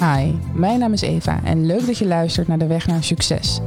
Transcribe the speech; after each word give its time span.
Hi, 0.00 0.32
mijn 0.54 0.78
naam 0.78 0.92
is 0.92 1.00
Eva 1.00 1.40
en 1.44 1.66
leuk 1.66 1.86
dat 1.86 1.98
je 1.98 2.06
luistert 2.06 2.48
naar 2.48 2.58
de 2.58 2.66
weg 2.66 2.86
naar 2.86 3.04
succes. 3.04 3.60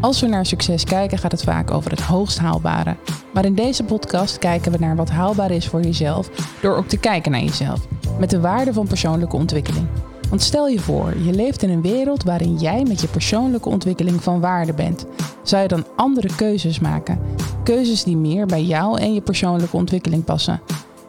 Als 0.00 0.20
we 0.20 0.26
naar 0.26 0.46
succes 0.46 0.84
kijken, 0.84 1.18
gaat 1.18 1.32
het 1.32 1.42
vaak 1.42 1.70
over 1.70 1.90
het 1.90 2.00
hoogst 2.00 2.38
haalbare. 2.38 2.96
Maar 3.32 3.44
in 3.44 3.54
deze 3.54 3.84
podcast 3.84 4.38
kijken 4.38 4.72
we 4.72 4.78
naar 4.78 4.96
wat 4.96 5.10
haalbaar 5.10 5.50
is 5.50 5.66
voor 5.66 5.80
jezelf 5.80 6.30
door 6.60 6.76
ook 6.76 6.86
te 6.86 6.96
kijken 6.96 7.32
naar 7.32 7.40
jezelf, 7.40 7.86
met 8.18 8.30
de 8.30 8.40
waarde 8.40 8.72
van 8.72 8.86
persoonlijke 8.86 9.36
ontwikkeling. 9.36 9.86
Want 10.28 10.42
stel 10.42 10.68
je 10.68 10.80
voor, 10.80 11.18
je 11.18 11.32
leeft 11.32 11.62
in 11.62 11.70
een 11.70 11.82
wereld 11.82 12.22
waarin 12.22 12.56
jij 12.56 12.82
met 12.88 13.00
je 13.00 13.08
persoonlijke 13.08 13.68
ontwikkeling 13.68 14.22
van 14.22 14.40
waarde 14.40 14.72
bent. 14.74 15.06
Zou 15.42 15.62
je 15.62 15.68
dan 15.68 15.86
andere 15.96 16.34
keuzes 16.36 16.78
maken? 16.78 17.20
Keuzes 17.64 18.04
die 18.04 18.16
meer 18.16 18.46
bij 18.46 18.64
jou 18.64 19.00
en 19.00 19.14
je 19.14 19.20
persoonlijke 19.20 19.76
ontwikkeling 19.76 20.24
passen. 20.24 20.60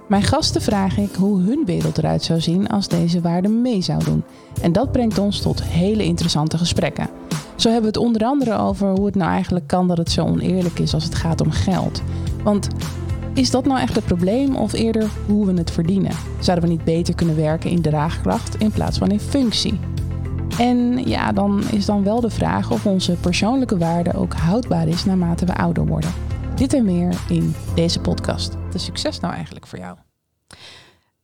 Mijn 0.09 0.23
gasten 0.23 0.61
vraag 0.61 0.97
ik 0.97 1.15
hoe 1.15 1.41
hun 1.41 1.65
wereld 1.65 1.97
eruit 1.97 2.23
zou 2.23 2.41
zien 2.41 2.67
als 2.67 2.87
deze 2.87 3.21
waarden 3.21 3.61
mee 3.61 3.81
zou 3.81 4.03
doen. 4.03 4.23
En 4.61 4.71
dat 4.71 4.91
brengt 4.91 5.17
ons 5.17 5.41
tot 5.41 5.63
hele 5.63 6.03
interessante 6.03 6.57
gesprekken. 6.57 7.09
Zo 7.55 7.69
hebben 7.69 7.91
we 7.91 7.99
het 7.99 8.07
onder 8.07 8.23
andere 8.23 8.57
over 8.57 8.89
hoe 8.89 9.05
het 9.05 9.15
nou 9.15 9.31
eigenlijk 9.31 9.67
kan 9.67 9.87
dat 9.87 9.97
het 9.97 10.11
zo 10.11 10.25
oneerlijk 10.25 10.79
is 10.79 10.93
als 10.93 11.03
het 11.03 11.15
gaat 11.15 11.41
om 11.41 11.51
geld. 11.51 12.01
Want 12.43 12.67
is 13.33 13.51
dat 13.51 13.65
nou 13.65 13.79
echt 13.79 13.95
het 13.95 14.05
probleem 14.05 14.55
of 14.55 14.73
eerder 14.73 15.09
hoe 15.27 15.45
we 15.45 15.53
het 15.53 15.71
verdienen? 15.71 16.11
Zouden 16.39 16.65
we 16.67 16.71
niet 16.75 16.83
beter 16.83 17.15
kunnen 17.15 17.35
werken 17.35 17.69
in 17.69 17.81
draagkracht 17.81 18.55
in 18.55 18.71
plaats 18.71 18.97
van 18.97 19.11
in 19.11 19.19
functie? 19.19 19.79
En 20.59 21.07
ja, 21.07 21.31
dan 21.31 21.63
is 21.71 21.85
dan 21.85 22.03
wel 22.03 22.21
de 22.21 22.29
vraag 22.29 22.71
of 22.71 22.85
onze 22.85 23.13
persoonlijke 23.13 23.77
waarde 23.77 24.13
ook 24.13 24.33
houdbaar 24.33 24.87
is 24.87 25.05
naarmate 25.05 25.45
we 25.45 25.55
ouder 25.55 25.85
worden. 25.85 26.11
Dit 26.55 26.73
en 26.73 26.85
meer 26.85 27.13
in 27.29 27.55
deze 27.75 27.99
podcast. 27.99 28.53
Wat 28.65 28.75
is 28.75 28.83
succes 28.83 29.19
nou 29.19 29.33
eigenlijk 29.33 29.67
voor 29.67 29.79
jou? 29.79 29.97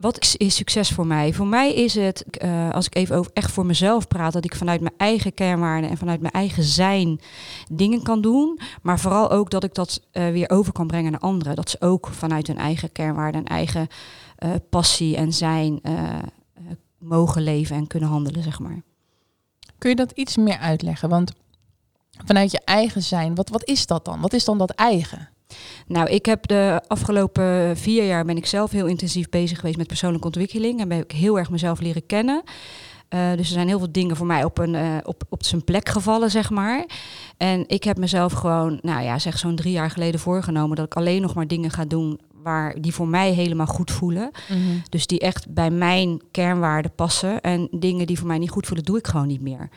Wat 0.06 0.36
is 0.38 0.56
succes 0.56 0.90
voor 0.90 1.08
mij? 1.08 1.34
Voor 1.34 1.48
mij 1.48 1.74
is 1.74 1.96
het, 1.96 2.26
uh, 2.44 2.72
als 2.72 2.86
ik 2.86 2.96
even 2.96 3.16
over 3.16 3.32
echt 3.34 3.52
voor 3.52 3.66
mezelf 3.66 4.08
praat, 4.08 4.34
dat 4.34 4.46
ik 4.46 4.56
vanuit 4.56 4.82
mijn 4.82 4.94
eigen 4.98 5.34
kernwaarden 5.34 5.90
en 5.90 5.98
vanuit 5.98 6.22
mijn 6.22 6.34
eigen 6.34 6.64
zijn 6.64 7.20
dingen 7.72 8.04
kan 8.04 8.22
doen. 8.22 8.60
Maar 8.82 9.00
vooral 9.00 9.32
ook 9.32 9.50
dat 9.50 9.64
ik 9.64 9.74
dat 9.74 10.02
uh, 10.14 10.30
weer 10.30 10.50
over 10.50 10.74
kan 10.74 10.88
brengen 10.88 11.12
naar 11.12 11.22
anderen. 11.22 11.56
Dat 11.56 11.70
ze 11.70 11.82
ook 11.82 12.08
vanuit 12.08 12.48
hun 12.48 12.58
eigen 12.58 12.92
kernwaarden 12.92 13.42
en 13.42 13.48
eigen 13.48 13.88
uh, 14.40 14.50
passie 14.70 15.16
en 15.16 15.34
zijn 15.34 15.82
mogen 16.98 17.42
leven 17.42 17.76
en 17.76 17.88
kunnen 17.88 18.10
handelen, 18.10 18.44
zeg 18.44 18.60
maar. 18.60 18.82
Kun 19.78 19.90
je 19.90 19.96
dat 19.96 20.12
iets 20.12 20.38
meer 20.38 20.58
uitleggen? 20.58 21.10
Want 21.10 21.32
vanuit 22.26 22.52
je 22.52 22.62
eigen 22.66 23.04
zijn, 23.04 23.36
wat, 23.36 23.50
wat 23.50 23.64
is 23.64 23.86
dat 23.86 24.06
dan? 24.06 24.22
Wat 24.22 24.34
is 24.34 24.46
dan 24.46 24.58
dat 24.58 24.70
eigen? 24.70 25.30
Nou, 25.88 26.10
ik 26.10 26.26
heb 26.26 26.48
de 26.48 26.82
afgelopen 26.88 27.78
vier 27.78 28.06
jaar 28.06 28.26
ben 28.26 28.38
ik 28.38 28.46
zelf 28.46 28.72
heel 28.72 28.86
intensief 28.86 29.30
bezig 29.30 29.60
geweest 29.60 29.78
met 29.78 29.88
persoonlijke 29.88 30.26
ontwikkeling 30.28 30.80
en 30.80 30.88
ben 30.88 31.00
ik 31.00 31.12
heel 31.12 31.38
erg 31.38 31.50
mezelf 31.50 31.80
leren 31.80 32.06
kennen. 32.06 32.44
Uh, 33.10 33.30
dus 33.30 33.48
er 33.48 33.54
zijn 33.54 33.68
heel 33.68 33.78
veel 33.78 33.92
dingen 33.92 34.16
voor 34.16 34.26
mij 34.26 34.44
op, 34.44 34.58
een, 34.58 34.74
uh, 34.74 34.98
op, 35.04 35.24
op 35.30 35.44
zijn 35.44 35.64
plek 35.64 35.90
gevallen, 35.90 36.32
zeg 36.32 36.50
maar. 36.50 36.86
En 37.38 37.64
ik 37.68 37.84
heb 37.84 37.98
mezelf 37.98 38.34
gewoon, 38.34 38.80
nou 38.82 39.04
ja, 39.04 39.20
zeg 39.20 39.38
zo'n 39.38 39.56
drie 39.56 39.72
jaar 39.72 39.90
geleden 39.90 40.20
voorgenomen 40.20 40.76
dat 40.76 40.86
ik 40.86 40.94
alleen 40.94 41.22
nog 41.22 41.34
maar 41.34 41.48
dingen 41.48 41.72
ga 41.72 41.86
doen 41.86 42.20
waar 42.44 42.82
die 42.82 42.94
voor 42.94 43.08
mij 43.08 43.32
helemaal 43.32 43.66
goed 43.66 43.92
voelen. 43.92 44.32
Mm 44.50 44.66
-hmm. 44.66 44.82
Dus 44.90 45.08
die 45.08 45.20
echt 45.20 45.54
bij 45.54 45.70
mijn 45.70 46.22
kernwaarden 46.32 46.92
passen. 46.96 47.42
En 47.42 47.68
dingen 47.72 48.08
die 48.08 48.18
voor 48.18 48.28
mij 48.28 48.38
niet 48.38 48.50
goed 48.50 48.68
voelen, 48.68 48.86
doe 48.86 48.98
ik 48.98 49.08
gewoon 49.08 49.28
niet 49.28 49.42
meer. 49.42 49.70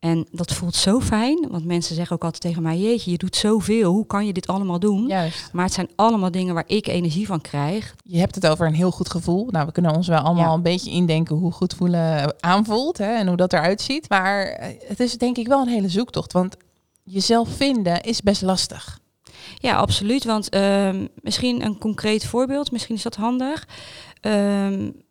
En 0.00 0.26
dat 0.30 0.52
voelt 0.52 0.74
zo 0.74 1.00
fijn, 1.00 1.46
want 1.50 1.64
mensen 1.64 1.94
zeggen 1.94 2.16
ook 2.16 2.24
altijd 2.24 2.42
tegen 2.42 2.62
mij: 2.62 2.78
Jeetje, 2.78 3.10
je 3.10 3.18
doet 3.18 3.36
zoveel, 3.36 3.92
hoe 3.92 4.06
kan 4.06 4.26
je 4.26 4.32
dit 4.32 4.46
allemaal 4.46 4.78
doen? 4.78 5.06
Juist. 5.06 5.52
Maar 5.52 5.64
het 5.64 5.74
zijn 5.74 5.88
allemaal 5.96 6.30
dingen 6.30 6.54
waar 6.54 6.64
ik 6.66 6.86
energie 6.86 7.26
van 7.26 7.40
krijg. 7.40 7.94
Je 8.04 8.18
hebt 8.18 8.34
het 8.34 8.46
over 8.46 8.66
een 8.66 8.74
heel 8.74 8.90
goed 8.90 9.10
gevoel. 9.10 9.48
Nou, 9.50 9.66
we 9.66 9.72
kunnen 9.72 9.94
ons 9.94 10.08
wel 10.08 10.18
allemaal 10.18 10.48
ja. 10.48 10.54
een 10.54 10.62
beetje 10.62 10.90
indenken 10.90 11.36
hoe 11.36 11.52
goed 11.52 11.74
voelen 11.74 12.34
aanvoelt 12.42 12.98
hè, 12.98 13.14
en 13.14 13.26
hoe 13.26 13.36
dat 13.36 13.52
eruit 13.52 13.80
ziet. 13.80 14.08
Maar 14.08 14.58
het 14.86 15.00
is 15.00 15.18
denk 15.18 15.36
ik 15.36 15.46
wel 15.46 15.60
een 15.60 15.68
hele 15.68 15.88
zoektocht, 15.88 16.32
want 16.32 16.56
jezelf 17.04 17.48
vinden 17.48 18.00
is 18.00 18.22
best 18.22 18.42
lastig. 18.42 18.98
Ja, 19.58 19.76
absoluut. 19.76 20.24
Want 20.24 20.54
uh, 20.54 20.90
misschien 21.14 21.64
een 21.64 21.78
concreet 21.78 22.26
voorbeeld, 22.26 22.70
misschien 22.70 22.94
is 22.94 23.02
dat 23.02 23.16
handig. 23.16 23.66
Um, 24.22 24.32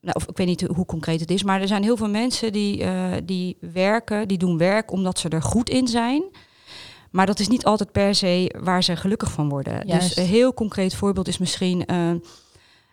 nou, 0.01 0.13
of 0.13 0.27
ik 0.27 0.37
weet 0.37 0.47
niet 0.47 0.61
hoe 0.61 0.85
concreet 0.85 1.19
het 1.19 1.31
is, 1.31 1.43
maar 1.43 1.61
er 1.61 1.67
zijn 1.67 1.83
heel 1.83 1.97
veel 1.97 2.09
mensen 2.09 2.51
die, 2.51 2.79
uh, 2.83 3.11
die 3.23 3.57
werken, 3.59 4.27
die 4.27 4.37
doen 4.37 4.57
werk 4.57 4.91
omdat 4.91 5.19
ze 5.19 5.29
er 5.29 5.41
goed 5.41 5.69
in 5.69 5.87
zijn. 5.87 6.23
Maar 7.11 7.25
dat 7.25 7.39
is 7.39 7.47
niet 7.47 7.65
altijd 7.65 7.91
per 7.91 8.15
se 8.15 8.55
waar 8.59 8.83
ze 8.83 8.95
gelukkig 8.95 9.31
van 9.31 9.49
worden. 9.49 9.87
Juist. 9.87 10.07
Dus 10.07 10.17
een 10.17 10.29
heel 10.29 10.53
concreet 10.53 10.95
voorbeeld 10.95 11.27
is 11.27 11.37
misschien. 11.37 11.83
Uh, 11.91 12.11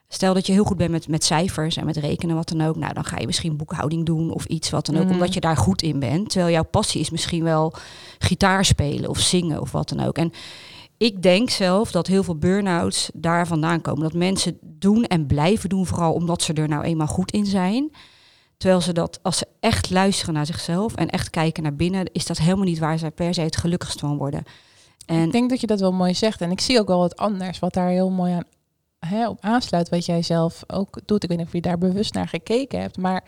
stel 0.09 0.35
dat 0.35 0.47
je 0.47 0.53
heel 0.53 0.65
goed 0.65 0.77
bent 0.77 0.91
met, 0.91 1.09
met 1.09 1.25
cijfers 1.25 1.77
en 1.77 1.85
met 1.87 1.97
rekenen, 1.97 2.37
wat 2.37 2.49
dan 2.49 2.61
ook. 2.67 2.77
Nou, 2.77 2.95
dan 2.95 3.05
ga 3.05 3.19
je 3.19 3.27
misschien 3.27 3.57
boekhouding 3.57 4.07
doen 4.07 4.31
of 4.31 4.45
iets 4.45 4.71
wat 4.71 4.87
dan 4.87 4.97
ook, 4.97 5.05
Mhm. 5.05 5.13
omdat 5.13 5.35
je 5.35 5.41
daar 5.41 5.57
goed 5.57 5.83
in 5.83 5.99
bent. 5.99 6.31
Terwijl 6.31 6.53
jouw 6.53 6.65
passie 6.65 7.01
is 7.01 7.11
misschien 7.11 7.45
wel 7.45 7.73
gitaar 8.19 8.65
spelen 8.65 9.11
of 9.11 9.19
zingen 9.19 9.61
of 9.61 9.73
wat 9.73 9.89
dan 9.89 10.01
ook. 10.01 10.19
En 10.19 10.33
ik 10.99 11.23
denk 11.23 11.51
zelf 11.51 11.91
dat 11.91 12.07
heel 12.07 12.23
veel 12.23 12.37
burn-outs 12.37 13.11
daar 13.15 13.47
vandaan 13.47 13.81
komen. 13.81 14.03
Dat 14.03 14.13
mensen 14.15 14.59
doen 14.63 15.05
en 15.05 15.27
blijven 15.27 15.69
doen, 15.69 15.87
vooral 15.87 16.13
omdat 16.13 16.43
ze 16.43 16.53
er 16.53 16.69
nou 16.69 16.85
eenmaal 16.85 17.07
goed 17.07 17.31
in 17.31 17.47
zijn. 17.47 17.91
Terwijl 18.57 18.81
ze 18.81 18.93
dat, 18.93 19.19
als 19.23 19.39
ze 19.39 19.47
echt 19.61 19.91
luisteren 19.91 20.35
naar 20.35 20.47
zichzelf 20.47 20.95
en 20.95 21.09
echt 21.09 21.31
kijken 21.31 21.63
naar 21.63 21.77
binnen, 21.77 22.13
is 22.13 22.27
dat 22.27 22.39
helemaal 22.39 22.65
niet 22.65 22.79
waar 22.79 22.99
ze 22.99 23.11
per 23.11 23.35
se 23.35 23.41
het 23.41 23.57
gelukkigst 23.57 24.01
van 24.01 24.17
worden. 24.17 24.45
En 25.07 25.25
Ik 25.25 25.33
denk 25.33 25.51
dat 25.51 25.61
je 25.61 25.67
dat 25.67 25.81
wel 25.81 25.93
mooi 25.93 26.15
zegt. 26.15 26.41
En 26.41 26.51
ik 26.51 26.61
zie 26.61 26.81
ook 26.81 26.87
wel 26.87 26.99
wat 26.99 27.17
anders, 27.17 27.59
wat 27.59 27.75
daar 27.75 27.89
heel 27.89 28.11
mooi 28.11 28.33
aan, 28.33 28.45
hè, 28.99 29.29
op 29.29 29.39
aansluit, 29.41 29.89
wat 29.89 30.07
jij 30.07 30.23
zelf 30.23 30.63
ook 30.67 31.01
doet. 31.05 31.23
Ik 31.23 31.29
weet 31.29 31.39
niet 31.39 31.47
of 31.47 31.53
je 31.53 31.61
daar 31.61 31.79
bewust 31.79 32.15
naar 32.15 32.29
gekeken 32.29 32.81
hebt, 32.81 32.97
maar 32.97 33.25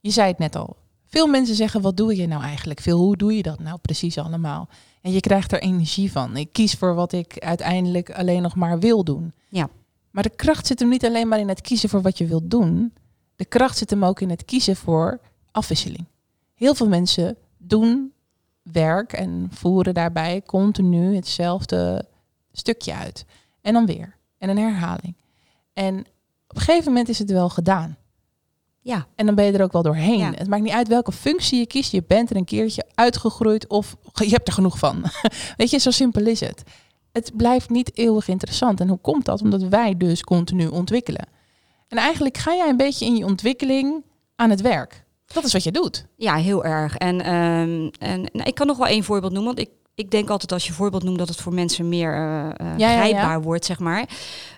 je 0.00 0.10
zei 0.10 0.28
het 0.28 0.38
net 0.38 0.56
al. 0.56 0.76
Veel 1.06 1.26
mensen 1.26 1.54
zeggen, 1.54 1.80
wat 1.80 1.96
doe 1.96 2.16
je 2.16 2.26
nou 2.26 2.42
eigenlijk? 2.42 2.80
Veel, 2.80 2.98
hoe 2.98 3.16
doe 3.16 3.36
je 3.36 3.42
dat 3.42 3.58
nou 3.58 3.78
precies 3.82 4.18
allemaal? 4.18 4.68
En 5.00 5.12
je 5.12 5.20
krijgt 5.20 5.52
er 5.52 5.60
energie 5.60 6.12
van. 6.12 6.36
Ik 6.36 6.52
kies 6.52 6.74
voor 6.74 6.94
wat 6.94 7.12
ik 7.12 7.38
uiteindelijk 7.38 8.10
alleen 8.10 8.42
nog 8.42 8.54
maar 8.54 8.78
wil 8.78 9.04
doen. 9.04 9.32
Ja. 9.48 9.68
Maar 10.10 10.22
de 10.22 10.36
kracht 10.36 10.66
zit 10.66 10.78
hem 10.78 10.88
niet 10.88 11.04
alleen 11.04 11.28
maar 11.28 11.38
in 11.38 11.48
het 11.48 11.60
kiezen 11.60 11.88
voor 11.88 12.02
wat 12.02 12.18
je 12.18 12.26
wilt 12.26 12.50
doen. 12.50 12.92
De 13.36 13.44
kracht 13.44 13.78
zit 13.78 13.90
hem 13.90 14.04
ook 14.04 14.20
in 14.20 14.30
het 14.30 14.44
kiezen 14.44 14.76
voor 14.76 15.20
afwisseling. 15.50 16.04
Heel 16.54 16.74
veel 16.74 16.88
mensen 16.88 17.36
doen 17.56 18.12
werk 18.62 19.12
en 19.12 19.48
voeren 19.50 19.94
daarbij 19.94 20.42
continu 20.46 21.14
hetzelfde 21.14 22.06
stukje 22.52 22.94
uit. 22.94 23.24
En 23.60 23.72
dan 23.72 23.86
weer. 23.86 24.16
En 24.38 24.48
een 24.48 24.58
herhaling. 24.58 25.14
En 25.72 25.98
op 26.48 26.56
een 26.56 26.62
gegeven 26.62 26.92
moment 26.92 27.08
is 27.08 27.18
het 27.18 27.30
wel 27.30 27.48
gedaan. 27.48 27.96
Ja, 28.88 29.06
En 29.14 29.26
dan 29.26 29.34
ben 29.34 29.44
je 29.44 29.52
er 29.52 29.62
ook 29.62 29.72
wel 29.72 29.82
doorheen. 29.82 30.18
Ja. 30.18 30.32
Het 30.34 30.48
maakt 30.48 30.62
niet 30.62 30.72
uit 30.72 30.88
welke 30.88 31.12
functie 31.12 31.58
je 31.58 31.66
kiest. 31.66 31.92
Je 31.92 32.04
bent 32.06 32.30
er 32.30 32.36
een 32.36 32.44
keertje 32.44 32.84
uitgegroeid 32.94 33.66
of 33.66 33.96
je 34.12 34.28
hebt 34.28 34.48
er 34.48 34.54
genoeg 34.54 34.78
van. 34.78 35.04
Weet 35.56 35.70
je, 35.70 35.78
zo 35.78 35.90
simpel 35.90 36.26
is 36.26 36.40
het. 36.40 36.62
Het 37.12 37.36
blijft 37.36 37.70
niet 37.70 37.98
eeuwig 37.98 38.28
interessant. 38.28 38.80
En 38.80 38.88
hoe 38.88 38.98
komt 38.98 39.24
dat? 39.24 39.42
Omdat 39.42 39.62
wij 39.62 39.96
dus 39.96 40.22
continu 40.22 40.66
ontwikkelen. 40.66 41.26
En 41.88 41.98
eigenlijk 41.98 42.36
ga 42.36 42.54
jij 42.54 42.68
een 42.68 42.76
beetje 42.76 43.06
in 43.06 43.16
je 43.16 43.24
ontwikkeling 43.24 44.04
aan 44.36 44.50
het 44.50 44.60
werk. 44.60 45.04
Dat 45.26 45.44
is 45.44 45.52
wat 45.52 45.64
je 45.64 45.72
doet. 45.72 46.06
ja, 46.16 46.34
heel 46.34 46.64
erg. 46.64 46.96
En, 46.96 47.20
ehm, 47.20 47.88
en 47.98 48.20
nou, 48.32 48.44
ik 48.44 48.54
kan 48.54 48.66
nog 48.66 48.76
wel 48.76 48.86
één 48.86 49.04
voorbeeld 49.04 49.32
noemen, 49.32 49.54
want 49.54 49.68
ik, 49.68 49.74
ik 49.98 50.10
denk 50.10 50.30
altijd 50.30 50.52
als 50.52 50.66
je 50.66 50.72
voorbeeld 50.72 51.02
noemt 51.02 51.18
dat 51.18 51.28
het 51.28 51.40
voor 51.40 51.54
mensen 51.54 51.88
meer 51.88 52.12
Ja, 52.14 52.54
ja, 52.58 52.74
ja. 52.76 52.96
grijpbaar 52.96 53.42
wordt, 53.42 53.64
zeg 53.64 53.78
maar. 53.78 54.08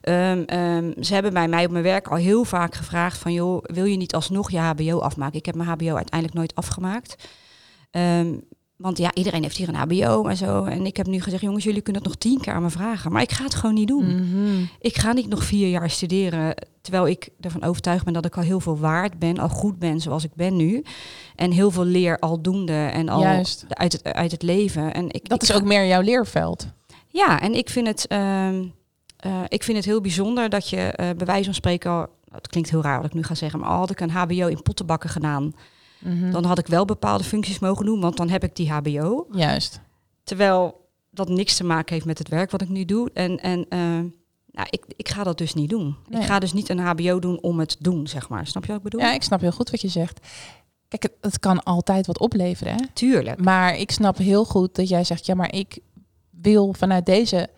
Ehm, 0.00 0.42
ehm, 0.46 1.02
ze 1.02 1.14
hebben 1.14 1.32
bij 1.32 1.48
mij 1.48 1.64
op 1.64 1.70
mijn 1.70 1.84
werk 1.84 2.08
al 2.08 2.16
heel 2.16 2.44
vaak 2.44 2.74
gevraagd 2.74 3.18
van, 3.18 3.32
joh, 3.32 3.62
wil 3.62 3.84
je 3.84 3.96
niet 3.96 4.14
alsnog 4.14 4.50
je 4.50 4.58
HBO 4.58 4.98
afmaken? 4.98 5.38
Ik 5.38 5.46
heb 5.46 5.54
mijn 5.54 5.68
HBO 5.68 5.94
uiteindelijk 5.94 6.34
nooit 6.38 6.54
afgemaakt. 6.54 7.28
Ehm, 7.90 8.34
want 8.80 8.98
ja, 8.98 9.14
iedereen 9.14 9.42
heeft 9.42 9.56
hier 9.56 9.68
een 9.68 9.74
HBO 9.74 10.26
en 10.26 10.36
zo. 10.36 10.64
En 10.64 10.86
ik 10.86 10.96
heb 10.96 11.06
nu 11.06 11.20
gezegd, 11.20 11.42
jongens, 11.42 11.64
jullie 11.64 11.80
kunnen 11.82 12.02
het 12.02 12.10
nog 12.10 12.20
tien 12.20 12.40
keer 12.40 12.52
aan 12.52 12.62
me 12.62 12.70
vragen. 12.70 13.12
Maar 13.12 13.22
ik 13.22 13.32
ga 13.32 13.44
het 13.44 13.54
gewoon 13.54 13.74
niet 13.74 13.88
doen. 13.88 14.04
Mhm. 14.04 14.62
Ik 14.80 14.96
ga 14.98 15.12
niet 15.12 15.28
nog 15.28 15.44
vier 15.44 15.68
jaar 15.68 15.90
studeren, 15.90 16.54
terwijl 16.80 17.06
ik 17.08 17.28
ervan 17.40 17.62
overtuigd 17.62 18.04
ben 18.04 18.12
dat 18.12 18.24
ik 18.24 18.36
al 18.36 18.42
heel 18.42 18.60
veel 18.60 18.78
waard 18.78 19.18
ben, 19.18 19.38
al 19.38 19.48
goed 19.48 19.78
ben 19.78 20.00
zoals 20.00 20.24
ik 20.24 20.34
ben 20.34 20.56
nu. 20.56 20.82
En 21.36 21.50
heel 21.50 21.70
veel 21.70 21.84
leer 21.84 22.18
aldoende 22.18 22.72
en 22.92 23.08
al 23.08 23.20
Juist. 23.22 23.64
uit 23.68 23.92
het, 23.92 24.04
uit 24.04 24.30
het 24.30 24.42
leven. 24.42 24.94
En 24.94 25.04
ik, 25.10 25.28
Dat 25.28 25.42
ik 25.42 25.48
is 25.48 25.54
ga- 25.54 25.60
ook 25.60 25.66
meer 25.66 25.86
jouw 25.86 26.00
leerveld. 26.00 26.66
Ja, 27.06 27.40
en 27.40 27.54
ik 27.54 27.70
vind 27.70 27.86
het, 27.86 28.06
ehm, 28.06 28.64
eh, 29.16 29.40
ik 29.48 29.62
vind 29.62 29.76
het 29.76 29.86
heel 29.86 30.00
bijzonder 30.00 30.48
dat 30.48 30.68
je 30.68 30.76
eh, 30.76 31.08
bij 31.16 31.26
wijze 31.26 31.44
van 31.44 31.54
spreken, 31.54 31.90
al, 31.90 32.06
het 32.32 32.46
klinkt 32.48 32.70
heel 32.70 32.82
raar 32.82 32.96
wat 32.96 33.06
ik 33.06 33.14
nu 33.14 33.22
ga 33.22 33.34
zeggen, 33.34 33.60
maar 33.60 33.68
al 33.68 33.78
had 33.78 33.90
ik 33.90 34.00
een 34.00 34.10
HBO 34.10 34.46
in 34.46 34.62
pottenbakken 34.62 35.10
gedaan, 35.10 35.52
Mhm. 36.00 36.30
dan 36.30 36.44
had 36.44 36.58
ik 36.58 36.66
wel 36.66 36.84
bepaalde 36.84 37.24
functies 37.24 37.58
mogen 37.58 37.86
doen, 37.86 38.00
want 38.00 38.16
dan 38.16 38.28
heb 38.28 38.44
ik 38.44 38.56
die 38.56 38.70
HBO. 38.70 39.26
Juist. 39.32 39.80
Terwijl 40.22 40.88
dat 41.10 41.28
niks 41.28 41.56
te 41.56 41.64
maken 41.64 41.94
heeft 41.94 42.06
met 42.06 42.18
het 42.18 42.28
werk 42.28 42.50
wat 42.50 42.62
ik 42.62 42.68
nu 42.68 42.84
doe. 42.84 43.10
En, 43.14 43.40
en 43.40 43.66
eh, 43.68 43.78
nou, 44.50 44.66
ik, 44.70 44.84
ik 44.96 45.08
ga 45.08 45.22
dat 45.22 45.38
dus 45.38 45.54
niet 45.54 45.70
doen. 45.70 45.96
Nee. 46.08 46.20
Ik 46.20 46.26
ga 46.26 46.38
dus 46.38 46.52
niet 46.52 46.68
een 46.68 46.78
HBO 46.78 47.18
doen 47.18 47.40
om 47.40 47.58
het 47.58 47.68
te 47.68 47.76
doen, 47.80 48.06
zeg 48.06 48.28
maar. 48.28 48.46
Snap 48.46 48.62
je 48.62 48.68
wat 48.68 48.76
ik 48.76 48.82
bedoel? 48.82 49.00
Ja, 49.00 49.12
ik 49.12 49.22
snap 49.22 49.40
heel 49.40 49.52
goed 49.52 49.70
wat 49.70 49.80
je 49.80 49.88
zegt. 49.88 50.26
Kijk, 50.88 51.02
het, 51.02 51.12
het 51.20 51.38
kan 51.38 51.62
altijd 51.62 52.06
wat 52.06 52.18
opleveren. 52.18 52.72
Hè? 52.72 52.84
Tuurlijk. 52.92 53.44
Maar 53.44 53.76
ik 53.76 53.90
snap 53.90 54.16
heel 54.16 54.44
goed 54.44 54.74
dat 54.74 54.88
jij 54.88 55.04
zegt, 55.04 55.26
ja, 55.26 55.34
maar 55.34 55.54
ik 55.54 55.78
wil 56.30 56.72
vanuit 56.72 57.06
deze 57.06 57.48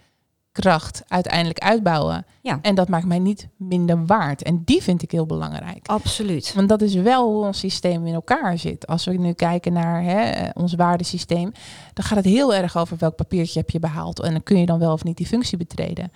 kracht 0.53 1.03
uiteindelijk 1.09 1.59
uitbouwen. 1.59 2.27
Ja. 2.43 2.59
En 2.63 2.75
dat 2.75 2.89
maakt 2.89 3.07
mij 3.07 3.19
niet 3.19 3.49
minder 3.57 4.07
waard. 4.07 4.43
En 4.43 4.63
die 4.65 4.83
vind 4.83 5.03
ik 5.03 5.11
heel 5.11 5.27
belangrijk. 5.27 5.89
Absoluut. 5.89 6.55
Want 6.55 6.69
dat 6.69 6.83
is 6.83 6.95
wel 6.95 7.33
hoe 7.33 7.47
ons 7.47 7.59
systeem 7.59 8.07
in 8.07 8.15
elkaar 8.15 8.59
zit. 8.59 8.87
Als 8.87 9.05
we 9.05 9.13
nu 9.13 9.33
kijken 9.33 9.73
naar 9.73 10.03
hè, 10.03 10.49
ons 10.55 10.75
waardesysteem, 10.75 11.53
dan 11.95 12.05
gaat 12.05 12.17
het 12.17 12.27
heel 12.27 12.55
erg 12.55 12.77
over 12.77 12.97
welk 12.99 13.17
papiertje 13.17 13.59
heb 13.59 13.71
je 13.71 13.79
behaald. 13.79 14.21
En 14.21 14.33
dan 14.33 14.43
kun 14.43 14.59
je 14.59 14.67
dan 14.67 14.79
wel 14.79 14.93
of 14.93 15.05
niet 15.05 15.17
die 15.17 15.27
functie 15.27 15.59
betreden. 15.59 16.13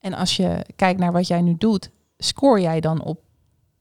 En 0.00 0.14
als 0.14 0.36
je 0.36 0.64
kijkt 0.76 1.00
naar 1.00 1.12
wat 1.12 1.26
jij 1.26 1.40
nu 1.40 1.54
doet, 1.58 1.90
scoor 2.18 2.60
jij 2.60 2.80
dan 2.80 3.02
op 3.02 3.20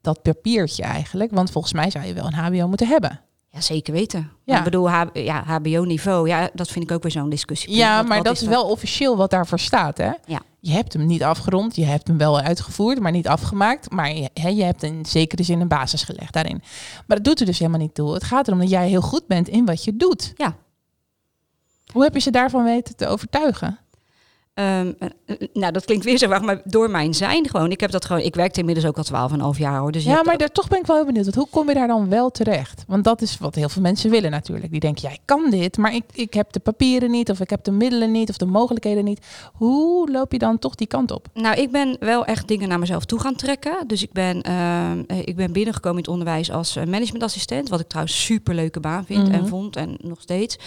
dat 0.02 0.22
papiertje 0.22 0.84
eigenlijk? 0.84 1.32
Want 1.32 1.52
volgens 1.52 1.74
mij 1.74 1.90
zou 1.90 2.06
je 2.06 2.14
wel 2.14 2.26
een 2.26 2.34
HBO 2.34 2.68
moeten 2.68 2.88
hebben. 2.88 3.22
Ja, 3.50 3.62
zeker 3.62 3.94
weten. 3.94 4.32
Ja. 4.44 4.58
Ik 4.58 4.64
bedoel, 4.64 4.90
H- 4.90 5.04
ja, 5.14 5.44
HBO-niveau, 5.46 6.28
ja, 6.28 6.50
dat 6.54 6.68
vind 6.68 6.86
ik 6.86 6.92
ook 6.92 7.02
weer 7.04 7.12
zo'n 7.12 7.30
discussie. 7.30 7.76
Ja, 7.76 8.02
maar 8.02 8.24
dat 8.24 8.42
is 8.42 8.48
wel 8.48 8.70
officieel 8.70 9.18
wat 9.18 9.30
daarvoor 9.30 9.60
staat, 9.60 9.98
hè? 9.98 10.12
Ja. 10.26 10.42
Je 10.60 10.72
hebt 10.72 10.94
hem 10.94 11.06
niet 11.06 11.24
afgerond, 11.24 11.76
je 11.76 11.86
hebt 11.86 12.08
hem 12.08 12.18
wel 12.18 12.40
uitgevoerd, 12.40 13.00
maar 13.00 13.12
niet 13.12 13.28
afgemaakt. 13.28 13.92
Maar 13.92 14.14
je, 14.16 14.30
hè, 14.34 14.48
je 14.50 14.64
hebt 14.64 14.84
in 14.84 15.06
zekere 15.06 15.44
zin 15.44 15.62
een 15.62 15.68
basis 15.68 16.04
gelegd 16.04 16.34
daarin. 16.34 16.62
Maar 17.08 17.18
dat 17.18 17.24
doet 17.24 17.40
er 17.40 17.46
dus 17.46 17.60
helemaal 17.60 17.80
niet 17.80 17.94
toe. 17.96 18.14
Het 18.14 18.24
gaat 18.24 18.48
erom 18.48 18.60
dat 18.60 18.70
jij 18.70 18.88
heel 18.90 19.02
goed 19.02 19.28
bent 19.28 19.48
in 19.48 19.66
wat 19.66 19.84
je 19.84 19.96
doet. 19.98 20.34
Ja. 20.36 20.56
Hoe 21.94 22.04
heb 22.04 22.14
je 22.14 22.20
ze 22.20 22.32
daarvan 22.32 22.64
weten 22.64 22.96
te 22.96 23.08
overtuigen? 23.08 23.80
Ehm, 24.58 24.92
eh, 25.00 25.08
eh, 25.26 25.36
nou, 25.54 25.72
dat 25.74 25.86
klinkt 25.86 26.06
weer 26.06 26.18
zo 26.18 26.28
vaag, 26.28 26.42
maar 26.42 26.62
door 26.64 26.90
mijn 26.90 27.14
zijn 27.14 27.50
gewoon. 27.50 27.72
Ik 27.72 27.80
heb 27.80 27.92
dat 27.92 28.06
gewoon. 28.06 28.22
Ik 28.22 28.36
werkte 28.36 28.60
inmiddels 28.60 28.88
ook 28.88 28.98
al 28.98 29.04
12,5 29.54 29.60
jaar 29.60 29.80
hoor. 29.80 29.92
Dus 29.92 30.04
ja, 30.04 30.24
maar 30.24 30.38
daar, 30.38 30.52
toch 30.52 30.68
ben 30.68 30.80
ik 30.80 30.86
wel 30.86 30.96
heel 30.96 31.06
benieuwd. 31.06 31.24
want 31.24 31.36
Hoe 31.36 31.48
kom 31.50 31.68
je 31.68 31.74
daar 31.74 31.88
dan 31.88 32.10
wel 32.10 32.30
terecht? 32.32 32.84
Want 32.88 33.04
dat 33.04 33.22
is 33.22 33.38
wat 33.38 33.56
heel 33.56 33.70
veel 33.70 33.82
mensen 33.82 34.10
willen 34.10 34.32
natuurlijk. 34.32 34.72
Die 34.72 34.80
denken, 34.80 35.08
ja, 35.08 35.14
ik 35.14 35.20
kan 35.26 35.50
dit, 35.50 35.78
maar 35.78 35.94
ik, 35.96 36.04
ik 36.14 36.34
heb 36.34 36.52
de 36.52 36.60
papieren 36.60 37.12
niet, 37.12 37.30
of 37.30 37.40
ik 37.40 37.50
heb 37.50 37.64
de 37.64 37.72
middelen 37.72 38.12
niet, 38.12 38.30
of 38.30 38.38
de 38.38 38.46
mogelijkheden 38.46 39.04
niet. 39.04 39.26
Hoe 39.54 40.12
loop 40.12 40.32
je 40.32 40.40
dan 40.40 40.60
toch 40.60 40.76
die 40.76 40.88
kant 40.88 41.12
op? 41.12 41.28
Nou, 41.34 41.62
ik 41.62 41.72
ben 41.72 41.98
wel 42.00 42.26
echt 42.26 42.48
dingen 42.48 42.70
naar 42.70 42.80
mezelf 42.80 43.06
toe 43.06 43.20
gaan 43.20 43.36
trekken. 43.36 43.88
Dus 43.88 44.04
ik 44.04 44.12
ben, 44.12 44.42
ehm, 44.42 45.04
eh, 45.08 45.18
ik 45.20 45.36
ben 45.36 45.52
binnengekomen 45.52 45.98
in 45.98 46.04
het 46.04 46.14
onderwijs 46.14 46.52
als 46.52 46.76
managementassistent. 46.76 47.70
Wat 47.70 47.80
ik 47.80 47.88
trouwens 47.88 48.26
super 48.26 48.56
leuke 48.56 48.80
baan 48.80 49.06
vind 49.06 49.24
Mhm. 49.28 49.34
en 49.34 49.48
vond 49.48 49.76
en 49.76 49.98
nog 50.02 50.22
steeds. 50.22 50.58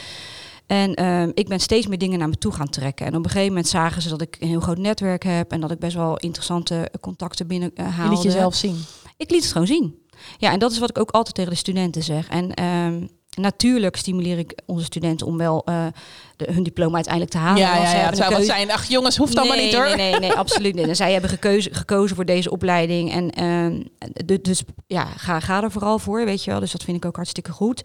En 0.70 0.94
ehm, 0.94 1.30
ik 1.34 1.48
ben 1.48 1.60
steeds 1.60 1.86
meer 1.86 1.98
dingen 1.98 2.18
naar 2.18 2.28
me 2.28 2.38
toe 2.38 2.52
gaan 2.52 2.68
trekken. 2.68 3.06
En 3.06 3.16
op 3.16 3.24
een 3.24 3.30
gegeven 3.30 3.48
moment 3.48 3.68
zagen 3.68 4.02
ze 4.02 4.08
dat 4.08 4.20
ik 4.20 4.36
een 4.40 4.48
heel 4.48 4.60
groot 4.60 4.78
netwerk 4.78 5.22
heb 5.22 5.52
en 5.52 5.60
dat 5.60 5.70
ik 5.70 5.78
best 5.78 5.96
wel 5.96 6.16
interessante 6.16 6.90
contacten 7.00 7.46
binnen 7.46 7.70
uh, 7.74 7.86
Je 7.86 7.92
haalde. 7.92 8.14
liet 8.14 8.22
jezelf 8.22 8.54
zien. 8.54 8.84
Ik 9.16 9.30
liet 9.30 9.42
het 9.42 9.52
gewoon 9.52 9.66
zien. 9.66 9.94
Ja, 10.38 10.52
en 10.52 10.58
dat 10.58 10.72
is 10.72 10.78
wat 10.78 10.90
ik 10.90 10.98
ook 10.98 11.10
altijd 11.10 11.34
tegen 11.34 11.50
de 11.50 11.56
studenten 11.56 12.02
zeg. 12.02 12.28
En 12.28 12.54
ehm, 12.54 13.06
natuurlijk 13.36 13.96
stimuleer 13.96 14.38
ik 14.38 14.52
onze 14.66 14.84
studenten 14.84 15.26
om 15.26 15.36
wel 15.36 15.62
eh, 15.64 15.86
de, 16.36 16.52
hun 16.52 16.62
diploma 16.62 16.94
uiteindelijk 16.94 17.32
te 17.34 17.38
halen. 17.40 17.58
ja, 17.62 17.76
ja, 17.76 17.82
ja, 17.82 18.06
het 18.06 18.16
zou 18.16 18.34
wat 18.34 18.44
zijn. 18.44 18.70
Ach 18.72 18.84
jongens, 18.84 19.16
hoeft 19.16 19.36
allemaal 19.36 19.56
nee, 19.56 19.64
niet 19.66 19.74
hoor. 19.74 19.84
Nee, 19.84 19.96
nee, 19.96 20.20
nee, 20.20 20.32
absoluut 20.32 20.74
niet. 20.74 20.88
En 20.88 20.96
zij 20.96 21.12
hebben 21.12 21.30
gekozen, 21.30 21.74
gekozen 21.74 22.16
voor 22.16 22.24
deze 22.24 22.50
opleiding. 22.50 23.12
En 23.12 23.30
ehm, 23.30 23.82
du- 24.24 24.40
dus 24.40 24.62
ja, 24.86 25.04
ga, 25.04 25.40
ga 25.40 25.62
er 25.62 25.70
vooral 25.70 25.98
voor, 25.98 26.24
weet 26.24 26.44
je 26.44 26.50
wel. 26.50 26.60
Dus 26.60 26.72
dat 26.72 26.82
vind 26.84 26.96
ik 26.96 27.04
ook 27.04 27.16
hartstikke 27.16 27.52
goed. 27.52 27.82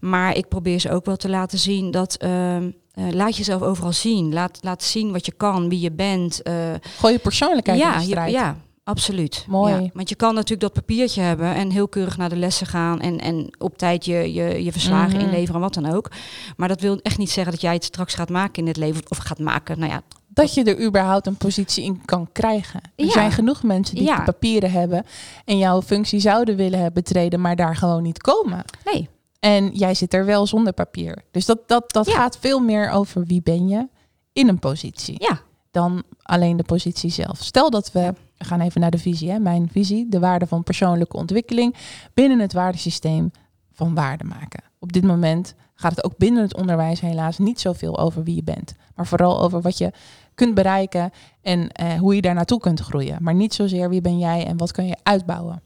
Maar 0.00 0.36
ik 0.36 0.48
probeer 0.48 0.78
ze 0.78 0.90
ook 0.90 1.04
wel 1.06 1.16
te 1.16 1.28
laten 1.28 1.58
zien 1.58 1.90
dat... 1.90 2.14
ehm, 2.16 2.70
eh, 2.92 3.04
laat 3.10 3.36
jezelf 3.36 3.62
overal 3.62 3.92
zien. 3.92 4.32
Laat, 4.32 4.58
laat 4.60 4.82
zien 4.82 5.12
wat 5.12 5.26
je 5.26 5.32
kan, 5.32 5.68
wie 5.68 5.80
je 5.80 5.92
bent. 5.92 6.42
eh, 6.42 6.54
Gooi 6.98 7.12
je 7.12 7.18
persoonlijkheid 7.18 7.78
in 7.80 7.86
ja, 7.86 7.92
de 7.94 8.00
je- 8.00 8.06
strijd. 8.06 8.32
ja, 8.32 8.56
absoluut. 8.84 9.44
Mooi. 9.48 9.72
Ja, 9.74 9.88
want 9.94 10.08
je 10.08 10.14
kan 10.14 10.34
natuurlijk 10.34 10.60
dat 10.60 10.72
papiertje 10.72 11.20
hebben 11.20 11.54
en 11.54 11.70
heel 11.70 11.88
keurig 11.88 12.16
naar 12.16 12.28
de 12.28 12.36
lessen 12.36 12.66
gaan 12.66 13.00
en, 13.00 13.18
en 13.20 13.54
op 13.58 13.78
tijd 13.78 14.04
je, 14.04 14.32
je, 14.32 14.64
je 14.64 14.72
verslagen 14.72 15.16
Mhm. 15.16 15.24
inleveren 15.24 15.54
en 15.54 15.60
wat 15.60 15.74
dan 15.74 15.86
ook. 15.94 16.10
Maar 16.56 16.68
dat 16.68 16.80
wil 16.80 16.98
echt 17.02 17.18
niet 17.18 17.30
zeggen 17.30 17.52
dat 17.52 17.60
jij 17.60 17.74
het 17.74 17.84
straks 17.84 18.14
gaat 18.14 18.28
maken 18.30 18.62
in 18.62 18.66
het 18.68 18.76
leven 18.76 19.02
of 19.08 19.16
gaat 19.18 19.38
maken. 19.38 19.78
Nou 19.78 19.92
ja, 19.92 20.02
Dat 20.34 20.54
je 20.54 20.64
er 20.64 20.86
überhaupt 20.86 21.26
een 21.26 21.36
positie 21.36 21.84
in 21.84 22.04
kan 22.04 22.28
krijgen. 22.32 22.80
Er 22.96 23.04
Ja. 23.04 23.10
zijn 23.10 23.32
genoeg 23.32 23.62
mensen 23.62 23.94
die 23.94 24.04
Ja. 24.04 24.16
de 24.16 24.22
papieren 24.22 24.70
hebben 24.70 25.04
en 25.44 25.58
jouw 25.58 25.82
functie 25.82 26.20
zouden 26.20 26.56
willen 26.56 26.92
betreden, 26.92 27.40
maar 27.40 27.56
daar 27.56 27.76
gewoon 27.76 28.02
niet 28.02 28.18
komen. 28.22 28.64
nee. 28.92 29.08
En 29.40 29.70
jij 29.74 29.94
zit 29.94 30.14
er 30.14 30.24
wel 30.24 30.46
zonder 30.46 30.72
papier. 30.72 31.22
Dus 31.30 31.46
dat, 31.46 31.58
dat, 31.66 31.92
dat 31.92 32.10
gaat 32.10 32.38
veel 32.40 32.60
meer 32.60 32.90
over 32.90 33.24
wie 33.26 33.42
ben 33.42 33.68
je 33.68 33.88
in 34.32 34.48
een 34.48 34.58
positie 34.58 35.14
Ja, 35.18 35.40
dan 35.70 36.02
alleen 36.22 36.56
de 36.56 36.62
positie 36.62 37.10
zelf. 37.10 37.38
Stel 37.42 37.70
dat 37.70 37.92
we, 37.92 38.12
we 38.42 38.48
gaan 38.48 38.60
even 38.60 38.80
naar 38.80 38.90
de 38.90 38.98
visie, 38.98 39.30
hè, 39.30 39.38
mijn 39.38 39.68
visie, 39.72 40.08
de 40.08 40.18
waarde 40.18 40.46
van 40.46 40.62
persoonlijke 40.62 41.16
ontwikkeling 41.16 41.74
binnen 42.14 42.38
het 42.38 42.52
waardesysteem 42.52 43.30
van 43.72 43.94
waarde 43.94 44.24
maken. 44.24 44.62
Op 44.78 44.92
dit 44.92 45.04
moment 45.04 45.54
gaat 45.74 45.96
het 45.96 46.04
ook 46.04 46.16
binnen 46.16 46.42
het 46.42 46.56
onderwijs 46.56 47.00
helaas 47.00 47.38
niet 47.38 47.60
zoveel 47.60 47.98
over 47.98 48.24
wie 48.24 48.34
je 48.34 48.42
bent, 48.42 48.74
maar 48.94 49.06
vooral 49.06 49.40
over 49.40 49.60
wat 49.60 49.78
je 49.78 49.92
kunt 50.34 50.54
bereiken 50.54 51.10
en 51.42 51.68
eh, 51.68 51.92
hoe 51.92 52.14
je 52.14 52.22
daar 52.22 52.34
naartoe 52.34 52.60
kunt 52.60 52.80
groeien. 52.80 53.18
Maar 53.20 53.34
niet 53.34 53.54
zozeer 53.54 53.88
wie 53.88 54.00
ben 54.00 54.18
jij 54.18 54.46
en 54.46 54.56
wat 54.56 54.72
kun 54.72 54.86
je 54.86 54.96
uitbouwen. 55.02 55.62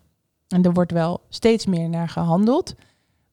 En 0.48 0.62
er 0.62 0.72
wordt 0.72 0.92
wel 0.92 1.20
steeds 1.28 1.66
meer 1.66 1.88
naar 1.88 2.08
gehandeld. 2.08 2.74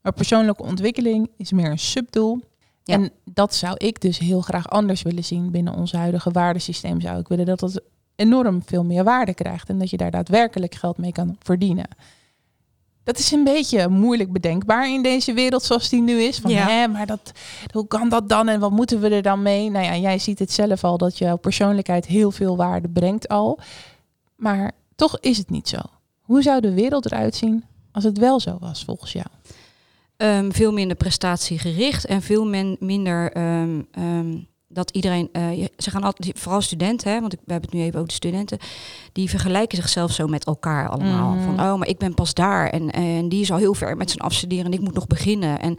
Maar 0.01 0.13
persoonlijke 0.13 0.63
ontwikkeling 0.63 1.29
is 1.37 1.51
meer 1.51 1.71
een 1.71 1.79
subdoel. 1.79 2.39
Ja. 2.83 2.93
En 2.93 3.11
dat 3.25 3.55
zou 3.55 3.75
ik 3.77 4.01
dus 4.01 4.19
heel 4.19 4.41
graag 4.41 4.69
anders 4.69 5.01
willen 5.01 5.23
zien 5.23 5.51
binnen 5.51 5.73
ons 5.73 5.91
huidige 5.91 6.31
waardesysteem. 6.31 7.01
Zou 7.01 7.19
ik 7.19 7.27
willen 7.27 7.45
dat 7.45 7.61
het 7.61 7.81
enorm 8.15 8.61
veel 8.65 8.83
meer 8.83 9.03
waarde 9.03 9.33
krijgt 9.33 9.69
en 9.69 9.77
dat 9.77 9.89
je 9.89 9.97
daar 9.97 10.11
daadwerkelijk 10.11 10.75
geld 10.75 10.97
mee 10.97 11.11
kan 11.11 11.35
verdienen. 11.39 11.87
Dat 13.03 13.19
is 13.19 13.31
een 13.31 13.43
beetje 13.43 13.87
moeilijk 13.89 14.31
bedenkbaar 14.31 14.89
in 14.91 15.01
deze 15.03 15.33
wereld 15.33 15.63
zoals 15.63 15.89
die 15.89 16.01
nu 16.01 16.21
is. 16.21 16.37
Van, 16.39 16.51
Ja. 16.51 16.67
hè, 16.67 16.87
maar 16.87 17.05
dat, 17.05 17.31
hoe 17.71 17.87
kan 17.87 18.09
dat 18.09 18.29
dan 18.29 18.47
en 18.47 18.59
wat 18.59 18.71
moeten 18.71 18.99
we 18.99 19.09
er 19.09 19.21
dan 19.21 19.41
mee? 19.41 19.69
Nou 19.69 19.85
ja, 19.85 19.95
jij 19.97 20.19
ziet 20.19 20.39
het 20.39 20.51
zelf 20.51 20.83
al 20.83 20.97
dat 20.97 21.17
jouw 21.17 21.37
persoonlijkheid 21.37 22.05
heel 22.05 22.31
veel 22.31 22.57
waarde 22.57 22.89
brengt 22.89 23.27
al. 23.27 23.59
Maar 24.35 24.71
toch 24.95 25.19
is 25.19 25.37
het 25.37 25.49
niet 25.49 25.67
zo. 25.67 25.77
Hoe 26.21 26.41
zou 26.41 26.61
de 26.61 26.73
wereld 26.73 27.05
eruit 27.05 27.35
zien 27.35 27.63
als 27.91 28.03
het 28.03 28.17
wel 28.17 28.39
zo 28.39 28.57
was 28.59 28.83
volgens 28.83 29.11
jou? 29.11 29.25
Ehm, 30.17 30.51
veel 30.51 30.71
minder 30.73 30.97
prestatiegericht 30.97 32.05
en 32.05 32.21
veel 32.21 32.45
men, 32.45 32.75
minder 32.79 33.31
ehm, 33.31 33.81
ehm, 33.91 34.37
dat 34.73 34.91
iedereen, 34.91 35.29
eh, 35.31 35.65
ze 35.77 35.89
gaan 35.89 36.03
altijd, 36.03 36.39
vooral 36.39 36.61
studenten, 36.61 37.11
hè, 37.11 37.19
want 37.21 37.33
ik, 37.33 37.39
we 37.45 37.51
hebben 37.51 37.69
het 37.69 37.79
nu 37.79 37.85
even 37.85 37.95
over 37.95 38.07
de 38.09 38.13
studenten, 38.15 38.57
die 39.11 39.29
vergelijken 39.29 39.77
zichzelf 39.77 40.11
zo 40.11 40.27
met 40.27 40.45
elkaar 40.45 40.89
allemaal. 40.89 41.29
Mhm. 41.33 41.43
Van, 41.43 41.53
oh, 41.65 41.75
maar 41.77 41.87
ik 41.87 41.97
ben 41.97 42.13
pas 42.13 42.33
daar 42.33 42.69
en, 42.69 42.91
en 42.91 43.29
die 43.29 43.41
is 43.41 43.51
al 43.51 43.57
heel 43.57 43.73
ver 43.73 43.97
met 43.97 44.09
zijn 44.11 44.21
afstuderen 44.23 44.65
en 44.65 44.73
ik 44.73 44.79
moet 44.81 44.93
nog 44.93 45.07
beginnen. 45.07 45.59
En, 45.59 45.77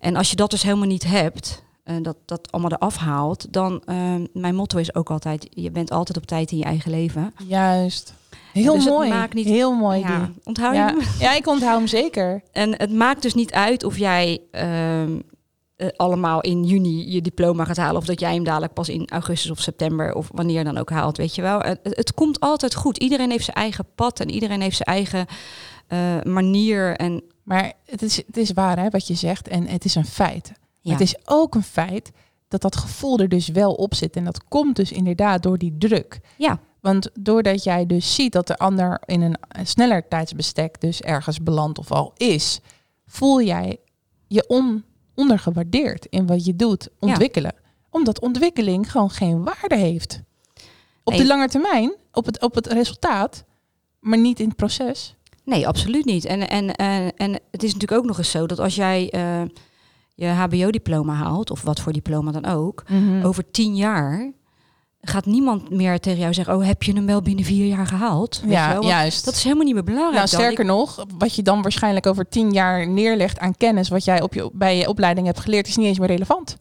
en 0.00 0.16
als 0.16 0.30
je 0.30 0.36
dat 0.36 0.50
dus 0.50 0.62
helemaal 0.62 0.86
niet 0.86 1.04
hebt, 1.06 1.62
en 1.84 2.02
dat, 2.02 2.16
dat 2.24 2.52
allemaal 2.52 2.72
eraf 2.72 2.96
haalt, 2.96 3.46
dan, 3.52 3.82
ehm, 3.84 4.26
mijn 4.32 4.54
motto 4.54 4.78
is 4.78 4.94
ook 4.94 5.10
altijd, 5.10 5.46
je 5.50 5.70
bent 5.70 5.90
altijd 5.90 6.18
op 6.18 6.26
tijd 6.26 6.50
in 6.50 6.58
je 6.58 6.64
eigen 6.64 6.90
leven. 6.90 7.34
Juist. 7.46 8.14
Heel 8.52 8.74
Dus 8.74 8.84
mooi. 8.84 9.08
maakt 9.08 9.34
niet- 9.34 9.46
Heel 9.46 9.72
mooi. 9.72 10.00
ja, 10.00 10.18
die. 10.18 10.34
onthoud 10.44 10.72
je 10.74 10.78
Ja, 10.80 10.86
hem? 10.86 10.98
ja, 11.18 11.34
ik 11.34 11.46
onthoud 11.46 11.78
hem 11.78 11.86
zeker. 11.86 12.42
En 12.52 12.74
het 12.78 12.92
maakt 12.92 13.22
dus 13.22 13.34
niet 13.34 13.52
uit 13.52 13.84
of 13.84 13.98
jij 13.98 14.40
eh, 15.80 15.88
allemaal 15.96 16.40
in 16.40 16.64
juni 16.64 17.12
je 17.12 17.20
diploma 17.20 17.64
gaat 17.64 17.76
halen. 17.76 17.96
Of 17.96 18.04
dat 18.04 18.20
jij 18.20 18.34
hem 18.34 18.44
dadelijk 18.44 18.72
pas 18.72 18.88
in 18.88 19.08
augustus 19.08 19.50
of 19.50 19.60
september 19.60 20.14
of 20.14 20.28
wanneer 20.32 20.64
dan 20.64 20.78
ook 20.78 20.90
haalt. 20.90 21.16
Weet 21.16 21.34
je 21.34 21.42
wel. 21.42 21.60
Het, 21.60 21.78
het 21.82 22.14
komt 22.14 22.40
altijd 22.40 22.74
goed. 22.74 22.98
Iedereen 22.98 23.30
heeft 23.30 23.44
zijn 23.44 23.56
eigen 23.56 23.86
pad 23.94 24.20
en 24.20 24.30
iedereen 24.30 24.60
heeft 24.60 24.76
zijn 24.76 24.96
eigen 24.96 25.26
eh, 25.86 26.32
manier. 26.32 26.96
En 26.96 27.22
Maar 27.42 27.72
het 27.86 28.02
is, 28.02 28.16
het 28.16 28.36
is 28.36 28.52
waar 28.52 28.78
hè, 28.78 28.88
wat 28.88 29.06
je 29.06 29.14
zegt 29.14 29.48
en 29.48 29.66
het 29.66 29.84
is 29.84 29.94
een 29.94 30.04
feit. 30.06 30.52
ja, 30.80 30.92
Het 30.92 31.00
is 31.00 31.14
ook 31.24 31.54
een 31.54 31.62
feit 31.62 32.10
dat 32.48 32.60
dat 32.60 32.76
gevoel 32.76 33.18
er 33.18 33.28
dus 33.28 33.48
wel 33.48 33.72
op 33.72 33.94
zit. 33.94 34.16
En 34.16 34.24
dat 34.24 34.44
komt 34.44 34.76
dus 34.76 34.92
inderdaad 34.92 35.42
door 35.42 35.58
die 35.58 35.74
druk. 35.78 36.20
ja, 36.36 36.58
Want 36.80 37.10
doordat 37.14 37.64
jij 37.64 37.86
dus 37.86 38.14
ziet 38.14 38.32
dat 38.32 38.46
de 38.46 38.56
ander 38.58 39.02
in 39.04 39.22
een 39.22 39.36
sneller 39.66 40.08
tijdsbestek 40.08 40.80
dus 40.80 41.00
ergens 41.00 41.42
belandt 41.42 41.78
of 41.78 41.90
al 41.90 42.12
is, 42.16 42.60
voel 43.06 43.42
jij 43.42 43.78
je 44.26 44.44
on, 44.48 44.84
ondergewaardeerd 45.20 46.06
in 46.06 46.26
wat 46.26 46.44
je 46.44 46.56
doet, 46.56 46.88
ontwikkelen. 46.98 47.54
Omdat 47.90 48.20
ontwikkeling 48.20 48.90
gewoon 48.92 49.10
geen 49.10 49.44
waarde 49.44 49.76
heeft. 49.76 50.22
Op 51.04 51.12
Nee. 51.12 51.22
de 51.22 51.26
lange 51.28 51.48
termijn, 51.48 51.94
op 52.12 52.26
het, 52.26 52.42
op 52.42 52.54
het 52.54 52.66
resultaat, 52.66 53.44
maar 54.00 54.18
niet 54.18 54.40
in 54.40 54.46
het 54.48 54.56
proces. 54.56 55.14
nee, 55.44 55.68
absoluut 55.68 56.04
niet. 56.04 56.24
En, 56.24 56.48
en, 56.48 56.74
en, 56.74 57.16
en 57.16 57.32
het 57.50 57.62
is 57.62 57.72
natuurlijk 57.72 58.00
ook 58.00 58.06
nog 58.06 58.18
eens 58.18 58.30
zo 58.30 58.46
dat 58.46 58.58
als 58.58 58.74
jij 58.74 59.10
eh, 59.10 59.42
je 60.14 60.26
HBO-diploma 60.26 61.14
haalt, 61.14 61.50
of 61.50 61.62
wat 61.62 61.80
voor 61.80 61.92
diploma 61.92 62.32
dan 62.32 62.44
ook, 62.46 62.84
over 63.22 63.50
tien 63.50 63.76
jaar 63.76 64.32
gaat 65.02 65.26
niemand 65.26 65.70
meer 65.70 66.00
tegen 66.00 66.20
jou 66.20 66.34
zeggen: 66.34 66.54
Oh, 66.56 66.64
heb 66.66 66.82
je 66.82 66.92
hem 66.92 67.06
wel 67.06 67.22
binnen 67.22 67.44
vier 67.44 67.66
jaar 67.66 67.86
gehaald? 67.86 68.40
Weet 68.40 68.50
je 68.50 68.56
Ja, 68.56 68.78
juist. 68.80 69.24
Dat 69.24 69.34
is 69.34 69.42
helemaal 69.42 69.64
niet 69.64 69.74
meer 69.74 69.84
belangrijk. 69.84 70.14
nou, 70.16 70.28
dan. 70.30 70.40
sterker 70.40 70.64
nog, 70.64 71.04
wat 71.18 71.34
je 71.34 71.42
dan 71.42 71.62
waarschijnlijk 71.62 72.06
over 72.06 72.28
tien 72.28 72.50
jaar 72.52 72.88
neerlegt 72.88 73.38
aan 73.38 73.56
kennis, 73.56 73.88
wat 73.88 74.04
jij 74.04 74.22
op 74.22 74.34
je, 74.34 74.50
bij 74.52 74.76
je 74.76 74.88
opleiding 74.88 75.26
hebt 75.26 75.40
geleerd, 75.40 75.68
is 75.68 75.76
niet 75.76 75.86
eens 75.86 75.98
meer 75.98 76.08
relevant. 76.08 76.56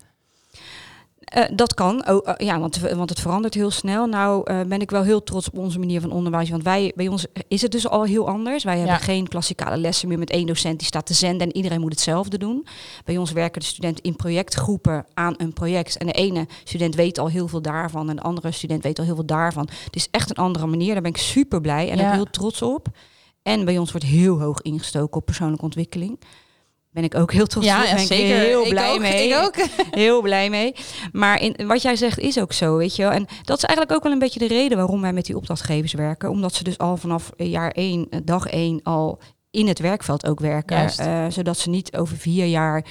Uh, 1.37 1.43
dat 1.53 1.73
kan, 1.73 2.07
oh, 2.09 2.27
uh, 2.27 2.33
ja, 2.37 2.59
want, 2.59 2.79
want 2.79 3.09
het 3.09 3.19
verandert 3.19 3.53
heel 3.53 3.71
snel. 3.71 4.05
Nou 4.05 4.51
uh, 4.51 4.61
ben 4.61 4.81
ik 4.81 4.91
wel 4.91 5.03
heel 5.03 5.23
trots 5.23 5.47
op 5.47 5.57
onze 5.57 5.79
manier 5.79 6.01
van 6.01 6.11
onderwijs. 6.11 6.49
Want 6.49 6.63
wij, 6.63 6.91
bij 6.95 7.07
ons 7.07 7.25
is 7.47 7.61
het 7.61 7.71
dus 7.71 7.87
al 7.87 8.03
heel 8.03 8.27
anders. 8.27 8.63
Wij 8.63 8.77
hebben 8.77 8.99
geen 8.99 9.27
klassikale 9.27 9.77
lessen 9.77 10.07
meer 10.07 10.19
met 10.19 10.29
één 10.29 10.45
docent 10.45 10.77
die 10.77 10.87
staat 10.87 11.05
te 11.05 11.13
zenden 11.13 11.47
en 11.47 11.55
iedereen 11.55 11.79
moet 11.79 11.91
hetzelfde 11.91 12.37
doen. 12.37 12.67
Bij 13.05 13.17
ons 13.17 13.31
werken 13.31 13.61
de 13.61 13.67
studenten 13.67 14.03
in 14.03 14.15
projectgroepen 14.15 15.05
aan 15.13 15.33
een 15.37 15.53
project. 15.53 15.97
En 15.97 16.05
de 16.05 16.13
ene 16.13 16.47
student 16.63 16.95
weet 16.95 17.17
al 17.17 17.27
heel 17.27 17.47
veel 17.47 17.61
daarvan 17.61 18.09
en 18.09 18.15
de 18.15 18.21
andere 18.21 18.51
student 18.51 18.83
weet 18.83 18.99
al 18.99 19.05
heel 19.05 19.15
veel 19.15 19.25
daarvan. 19.25 19.69
Het 19.83 19.95
is 19.95 20.07
echt 20.11 20.29
een 20.29 20.43
andere 20.43 20.67
manier. 20.67 20.93
Daar 20.93 21.01
ben 21.01 21.11
ik 21.11 21.17
super 21.17 21.61
blij 21.61 21.89
en 21.89 21.97
ja. 21.97 22.07
ook 22.07 22.13
heel 22.13 22.29
trots 22.29 22.61
op. 22.61 22.87
En 23.41 23.65
bij 23.65 23.77
ons 23.77 23.91
wordt 23.91 24.05
heel 24.05 24.39
hoog 24.39 24.61
ingestoken 24.61 25.17
op 25.17 25.25
persoonlijke 25.25 25.65
ontwikkeling 25.65 26.19
ben 26.91 27.03
ik 27.03 27.15
ook 27.15 27.31
heel 27.31 27.45
trots 27.45 27.65
ja, 27.65 27.83
op. 27.83 27.95
Ben 27.95 27.99
zeker. 27.99 28.35
Ik 28.35 28.47
heel 28.47 28.69
blij 28.69 28.89
ik 28.93 28.95
ook, 28.95 29.01
mee. 29.01 29.27
Ik 29.27 29.35
ook. 29.35 29.55
heel 29.91 30.21
blij 30.21 30.49
mee. 30.49 30.75
Maar 31.11 31.41
in, 31.41 31.67
wat 31.67 31.81
jij 31.81 31.95
zegt 31.95 32.19
is 32.19 32.39
ook 32.39 32.53
zo, 32.53 32.77
weet 32.77 32.95
je 32.95 33.01
wel. 33.01 33.11
En 33.11 33.25
dat 33.43 33.57
is 33.57 33.63
eigenlijk 33.63 33.97
ook 33.97 34.03
wel 34.03 34.11
een 34.11 34.19
beetje 34.19 34.39
de 34.39 34.47
reden 34.47 34.77
waarom 34.77 35.01
wij 35.01 35.13
met 35.13 35.25
die 35.25 35.37
opdrachtgevers 35.37 35.93
werken. 35.93 36.29
Omdat 36.29 36.53
ze 36.53 36.63
dus 36.63 36.77
al 36.77 36.97
vanaf 36.97 37.31
jaar 37.37 37.71
één, 37.71 38.07
dag 38.23 38.47
één, 38.47 38.79
al 38.83 39.19
in 39.51 39.67
het 39.67 39.79
werkveld 39.79 40.25
ook 40.25 40.39
werken. 40.39 40.89
Uh, 40.99 41.25
zodat 41.29 41.57
ze 41.57 41.69
niet 41.69 41.97
over 41.97 42.17
vier 42.17 42.45
jaar 42.45 42.85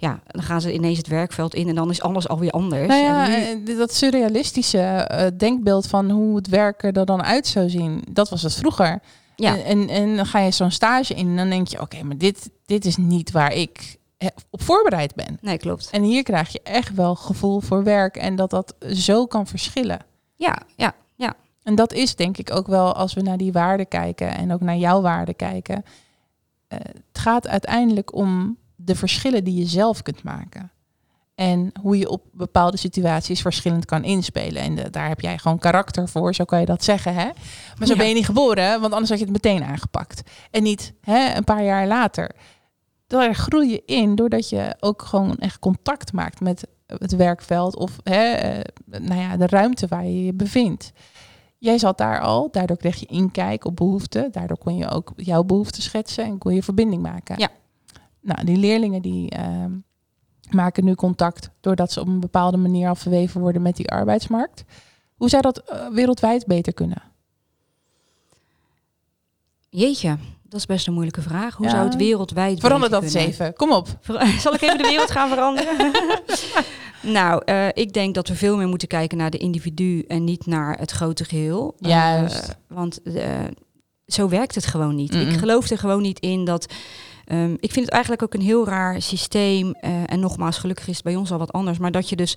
ja, 0.00 0.20
dan 0.26 0.42
gaan 0.42 0.60
ze 0.60 0.72
ineens 0.72 0.98
het 0.98 1.06
werkveld 1.06 1.54
in 1.54 1.68
en 1.68 1.74
dan 1.74 1.90
is 1.90 2.02
alles 2.02 2.28
alweer 2.28 2.50
anders. 2.50 2.88
Nou 2.88 3.02
ja, 3.02 3.26
nu... 3.26 3.76
dat 3.76 3.94
surrealistische 3.94 5.10
uh, 5.12 5.38
denkbeeld 5.38 5.86
van 5.86 6.10
hoe 6.10 6.36
het 6.36 6.48
werken 6.48 6.92
er 6.92 7.04
dan 7.04 7.22
uit 7.22 7.46
zou 7.46 7.68
zien, 7.68 8.04
dat 8.10 8.28
was 8.28 8.42
het 8.42 8.54
vroeger. 8.54 9.00
Ja. 9.40 9.56
En, 9.56 9.64
en, 9.64 9.88
en 9.88 10.16
dan 10.16 10.26
ga 10.26 10.38
je 10.38 10.50
zo'n 10.50 10.70
stage 10.70 11.14
in 11.14 11.26
en 11.26 11.36
dan 11.36 11.50
denk 11.50 11.68
je, 11.68 11.80
oké, 11.80 12.02
maar 12.02 12.18
dit, 12.18 12.50
dit 12.64 12.84
is 12.84 12.96
niet 12.96 13.30
waar 13.30 13.52
ik 13.52 13.98
op 14.50 14.62
voorbereid 14.62 15.14
ben. 15.14 15.38
Nee, 15.40 15.58
klopt. 15.58 15.90
En 15.90 16.02
hier 16.02 16.22
krijg 16.22 16.48
je 16.52 16.60
echt 16.62 16.94
wel 16.94 17.14
gevoel 17.14 17.60
voor 17.60 17.84
werk 17.84 18.16
en 18.16 18.36
dat 18.36 18.50
dat 18.50 18.74
zo 18.92 19.26
kan 19.26 19.46
verschillen. 19.46 19.98
Ja, 20.34 20.58
ja, 20.76 20.94
ja. 21.14 21.34
En 21.62 21.74
dat 21.74 21.92
is 21.92 22.16
denk 22.16 22.38
ik 22.38 22.50
ook 22.50 22.66
wel 22.66 22.94
als 22.94 23.14
we 23.14 23.20
naar 23.22 23.36
die 23.36 23.52
waarden 23.52 23.88
kijken 23.88 24.34
en 24.34 24.52
ook 24.52 24.60
naar 24.60 24.76
jouw 24.76 25.00
waarden 25.00 25.36
kijken. 25.36 25.84
Uh, 25.84 26.78
het 26.78 27.18
gaat 27.18 27.48
uiteindelijk 27.48 28.14
om 28.14 28.58
de 28.76 28.94
verschillen 28.94 29.44
die 29.44 29.54
je 29.54 29.66
zelf 29.66 30.02
kunt 30.02 30.22
maken. 30.22 30.70
En 31.40 31.72
hoe 31.80 31.98
je 31.98 32.08
op 32.08 32.22
bepaalde 32.32 32.76
situaties 32.76 33.40
verschillend 33.40 33.84
kan 33.84 34.04
inspelen. 34.04 34.62
En 34.62 34.74
de, 34.74 34.90
daar 34.90 35.08
heb 35.08 35.20
jij 35.20 35.38
gewoon 35.38 35.58
karakter 35.58 36.08
voor, 36.08 36.34
zo 36.34 36.44
kan 36.44 36.60
je 36.60 36.66
dat 36.66 36.84
zeggen. 36.84 37.14
Hè? 37.14 37.24
Maar 37.78 37.86
zo 37.86 37.92
Ja. 37.92 37.98
ben 37.98 38.08
je 38.08 38.14
niet 38.14 38.24
geboren, 38.24 38.80
want 38.80 38.92
anders 38.92 39.10
had 39.10 39.18
je 39.18 39.24
het 39.24 39.32
meteen 39.32 39.64
aangepakt. 39.64 40.22
En 40.50 40.62
niet 40.62 40.92
hè, 41.00 41.36
een 41.36 41.44
paar 41.44 41.64
jaar 41.64 41.86
later. 41.86 42.30
Daar 43.06 43.34
groei 43.34 43.70
je 43.70 43.82
in 43.86 44.14
doordat 44.14 44.48
je 44.48 44.76
ook 44.80 45.02
gewoon 45.02 45.36
echt 45.36 45.58
contact 45.58 46.12
maakt 46.12 46.40
met 46.40 46.66
het 46.86 47.16
werkveld 47.16 47.76
of 47.76 47.96
hè, 48.02 48.32
eh, 48.32 48.60
nou 48.84 49.20
ja, 49.20 49.36
de 49.36 49.46
ruimte 49.46 49.86
waar 49.86 50.04
je 50.04 50.24
je 50.24 50.32
bevindt. 50.32 50.92
Jij 51.58 51.78
zat 51.78 51.98
daar 51.98 52.20
al, 52.20 52.48
daardoor 52.50 52.76
kreeg 52.76 52.96
je 52.96 53.06
inkijk 53.06 53.64
op 53.64 53.76
behoeften. 53.76 54.32
Daardoor 54.32 54.58
kon 54.58 54.76
je 54.76 54.88
ook 54.88 55.12
jouw 55.16 55.44
behoeften 55.44 55.82
schetsen 55.82 56.24
en 56.24 56.38
kon 56.38 56.54
je 56.54 56.62
verbinding 56.62 57.02
maken. 57.02 57.38
Ja. 57.38 57.48
Nou, 58.20 58.44
die 58.44 58.56
leerlingen 58.56 59.02
die 59.02 59.30
ehm, 59.30 59.72
maken 60.52 60.84
nu 60.84 60.94
contact 60.94 61.50
doordat 61.60 61.92
ze 61.92 62.00
op 62.00 62.06
een 62.06 62.20
bepaalde 62.20 62.56
manier 62.56 62.88
al 62.88 62.94
verweven 62.94 63.40
worden 63.40 63.62
met 63.62 63.76
die 63.76 63.88
arbeidsmarkt. 63.90 64.64
Hoe 65.16 65.28
zou 65.28 65.42
dat 65.42 65.58
eh, 65.58 65.88
wereldwijd 65.88 66.46
beter 66.46 66.72
kunnen? 66.74 67.02
Jeetje, 69.68 70.16
dat 70.42 70.60
is 70.60 70.66
best 70.66 70.86
een 70.86 70.92
moeilijke 70.92 71.22
vraag. 71.22 71.56
Hoe 71.56 71.66
Ja. 71.66 71.72
zou 71.72 71.84
het 71.84 71.96
wereldwijd 71.96 72.60
Verander 72.60 72.90
dat 72.90 73.02
eens 73.02 73.14
even. 73.14 73.54
Kom 73.54 73.72
op. 73.72 73.88
Zal 74.38 74.54
ik 74.54 74.60
even 74.62 74.78
de 74.78 74.88
wereld 74.88 75.10
gaan 75.10 75.28
veranderen? 75.28 75.92
nou, 77.18 77.42
eh, 77.44 77.68
ik 77.72 77.92
denk 77.92 78.14
dat 78.14 78.28
we 78.28 78.34
veel 78.34 78.56
meer 78.56 78.68
moeten 78.68 78.88
kijken 78.88 79.18
naar 79.18 79.30
de 79.30 79.38
individu 79.38 80.00
en 80.08 80.24
niet 80.24 80.46
naar 80.46 80.78
het 80.78 80.90
grote 80.90 81.24
geheel. 81.24 81.76
Eh, 81.80 81.88
Juist. 81.90 82.56
want 82.68 83.00
zo 84.06 84.28
werkt 84.28 84.54
het 84.54 84.66
gewoon 84.66 84.94
niet. 84.94 85.14
Ik 85.14 85.32
geloof 85.32 85.70
er 85.70 85.78
gewoon 85.78 86.02
niet 86.02 86.20
in 86.20 86.44
dat. 86.44 86.72
Ehm, 87.30 87.52
ik 87.60 87.72
vind 87.72 87.84
het 87.84 87.94
eigenlijk 87.94 88.22
ook 88.22 88.34
een 88.34 88.40
heel 88.40 88.66
raar 88.66 89.02
systeem. 89.02 89.72
eh, 89.72 89.90
en 90.12 90.20
nogmaals, 90.20 90.58
gelukkig 90.58 90.88
is 90.88 90.94
het 90.94 91.04
bij 91.04 91.16
ons 91.16 91.32
al 91.32 91.38
wat 91.38 91.52
anders. 91.52 91.78
Maar 91.78 91.90
dat 91.90 92.08
je 92.08 92.16
dus 92.16 92.36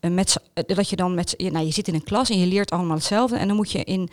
eh, 0.00 0.10
met 0.10 0.36
eh, 0.54 0.64
dat 0.76 0.88
je 0.88 0.96
dan 0.96 1.14
met 1.14 1.34
nou, 1.38 1.64
je 1.66 1.72
zit 1.72 1.88
in 1.88 1.94
een 1.94 2.04
klas 2.04 2.30
en 2.30 2.38
je 2.38 2.46
leert 2.46 2.70
allemaal 2.70 2.96
hetzelfde. 2.96 3.36
En 3.36 3.46
dan 3.46 3.56
moet 3.56 3.72
je 3.72 3.84
in 3.84 4.08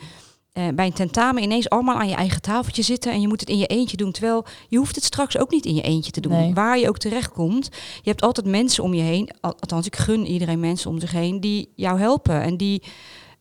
bij 0.74 0.86
een 0.86 0.92
tentamen 0.92 1.42
ineens 1.42 1.68
allemaal 1.68 1.96
aan 1.96 2.08
je 2.08 2.14
eigen 2.14 2.40
tafeltje 2.42 2.82
zitten 2.82 3.12
en 3.12 3.20
je 3.20 3.28
moet 3.28 3.40
het 3.40 3.48
in 3.48 3.58
je 3.58 3.66
eentje 3.66 3.96
doen. 3.96 4.12
Terwijl 4.12 4.44
je 4.68 4.76
hoeft 4.78 4.94
het 4.94 5.04
straks 5.04 5.38
ook 5.38 5.50
niet 5.50 5.64
in 5.66 5.74
je 5.74 5.82
eentje 5.82 6.10
te 6.10 6.20
doen. 6.20 6.32
Nee. 6.32 6.54
Waar 6.54 6.78
je 6.78 6.88
ook 6.88 6.98
terecht 6.98 7.32
komt, 7.32 7.68
je 8.02 8.10
hebt 8.10 8.22
altijd 8.22 8.46
mensen 8.46 8.84
om 8.84 8.94
je 8.94 9.02
heen. 9.02 9.30
al- 9.40 9.54
Althans, 9.60 9.86
ik 9.86 9.96
gun 9.96 10.26
iedereen 10.26 10.60
mensen 10.60 10.90
om 10.90 11.00
zich 11.00 11.12
heen 11.12 11.40
die 11.40 11.72
jou 11.76 11.98
helpen 11.98 12.42
en 12.42 12.56
die 12.56 12.82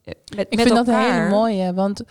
met, 0.03 0.17
Ik 0.49 0.55
met 0.55 0.61
vind 0.61 0.75
dat 0.75 0.87
een 0.87 0.93
hele 0.99 1.29
mooie, 1.29 1.73
want 1.73 2.01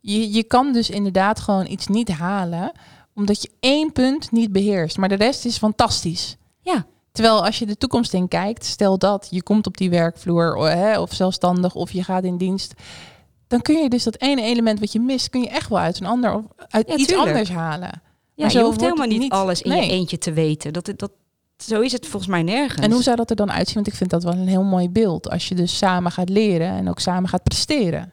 je, 0.00 0.32
je 0.32 0.44
kan 0.44 0.72
dus 0.72 0.90
inderdaad 0.90 1.40
gewoon 1.40 1.66
iets 1.70 1.86
niet 1.86 2.08
halen, 2.10 2.72
omdat 3.16 3.42
je 3.42 3.50
één 3.60 3.92
punt 3.92 4.30
niet 4.32 4.52
beheerst. 4.52 4.96
Maar 4.98 5.08
de 5.08 5.14
rest 5.14 5.44
is 5.44 5.58
fantastisch. 5.58 6.36
Ja. 6.60 6.86
Terwijl 7.12 7.44
als 7.44 7.58
je 7.58 7.66
de 7.66 7.76
toekomst 7.76 8.12
in 8.14 8.28
kijkt, 8.28 8.64
stel 8.64 8.98
dat 8.98 9.26
je 9.30 9.42
komt 9.42 9.66
op 9.66 9.76
die 9.76 9.90
werkvloer 9.90 10.68
hè, 10.70 11.00
of 11.00 11.12
zelfstandig 11.14 11.74
of 11.74 11.90
je 11.90 12.02
gaat 12.04 12.24
in 12.24 12.36
dienst, 12.36 12.74
dan 13.46 13.62
kun 13.62 13.82
je 13.82 13.88
dus 13.88 14.02
dat 14.02 14.20
ene 14.20 14.42
element 14.42 14.80
wat 14.80 14.92
je 14.92 15.00
mist, 15.00 15.30
kun 15.30 15.40
je 15.40 15.48
echt 15.48 15.68
wel 15.68 15.78
uit 15.78 16.00
een 16.00 16.06
ander 16.06 16.34
of 16.34 16.42
uit 16.68 16.88
Ja, 16.88 16.94
iets 16.96 17.06
tuurlijk. 17.06 17.28
anders 17.28 17.50
halen. 17.50 18.02
Ja, 18.34 18.48
zo 18.48 18.58
je 18.58 18.64
hoeft 18.64 18.80
helemaal 18.80 19.06
niet, 19.06 19.18
niet. 19.18 19.32
alles 19.32 19.62
in 19.62 19.70
Nee. 19.70 19.84
je 19.86 19.90
eentje 19.92 20.18
te 20.18 20.32
weten. 20.32 20.72
Dat, 20.72 20.92
dat, 20.96 21.10
zo 21.56 21.80
is 21.80 21.92
het 21.92 22.06
volgens 22.06 22.30
mij 22.30 22.42
nergens. 22.42 22.80
En 22.86 22.92
hoe 22.92 23.02
zou 23.02 23.16
dat 23.16 23.30
er 23.30 23.36
dan 23.36 23.52
uitzien? 23.52 23.74
Want 23.74 23.86
ik 23.86 23.94
vind 23.94 24.10
dat 24.10 24.22
wel 24.22 24.32
een 24.32 24.48
heel 24.48 24.62
mooi 24.64 24.90
beeld. 24.90 25.30
Als 25.30 25.48
je 25.48 25.54
dus 25.54 25.76
samen 25.76 26.12
gaat 26.12 26.28
leren 26.28 26.68
en 26.68 26.88
ook 26.88 26.98
samen 27.00 27.28
gaat 27.28 27.42
presteren. 27.42 28.12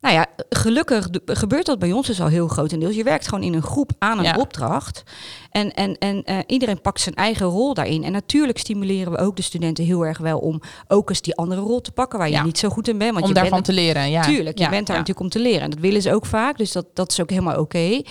Nou 0.00 0.14
ja, 0.14 0.26
gelukkig 0.48 1.08
gebeurt 1.24 1.66
dat 1.66 1.78
bij 1.78 1.92
ons 1.92 2.06
dus 2.06 2.20
al 2.20 2.26
heel 2.26 2.48
grotendeels. 2.48 2.94
Je 2.94 3.02
werkt 3.04 3.28
gewoon 3.28 3.44
in 3.44 3.54
een 3.54 3.62
groep 3.62 3.90
aan 3.98 4.18
een 4.18 4.24
Ja. 4.24 4.36
opdracht. 4.36 5.02
En, 5.50 5.72
en, 5.74 5.98
en 5.98 6.24
eh, 6.24 6.38
iedereen 6.46 6.80
pakt 6.80 7.00
zijn 7.00 7.14
eigen 7.14 7.46
rol 7.46 7.74
daarin. 7.74 8.04
En 8.04 8.12
natuurlijk 8.12 8.58
stimuleren 8.58 9.12
we 9.12 9.18
ook 9.18 9.36
de 9.36 9.42
studenten 9.42 9.84
heel 9.84 10.06
erg 10.06 10.18
wel 10.18 10.38
om 10.38 10.60
ook 10.88 11.08
eens 11.08 11.20
die 11.20 11.34
andere 11.36 11.60
rol 11.60 11.80
te 11.80 11.92
pakken 11.92 12.18
waar 12.18 12.30
je 12.30 12.42
niet 12.42 12.58
zo 12.58 12.68
goed 12.68 12.88
in 12.88 12.98
bent. 12.98 13.10
Want 13.12 13.22
om 13.22 13.28
je 13.28 13.34
daarvan 13.34 13.52
bent, 13.52 13.64
te 13.64 13.72
leren. 13.72 14.10
Ja. 14.10 14.22
Tuurlijk, 14.22 14.58
je 14.58 14.64
Ja, 14.64 14.70
bent 14.70 14.86
daar 14.86 14.96
natuurlijk 14.96 15.24
om 15.24 15.28
te 15.32 15.40
leren. 15.40 15.60
En 15.60 15.70
dat 15.70 15.78
willen 15.78 16.02
ze 16.02 16.14
ook 16.14 16.26
vaak, 16.26 16.58
dus 16.58 16.72
dat, 16.72 16.86
dat 16.94 17.10
is 17.10 17.20
ook 17.20 17.30
helemaal 17.30 17.58
oké. 17.58 18.02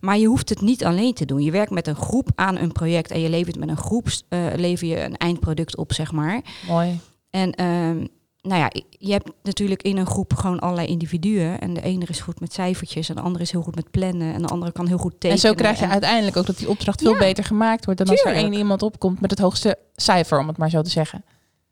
Maar 0.00 0.18
je 0.18 0.26
hoeft 0.26 0.48
het 0.48 0.60
niet 0.60 0.84
alleen 0.84 1.14
te 1.14 1.24
doen. 1.24 1.40
Je 1.42 1.50
werkt 1.50 1.70
met 1.70 1.86
een 1.86 1.96
groep 1.96 2.28
aan 2.34 2.56
een 2.58 2.72
project 2.72 3.10
en 3.10 3.20
je 3.20 3.28
levert 3.30 3.58
met 3.58 3.68
een 3.68 3.76
groep 3.76 4.06
eh, 4.28 4.38
lever 4.56 4.86
je 4.86 5.04
een 5.04 5.16
eindproduct 5.16 5.76
op, 5.76 5.92
zeg 5.92 6.12
maar. 6.12 6.40
Mooi. 6.68 7.00
En 7.30 7.52
ehm, 7.54 8.06
nou 8.46 8.60
ja, 8.60 8.70
je 8.90 9.12
hebt 9.12 9.30
natuurlijk 9.42 9.82
in 9.82 9.96
een 9.96 10.06
groep 10.06 10.34
gewoon 10.34 10.58
allerlei 10.58 10.86
individuen. 10.88 11.60
En 11.60 11.74
de 11.74 11.82
ene 11.82 12.04
is 12.08 12.20
goed 12.20 12.40
met 12.40 12.52
cijfertjes 12.52 13.08
en 13.08 13.14
de 13.14 13.20
andere 13.20 13.44
is 13.44 13.50
heel 13.50 13.62
goed 13.62 13.74
met 13.74 13.90
plannen. 13.90 14.34
En 14.34 14.42
de 14.42 14.48
andere 14.48 14.72
kan 14.72 14.86
heel 14.86 14.98
goed 14.98 15.12
tekenen. 15.12 15.32
En 15.32 15.38
zo 15.48 15.54
krijg 15.54 15.78
je 15.78 15.84
En- 15.84 15.90
uiteindelijk 15.90 16.36
ook 16.36 16.46
dat 16.46 16.58
die 16.58 16.68
opdracht 16.68 17.00
veel 17.02 17.12
Ja. 17.12 17.18
beter 17.18 17.44
gemaakt 17.44 17.84
wordt 17.84 18.00
dan 18.00 18.08
als 18.08 18.24
er 18.24 18.32
één 18.34 18.52
iemand 18.52 18.82
opkomt 18.82 19.20
met 19.20 19.30
het 19.30 19.40
hoogste 19.40 19.78
cijfer, 19.96 20.38
om 20.38 20.48
het 20.48 20.56
maar 20.58 20.70
zo 20.70 20.82
te 20.82 20.90
zeggen. 20.90 21.24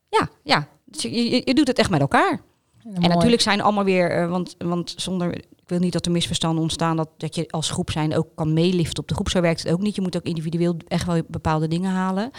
Ja, 0.09 0.28
ja. 0.43 0.69
Dus 0.85 1.02
je, 1.02 1.31
je, 1.31 1.43
je 1.45 1.54
doet 1.54 1.66
het 1.69 1.78
echt 1.78 1.90
met 1.90 2.00
elkaar. 2.00 2.40
En 2.95 3.09
natuurlijk 3.09 3.43
zijn 3.43 3.61
allemaal 3.61 3.85
weer, 3.85 4.11
eh, 4.11 4.28
want, 4.28 4.54
want 4.59 4.95
zonder, 4.97 5.35
ik 5.37 5.45
wil 5.66 5.78
niet 5.78 5.93
dat 5.93 6.07
er 6.07 6.12
misverstanden 6.12 6.62
ontstaan 6.62 6.97
dat, 6.97 7.09
dat 7.16 7.35
je 7.35 7.49
als 7.50 7.71
groep 7.71 7.90
zijn 7.90 8.16
ook 8.16 8.26
kan 8.35 8.52
meeliften 8.52 9.02
op 9.02 9.09
de 9.09 9.14
groep. 9.14 9.28
Zo 9.28 9.40
werkt 9.40 9.62
het 9.62 9.73
ook 9.73 9.81
niet. 9.81 9.95
Je 9.95 10.00
moet 10.00 10.16
ook 10.16 10.23
individueel 10.23 10.76
echt 10.88 11.07
wel 11.07 11.23
bepaalde 11.28 11.69
dingen 11.69 11.90
halen. 11.90 12.31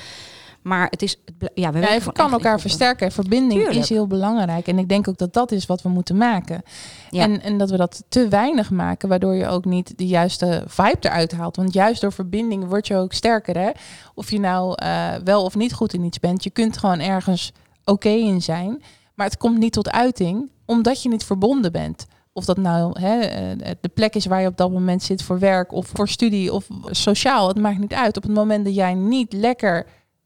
Maar 0.65 0.88
het 0.89 1.01
is, 1.01 1.17
het, 1.25 1.51
ja, 1.53 1.72
we 1.72 1.79
Ja, 1.79 2.00
kan 2.12 2.31
elkaar 2.31 2.60
versterken. 2.60 3.12
Verbinding 3.12 3.62
Tuurlijk. 3.62 3.79
is 3.79 3.89
heel 3.89 4.07
belangrijk. 4.07 4.67
En 4.67 4.77
ik 4.77 4.89
denk 4.89 5.07
ook 5.07 5.17
dat 5.17 5.34
dat 5.34 5.51
is 5.51 5.65
wat 5.65 5.81
we 5.81 5.89
moeten 5.89 6.17
maken. 6.17 6.62
Ja. 7.10 7.24
En, 7.24 7.41
en 7.41 7.57
dat 7.57 7.69
we 7.69 7.77
dat 7.77 8.03
te 8.10 8.27
weinig 8.27 8.72
maken, 8.72 9.10
waardoor 9.10 9.36
je 9.36 9.48
ook 9.48 9.65
niet 9.65 9.98
de 9.98 10.07
juiste 10.07 10.63
vibe 10.67 10.98
eruit 11.00 11.31
haalt. 11.31 11.55
Want 11.55 11.74
juist 11.74 12.01
door 12.01 12.12
verbinding 12.12 12.67
word 12.67 12.88
je 12.88 12.95
ook 12.95 13.13
sterker. 13.13 13.57
Hè? 13.57 13.69
Of 14.13 14.31
je 14.31 14.39
nou 14.39 14.74
eh, 14.75 15.13
wel 15.24 15.43
of 15.43 15.55
niet 15.55 15.74
goed 15.74 15.93
in 15.93 16.03
iets 16.03 16.19
bent. 16.19 16.43
Je 16.43 16.50
kunt 16.50 16.77
gewoon 16.77 17.00
ergens 17.00 17.51
oké 17.84 18.10
in 18.10 18.41
zijn. 18.41 18.84
Maar 19.15 19.25
het 19.25 19.38
komt 19.38 19.57
niet 19.57 19.74
tot 19.74 19.91
uiting, 19.91 20.50
omdat 20.65 21.03
je 21.03 21.10
niet 21.10 21.24
verbonden 21.24 21.72
bent. 21.72 22.05
Of 22.34 22.45
dat 22.45 22.57
nou 22.57 23.00
hè, 23.00 23.19
eh, 23.19 23.72
de 23.81 23.89
plek 23.89 24.15
is 24.15 24.25
waar 24.25 24.41
je 24.41 24.48
op 24.48 24.57
dat 24.57 24.72
moment 24.72 25.03
zit 25.03 25.24
voor 25.24 25.39
werk 25.39 25.72
of 25.72 25.88
voor 25.93 26.07
studie 26.07 26.53
of 26.53 26.67
sociaal. 26.86 27.48
Het 27.48 27.60
maakt 27.60 27.79
niet 27.79 27.93
uit. 27.93 28.17
Op 28.17 28.24
het 28.24 28.34
moment 28.34 28.65
dat 28.65 28.75
jij 28.75 28.93
niet 28.93 29.34
lekker 29.34 29.86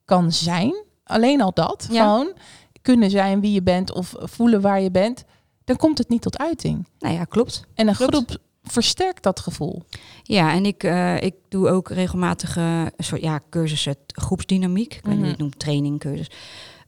kan 0.10 0.32
zijn, 0.32 0.84
alleen 1.04 1.42
al 1.42 1.54
dat, 1.54 1.88
Ja. 1.92 2.02
gewoon 2.04 2.34
kunnen 2.82 3.10
zijn 3.10 3.42
wie 3.42 3.52
je 3.52 3.64
bent 3.64 3.94
of 3.94 4.14
voelen 4.18 4.62
waar 4.62 4.82
je 4.82 4.92
bent, 4.92 5.24
dan 5.64 5.76
komt 5.78 5.98
het 5.98 6.10
niet 6.10 6.22
tot 6.22 6.38
uiting. 6.38 6.88
Nou 7.00 7.14
ja, 7.16 7.24
klopt. 7.24 7.64
En 7.74 7.88
een 7.88 7.96
Klopt. 7.96 8.14
groep 8.14 8.38
versterkt 8.64 9.24
dat 9.24 9.40
gevoel. 9.40 9.84
Ja, 10.24 10.54
en 10.54 10.66
ik, 10.66 10.84
eh, 10.84 11.22
ik 11.22 11.36
doe 11.50 11.70
ook 11.70 11.90
regelmatig 11.90 12.56
een 12.56 12.92
soort 12.98 13.22
ja, 13.22 13.40
cursussen 13.50 13.96
groepsdynamiek. 14.08 14.94
Ik 14.96 15.02
weet 15.04 15.06
niet 15.06 15.16
hoe 15.16 15.26
je 15.26 15.32
het 15.32 15.40
noemt, 15.40 15.60
training, 15.60 16.00
cursus. 16.00 16.32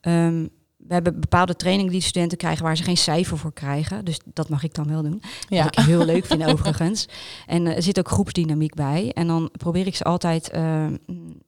Ehm, 0.02 0.48
we 0.92 0.98
hebben 0.98 1.22
bepaalde 1.22 1.56
trainingen 1.56 1.92
die 1.92 2.02
studenten 2.02 2.38
krijgen 2.38 2.64
waar 2.64 2.78
ze 2.78 2.84
geen 2.84 2.98
cijfer 2.98 3.38
voor 3.38 3.54
krijgen. 3.54 4.06
Dus 4.06 4.20
dat 4.34 4.50
mag 4.50 4.64
ik 4.64 4.74
dan 4.74 4.88
wel 4.88 5.02
doen. 5.02 5.22
Ja. 5.50 5.64
Wat 5.64 5.78
ik 5.78 5.86
heel 5.86 6.06
leuk 6.06 6.26
vind 6.26 6.44
overigens. 6.46 7.08
En 7.48 7.68
eh, 7.68 7.76
er 7.76 7.84
zit 7.84 8.00
ook 8.00 8.10
groepsdynamiek 8.10 8.74
bij. 8.74 9.12
En 9.14 9.28
dan 9.28 9.50
probeer 9.52 9.88
ik 9.88 9.96
ze 9.96 10.04
altijd... 10.04 10.50
eh, 10.50 10.86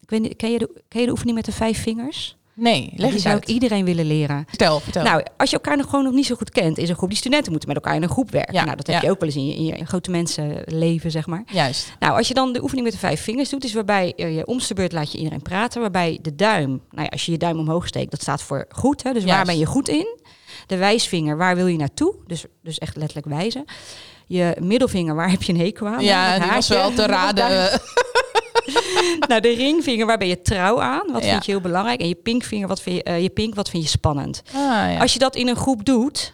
ik 0.02 0.10
weet 0.10 0.22
niet, 0.22 0.36
ken 0.36 0.52
je, 0.52 0.58
de, 0.58 0.82
ken 0.88 1.00
je 1.00 1.06
de 1.06 1.12
oefening 1.12 1.36
met 1.36 1.46
de 1.46 1.52
vijf 1.52 1.82
vingers? 1.82 2.38
Nee, 2.56 2.94
leg 2.96 3.12
die 3.12 3.20
zou 3.20 3.34
uit. 3.34 3.44
ik 3.44 3.54
iedereen 3.54 3.86
willen 3.86 4.06
leren. 4.06 4.46
Vertel, 4.48 4.80
vertel. 4.80 5.04
Nou, 5.04 5.24
als 5.38 5.50
je 5.50 5.56
elkaar 5.56 5.78
nog 5.78 5.90
gewoon 5.90 6.04
nog 6.04 6.14
niet 6.14 6.26
zo 6.26 6.36
goed 6.36 6.50
kent, 6.50 6.78
is 6.78 6.90
een 6.90 6.96
groep 6.96 7.10
die 7.10 7.18
studenten 7.18 7.52
moeten 7.52 7.70
met 7.70 7.78
elkaar 7.78 7.96
in 7.96 8.04
een 8.04 8.10
groep 8.10 8.32
werken. 8.32 8.54
Ja, 8.54 8.64
Nou, 8.64 8.76
dat 8.76 8.88
heb 8.88 8.96
ja. 8.96 9.02
je 9.02 9.12
ook 9.12 9.20
wel 9.20 9.30
eens 9.30 9.38
in 9.38 9.48
je, 9.48 9.56
in 9.56 9.66
je 9.66 9.86
grote 9.86 10.12
mensenleven, 10.12 11.12
zeg 11.12 11.28
maar. 11.28 11.44
Juist. 11.52 11.94
Nou, 12.00 12.18
als 12.18 12.28
je 12.28 12.34
dan 12.34 12.54
de 12.54 12.62
oefening 12.62 12.84
met 12.84 12.94
de 12.94 13.00
vijf 13.00 13.22
vingers 13.22 13.50
doet, 13.50 13.64
is 13.64 13.74
waarbij 13.74 14.14
eh, 14.16 14.36
je 14.36 14.46
omste 14.46 14.74
beurt 14.74 14.92
laat 14.92 15.12
je 15.12 15.18
iedereen 15.18 15.42
praten, 15.42 15.82
waarbij 15.82 16.20
de 16.22 16.36
duim, 16.36 16.70
nou 16.70 17.04
ja, 17.04 17.08
als 17.08 17.26
je 17.26 17.32
je 17.32 17.38
duim 17.38 17.60
omhoog 17.60 17.88
steekt, 17.88 18.12
dat 18.12 18.22
staat 18.22 18.44
voor 18.44 18.66
goed, 18.70 19.04
hè, 19.04 19.14
dus 19.14 19.24
waar 19.24 19.46
ben 19.46 19.58
je 19.58 19.66
goed 19.66 19.90
in? 19.90 20.22
De 20.68 20.78
wijsvinger, 20.78 21.38
waar 21.38 21.56
wil 21.56 21.68
je 21.68 21.78
naartoe? 21.78 22.16
Dus, 22.28 22.46
dus 22.62 22.78
echt 22.78 22.96
letterlijk 22.96 23.28
wijzen. 23.28 23.66
Je 24.28 24.58
middelvinger, 24.62 25.16
waar 25.16 25.30
heb 25.30 25.44
je 25.44 25.54
een 25.54 25.60
hekel 25.60 25.88
aan? 25.88 26.04
Ja, 26.04 26.40
die 26.40 26.52
was 26.52 26.68
wel 26.68 26.94
te 26.94 27.06
raden. 27.06 27.70
Nou, 29.28 29.42
de 29.42 29.54
ringvinger, 29.56 30.06
waar 30.06 30.18
ben 30.18 30.28
je 30.28 30.42
trouw 30.42 30.82
aan? 30.82 31.12
Wat 31.12 31.24
Ja. 31.24 31.32
vind 31.32 31.46
je 31.46 31.52
heel 31.52 31.62
belangrijk? 31.62 32.02
En 32.02 32.08
je 32.08 32.16
pinkvinger, 32.16 32.68
wat 32.68 32.82
vind 32.82 32.96
je, 32.96 33.04
eh, 33.04 33.22
je 33.22 33.30
pink, 33.30 33.56
wat 33.56 33.70
vind 33.70 33.84
je 33.84 33.90
spannend? 33.90 34.42
Ah, 34.48 34.54
ja. 34.62 34.98
Als 35.00 35.14
je 35.14 35.20
dat 35.20 35.36
in 35.36 35.48
een 35.48 35.56
groep 35.56 35.86
doet, 35.86 36.34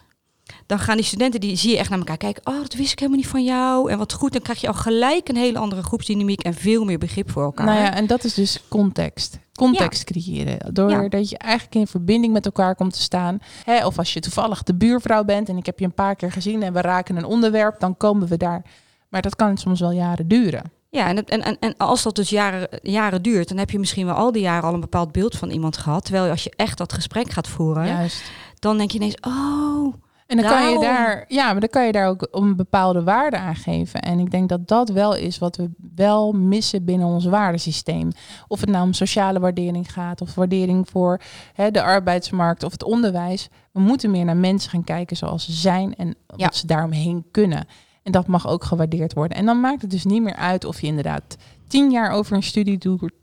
dan 0.66 0.78
gaan 0.78 0.96
die 0.96 1.04
studenten, 1.04 1.40
die 1.40 1.56
zie 1.56 1.70
je 1.70 1.78
echt 1.78 1.88
naar 1.90 1.98
elkaar 1.98 2.16
kijken. 2.16 2.46
Oh, 2.46 2.60
dat 2.60 2.74
wist 2.74 2.92
ik 2.92 2.98
helemaal 2.98 3.20
niet 3.20 3.28
van 3.30 3.44
jou. 3.44 3.90
En 3.90 3.98
wat 3.98 4.12
goed, 4.12 4.32
dan 4.32 4.42
krijg 4.42 4.60
je 4.60 4.66
al 4.66 4.74
gelijk 4.74 5.28
een 5.28 5.36
hele 5.36 5.58
andere 5.58 5.82
groepsdynamiek 5.82 6.42
en 6.42 6.54
veel 6.54 6.84
meer 6.84 6.98
begrip 6.98 7.30
voor 7.30 7.42
elkaar. 7.42 7.66
Nou 7.66 7.78
ja, 7.78 7.94
en 7.94 8.06
dat 8.06 8.24
is 8.24 8.34
dus 8.34 8.60
context. 8.68 9.38
Context 9.54 10.04
creëren. 10.04 10.74
Doordat 10.74 11.30
je 11.30 11.38
eigenlijk 11.38 11.74
in 11.74 11.86
verbinding 11.86 12.32
met 12.32 12.44
elkaar 12.44 12.74
komt 12.74 12.92
te 12.92 13.00
staan. 13.02 13.38
Hè, 13.64 13.86
of 13.86 13.98
als 13.98 14.12
je 14.12 14.20
toevallig 14.20 14.62
de 14.62 14.74
buurvrouw 14.74 15.24
bent 15.24 15.48
en 15.48 15.56
ik 15.56 15.66
heb 15.66 15.78
je 15.78 15.84
een 15.84 15.94
paar 15.94 16.16
keer 16.16 16.32
gezien 16.32 16.62
en 16.62 16.72
we 16.72 16.80
raken 16.80 17.16
een 17.16 17.24
onderwerp, 17.24 17.80
dan 17.80 17.96
komen 17.96 18.28
we 18.28 18.36
daar. 18.36 18.64
Maar 19.08 19.22
dat 19.22 19.36
kan 19.36 19.56
soms 19.58 19.80
wel 19.80 19.90
jaren 19.92 20.28
duren. 20.28 20.72
Ja, 20.92 21.06
en, 21.08 21.24
en, 21.24 21.42
en, 21.42 21.56
en 21.60 21.74
als 21.76 22.02
dat 22.02 22.16
dus 22.16 22.30
jaren, 22.30 22.68
jaren 22.82 23.22
duurt, 23.22 23.48
dan 23.48 23.58
heb 23.58 23.70
je 23.70 23.78
misschien 23.78 24.06
wel 24.06 24.14
al 24.14 24.32
die 24.32 24.42
jaren 24.42 24.68
al 24.68 24.74
een 24.74 24.80
bepaald 24.80 25.12
beeld 25.12 25.36
van 25.36 25.50
iemand 25.50 25.76
gehad. 25.76 26.04
Terwijl 26.04 26.30
als 26.30 26.44
je 26.44 26.52
echt 26.56 26.78
dat 26.78 26.92
gesprek 26.92 27.30
gaat 27.30 27.48
voeren, 27.48 27.86
Juist. 27.86 28.22
dan 28.58 28.78
denk 28.78 28.90
je 28.90 28.98
ineens, 28.98 29.16
oh, 29.20 29.94
En 30.26 30.36
dan 30.36 30.50
kan 30.50 30.70
je 30.72 30.78
daar, 30.80 31.24
ja, 31.28 31.50
maar 31.52 31.60
dan 31.60 31.68
kan 31.68 31.86
je 31.86 31.92
daar 31.92 32.08
ook 32.08 32.28
een 32.30 32.56
bepaalde 32.56 33.02
waarde 33.02 33.38
aan 33.38 33.54
geven. 33.56 34.00
En 34.02 34.18
ik 34.18 34.30
denk 34.30 34.48
dat 34.48 34.68
dat 34.68 34.88
wel 34.88 35.16
is 35.16 35.38
wat 35.38 35.56
we 35.56 35.70
wel 35.94 36.32
missen 36.32 36.84
binnen 36.84 37.06
ons 37.06 37.24
waardesysteem. 37.24 38.10
Of 38.48 38.60
het 38.60 38.68
nou 38.68 38.84
om 38.84 38.92
sociale 38.92 39.40
waardering 39.40 39.92
gaat, 39.92 40.20
of 40.20 40.34
waardering 40.34 40.88
voor 40.90 41.20
hè, 41.54 41.70
de 41.70 41.82
arbeidsmarkt 41.82 42.62
of 42.62 42.72
het 42.72 42.82
onderwijs. 42.84 43.48
We 43.72 43.80
moeten 43.80 44.10
meer 44.10 44.24
naar 44.24 44.36
mensen 44.36 44.70
gaan 44.70 44.84
kijken 44.84 45.16
zoals 45.16 45.44
ze 45.44 45.52
zijn 45.52 45.94
en 45.96 46.14
Ja. 46.36 46.44
wat 46.44 46.56
ze 46.56 46.66
daaromheen 46.66 47.24
kunnen. 47.30 47.66
En 48.02 48.12
dat 48.12 48.26
mag 48.26 48.48
ook 48.48 48.64
gewaardeerd 48.64 49.14
worden. 49.14 49.36
En 49.36 49.46
dan 49.46 49.60
maakt 49.60 49.82
het 49.82 49.90
dus 49.90 50.04
niet 50.04 50.22
meer 50.22 50.34
uit 50.36 50.64
of 50.64 50.80
je 50.80 50.86
inderdaad 50.86 51.36
tien 51.66 51.90
jaar 51.90 52.10
over 52.10 52.36
een 52.36 52.42
studie 52.42 52.78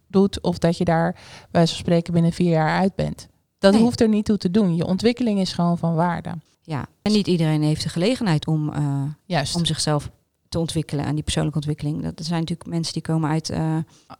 doet, 0.07 0.41
of 0.41 0.57
dat 0.57 0.77
je 0.77 0.85
daar 0.85 1.11
bij 1.13 1.21
wijze 1.51 1.73
van 1.73 1.83
spreken 1.83 2.13
binnen 2.13 2.31
vier 2.31 2.49
jaar 2.51 2.79
uit 2.79 2.95
bent. 2.95 3.27
Dat 3.59 3.73
Nee. 3.73 3.81
hoeft 3.81 4.01
er 4.01 4.07
niet 4.09 4.25
toe 4.25 4.37
te 4.37 4.51
doen. 4.51 4.75
Je 4.75 4.85
ontwikkeling 4.85 5.39
is 5.39 5.53
gewoon 5.53 5.77
van 5.77 5.95
waarde. 5.95 6.29
ja. 6.61 6.85
En 7.01 7.11
niet 7.11 7.27
iedereen 7.27 7.61
heeft 7.63 7.83
de 7.83 7.89
gelegenheid 7.89 8.47
om, 8.47 8.73
eh, 8.73 9.01
Juist. 9.25 9.55
om 9.55 9.65
zichzelf 9.65 10.09
te 10.49 10.59
ontwikkelen 10.59 11.05
en 11.05 11.13
die 11.15 11.23
persoonlijke 11.23 11.57
ontwikkeling. 11.57 12.03
Dat 12.03 12.25
zijn 12.25 12.39
natuurlijk 12.39 12.69
mensen 12.69 12.93
die 12.93 13.01
komen 13.01 13.29
uit 13.29 13.49
eh, 13.49 13.75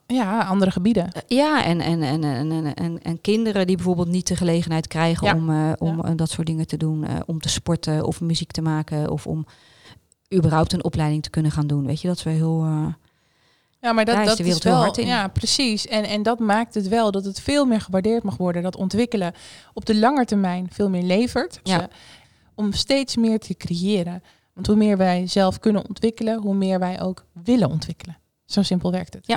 Ja, 0.07 0.39
andere 0.43 0.71
gebieden. 0.71 1.11
Eh, 1.11 1.21
Ja, 1.27 1.63
en, 1.63 1.79
en, 1.81 2.01
en, 2.03 2.23
en, 2.23 2.51
en, 2.51 2.73
en, 2.73 3.01
en 3.01 3.21
kinderen 3.21 3.67
die 3.67 3.75
bijvoorbeeld 3.75 4.07
niet 4.07 4.27
de 4.27 4.35
gelegenheid 4.35 4.87
krijgen 4.87 5.27
Ja. 5.27 5.33
om, 5.35 5.49
om 5.89 6.07
Ja. 6.07 6.15
dat 6.15 6.29
soort 6.29 6.47
dingen 6.47 6.67
te 6.67 6.77
doen. 6.77 7.05
om 7.25 7.39
te 7.39 7.49
sporten 7.49 8.05
of 8.05 8.21
muziek 8.21 8.51
te 8.51 8.61
maken 8.61 9.09
of 9.11 9.27
om 9.27 9.45
überhaupt 10.33 10.73
een 10.73 10.83
opleiding 10.83 11.23
te 11.23 11.29
kunnen 11.29 11.51
gaan 11.51 11.67
doen. 11.67 11.85
Weet 11.85 12.01
je, 12.01 12.07
dat 12.07 12.17
is 12.17 12.23
wel 12.23 12.33
heel... 12.33 12.63
eh, 12.63 12.93
Ja, 13.81 13.91
maar 13.93 14.05
dat, 14.05 14.15
Daar 14.15 14.25
dat 14.25 14.39
is 14.39 14.53
wel, 14.63 14.81
ja, 15.07 15.27
precies. 15.27 15.87
En, 15.87 16.03
en 16.03 16.23
dat 16.23 16.39
maakt 16.39 16.73
het 16.73 16.87
wel 16.87 17.11
dat 17.11 17.25
het 17.25 17.39
veel 17.39 17.65
meer 17.65 17.81
gewaardeerd 17.81 18.23
mag 18.23 18.37
worden. 18.37 18.63
Dat 18.63 18.75
ontwikkelen 18.75 19.33
op 19.73 19.85
de 19.85 19.95
lange 19.95 20.25
termijn 20.25 20.67
veel 20.71 20.89
meer 20.89 21.03
levert. 21.03 21.59
Ja. 21.63 21.79
Ze- 21.79 21.89
om 22.55 22.73
steeds 22.73 23.15
meer 23.15 23.39
te 23.39 23.53
creëren. 23.57 24.23
Want 24.53 24.67
hoe 24.67 24.75
meer 24.75 24.97
wij 24.97 25.27
zelf 25.27 25.59
kunnen 25.59 25.87
ontwikkelen, 25.87 26.39
hoe 26.41 26.55
meer 26.55 26.79
wij 26.79 27.01
ook 27.01 27.25
willen 27.43 27.69
ontwikkelen. 27.69 28.17
Zo 28.45 28.61
simpel 28.61 28.91
werkt 28.91 29.13
het. 29.13 29.27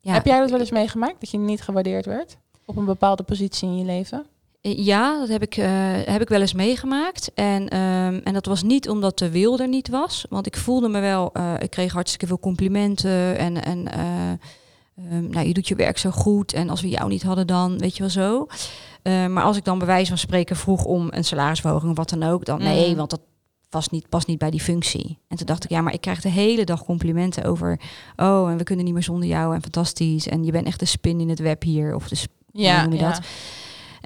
ja, 0.00 0.12
Heb 0.12 0.24
jij 0.26 0.38
dat 0.40 0.50
wel 0.50 0.60
eens 0.60 0.70
meegemaakt? 0.70 1.20
Dat 1.20 1.30
je 1.30 1.38
niet 1.38 1.62
gewaardeerd 1.62 2.06
werd 2.06 2.36
op 2.64 2.76
een 2.76 2.84
bepaalde 2.84 3.22
positie 3.22 3.68
in 3.68 3.76
je 3.78 3.84
leven? 3.84 4.26
Ja, 4.74 5.18
dat 5.18 5.28
heb 5.28 5.42
ik, 5.42 5.56
eh, 5.56 5.68
heb 6.04 6.20
ik 6.20 6.28
wel 6.28 6.40
eens 6.40 6.52
meegemaakt. 6.52 7.30
En, 7.34 7.68
ehm, 7.68 8.20
en 8.24 8.32
dat 8.32 8.46
was 8.46 8.62
niet 8.62 8.88
omdat 8.88 9.18
de 9.18 9.30
wil 9.30 9.58
er 9.58 9.68
niet 9.68 9.88
was. 9.88 10.26
Want 10.30 10.46
ik 10.46 10.56
voelde 10.56 10.88
me 10.88 11.00
wel, 11.00 11.30
eh, 11.32 11.54
ik 11.58 11.70
kreeg 11.70 11.92
hartstikke 11.92 12.26
veel 12.26 12.38
complimenten. 12.38 13.38
En, 13.38 13.64
en 13.64 13.92
eh, 13.92 14.30
ehm, 15.10 15.30
nou, 15.30 15.46
je 15.46 15.54
doet 15.54 15.68
je 15.68 15.74
werk 15.74 15.98
zo 15.98 16.10
goed. 16.10 16.52
En 16.52 16.70
als 16.70 16.80
we 16.80 16.88
jou 16.88 17.08
niet 17.08 17.22
hadden 17.22 17.46
dan, 17.46 17.78
weet 17.78 17.96
je 17.96 18.00
wel 18.00 18.10
zo. 18.10 18.46
Eh, 19.02 19.26
maar 19.26 19.42
als 19.42 19.56
ik 19.56 19.64
dan 19.64 19.78
bij 19.78 19.86
wijze 19.86 20.08
van 20.08 20.18
spreken 20.18 20.56
vroeg 20.56 20.84
om 20.84 21.08
een 21.10 21.24
salarisverhoging 21.24 21.90
of 21.90 21.96
wat 21.96 22.08
dan 22.08 22.22
ook. 22.22 22.44
Dan 22.44 22.58
nee, 22.58 22.90
Mm. 22.90 22.96
want 22.96 23.10
dat 23.10 23.20
was 23.70 23.88
niet, 23.88 24.08
past 24.08 24.26
niet 24.26 24.38
bij 24.38 24.50
die 24.50 24.60
functie. 24.60 25.18
En 25.28 25.36
toen 25.36 25.46
dacht 25.46 25.64
ik, 25.64 25.70
ja, 25.70 25.80
maar 25.80 25.92
ik 25.92 26.00
krijg 26.00 26.20
de 26.20 26.28
hele 26.28 26.64
dag 26.64 26.84
complimenten 26.84 27.44
over... 27.44 27.80
Oh, 28.16 28.50
en 28.50 28.56
we 28.56 28.64
kunnen 28.64 28.84
niet 28.84 28.94
meer 28.94 29.02
zonder 29.02 29.28
jou 29.28 29.54
en 29.54 29.62
fantastisch. 29.62 30.28
En 30.28 30.44
je 30.44 30.52
bent 30.52 30.66
echt 30.66 30.80
de 30.80 30.86
spin 30.86 31.20
in 31.20 31.28
het 31.28 31.38
web 31.38 31.62
hier. 31.62 31.94
Of 31.94 32.08
de 32.08 32.16
Ja, 32.52 32.74
hoe 32.74 32.82
noem 32.82 32.92
je 32.92 33.04
ja. 33.04 33.10
dat? 33.12 33.20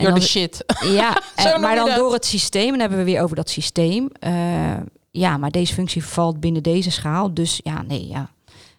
En 0.00 0.06
You're 0.06 0.18
dan- 0.20 0.28
the 0.28 0.28
shit. 0.38 0.64
ja, 0.94 1.22
en- 1.54 1.60
maar 1.60 1.74
dan 1.76 1.86
dat. 1.86 1.96
door 1.96 2.12
het 2.12 2.24
systeem, 2.26 2.62
en 2.64 2.70
dan 2.70 2.80
hebben 2.80 2.98
we 2.98 3.04
weer 3.04 3.22
over 3.22 3.36
dat 3.36 3.50
systeem. 3.50 4.08
Eh, 4.20 4.76
ja, 5.10 5.36
maar 5.36 5.50
deze 5.50 5.74
functie 5.74 6.04
valt 6.04 6.40
binnen 6.40 6.62
deze 6.62 6.90
schaal. 6.90 7.34
Dus 7.34 7.60
ja, 7.62 7.82
nee, 7.82 8.06
ja. 8.08 8.30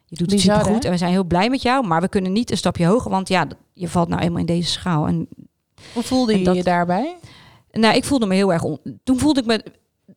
Je 0.05 0.15
doet 0.17 0.31
het 0.31 0.39
supergoed 0.41 0.79
hè? 0.84 0.86
en 0.86 0.91
we 0.91 0.97
zijn 0.97 1.12
heel 1.12 1.23
blij 1.23 1.49
met 1.49 1.62
jou. 1.62 1.88
Maar 1.88 2.01
we 2.01 2.07
kunnen 2.10 2.31
niet 2.31 2.51
een 2.51 2.57
stapje 2.57 2.86
hoger, 2.86 3.12
want 3.12 3.27
ja, 3.27 3.47
je 3.73 3.88
valt 3.89 4.07
nou 4.07 4.21
eenmaal 4.21 4.39
in 4.39 4.45
deze 4.45 4.69
schaal. 4.71 5.07
En 5.07 5.27
Hoe 5.93 6.03
voelde 6.03 6.31
En 6.34 6.39
je 6.39 6.45
dat- 6.45 6.55
je 6.55 6.63
daarbij? 6.63 7.15
nou, 7.71 7.95
ik 7.95 8.03
voelde 8.05 8.25
me 8.25 8.36
heel 8.36 8.53
erg... 8.53 8.63
On 8.63 8.79
Toen 9.03 9.19
voelde 9.19 9.39
ik 9.39 9.45
me 9.45 9.63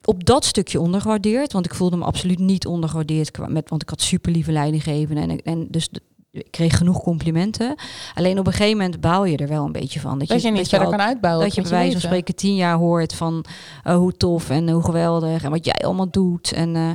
op 0.04 0.24
dat 0.24 0.44
stukje 0.44 0.80
ondergewaardeerd. 0.80 1.52
Want 1.52 1.64
ik 1.66 1.74
voelde 1.74 1.96
me 1.96 2.04
absoluut 2.04 2.38
niet 2.38 2.66
ondergewaardeerd. 2.66 3.38
Met, 3.48 3.68
want 3.68 3.82
ik 3.82 3.88
had 3.88 4.00
super 4.00 4.32
lieve 4.32 4.52
leidinggevenden. 4.52 5.30
En, 5.30 5.42
en 5.42 5.66
dus 5.70 5.88
de- 5.88 6.02
ik 6.34 6.46
kreeg 6.50 6.76
genoeg 6.76 7.02
complimenten. 7.02 7.74
Alleen 8.14 8.38
op 8.38 8.46
een 8.46 8.52
gegeven 8.52 8.76
moment 8.78 9.00
baal 9.00 9.24
je 9.24 9.36
er 9.36 9.48
wel 9.48 9.64
een 9.64 9.72
beetje 9.72 10.00
van. 10.00 10.18
Dat 10.18 10.28
je 10.28 10.34
niet 10.50 10.56
dat 10.56 10.68
verder 10.68 10.86
al- 10.88 10.92
kan 10.96 11.06
uitbouwen. 11.06 11.44
dat 11.46 11.54
je 11.54 11.62
bij 11.62 11.70
wijze 11.70 11.92
van 11.92 12.00
spreken 12.00 12.34
tien 12.34 12.54
jaar 12.54 12.76
hoort 12.76 13.14
van 13.14 13.44
oh, 13.84 13.96
hoe 13.96 14.16
tof 14.16 14.50
en 14.50 14.68
hoe 14.70 14.84
geweldig 14.84 15.42
en 15.44 15.50
wat 15.50 15.64
jij 15.64 15.74
allemaal 15.84 16.10
doet. 16.10 16.52
En, 16.52 16.76
eh, 16.76 16.90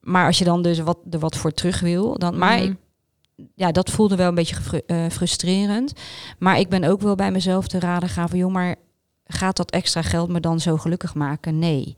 maar 0.00 0.26
als 0.26 0.38
je 0.38 0.44
dan 0.44 0.62
dus 0.62 0.78
wat, 0.78 0.98
er 1.10 1.18
wat 1.18 1.36
voor 1.36 1.52
terug 1.52 1.80
wil, 1.80 2.18
dan. 2.18 2.38
Maar 2.38 2.58
Mhm. 2.58 2.64
ik, 2.70 2.76
ja, 3.54 3.72
dat 3.72 3.90
voelde 3.90 4.16
wel 4.16 4.28
een 4.28 4.34
beetje 4.34 4.54
gefru- 4.54 4.82
eh, 4.86 5.04
frustrerend. 5.10 5.92
Maar 6.38 6.58
ik 6.58 6.68
ben 6.68 6.84
ook 6.84 7.00
wel 7.00 7.14
bij 7.14 7.30
mezelf 7.30 7.68
te 7.68 7.78
raden 7.80 8.08
gaan 8.08 8.28
van 8.28 8.38
joh, 8.38 8.52
maar 8.52 8.74
gaat 9.24 9.56
dat 9.56 9.70
extra 9.70 10.02
geld 10.02 10.28
me 10.28 10.40
dan 10.40 10.60
zo 10.60 10.76
gelukkig 10.76 11.14
maken? 11.14 11.58
Nee. 11.58 11.94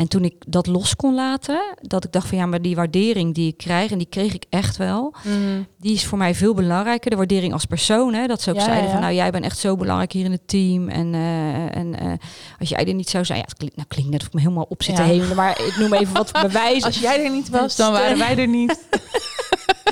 En 0.00 0.08
toen 0.08 0.24
ik 0.24 0.34
dat 0.46 0.66
los 0.66 0.96
kon 0.96 1.14
laten, 1.14 1.60
dat 1.82 2.04
ik 2.04 2.12
dacht 2.12 2.28
van 2.28 2.38
ja, 2.38 2.46
maar 2.46 2.62
die 2.62 2.74
waardering 2.76 3.34
die 3.34 3.48
ik 3.48 3.56
krijg, 3.56 3.90
en 3.90 3.98
die 3.98 4.06
kreeg 4.10 4.34
ik 4.34 4.44
echt 4.50 4.76
wel, 4.76 5.14
Mhm. 5.24 5.62
die 5.78 5.92
is 5.94 6.04
voor 6.06 6.18
mij 6.18 6.34
veel 6.34 6.54
belangrijker. 6.54 7.10
De 7.10 7.16
waardering 7.16 7.52
als 7.52 7.64
persoon. 7.64 8.14
Hè? 8.14 8.26
Dat 8.26 8.40
ze 8.42 8.50
ook 8.50 8.56
Ja, 8.56 8.62
zeiden 8.62 8.84
ja. 8.84 8.90
van 8.92 9.00
nou, 9.00 9.14
jij 9.14 9.30
bent 9.30 9.44
echt 9.44 9.58
zo 9.58 9.76
belangrijk 9.76 10.12
hier 10.12 10.24
in 10.24 10.32
het 10.32 10.48
team. 10.48 10.88
En, 10.88 11.14
eh, 11.14 11.76
en 11.76 11.98
eh, 12.00 12.12
als 12.58 12.68
jij 12.68 12.84
er 12.84 12.94
niet 12.94 13.10
zou 13.10 13.24
zijn, 13.24 13.38
ja, 13.38 13.44
het 13.44 13.56
klinkt, 13.56 13.76
nou, 13.76 13.88
klinkt 13.88 14.10
net 14.10 14.20
of 14.20 14.26
ik 14.26 14.32
me 14.32 14.40
helemaal 14.40 14.66
op 14.68 14.82
zit 14.82 14.96
te 14.96 15.02
hemelen. 15.02 15.36
Maar 15.36 15.60
ik 15.66 15.76
noem 15.78 15.92
even 15.94 16.14
wat 16.14 16.32
bewijzen. 16.42 16.84
Als 16.86 16.98
jij 16.98 17.24
er 17.24 17.30
niet 17.30 17.48
was, 17.48 17.76
dan 17.76 17.92
waren 17.92 18.18
wij 18.18 18.36
er 18.38 18.48
niet. 18.48 18.78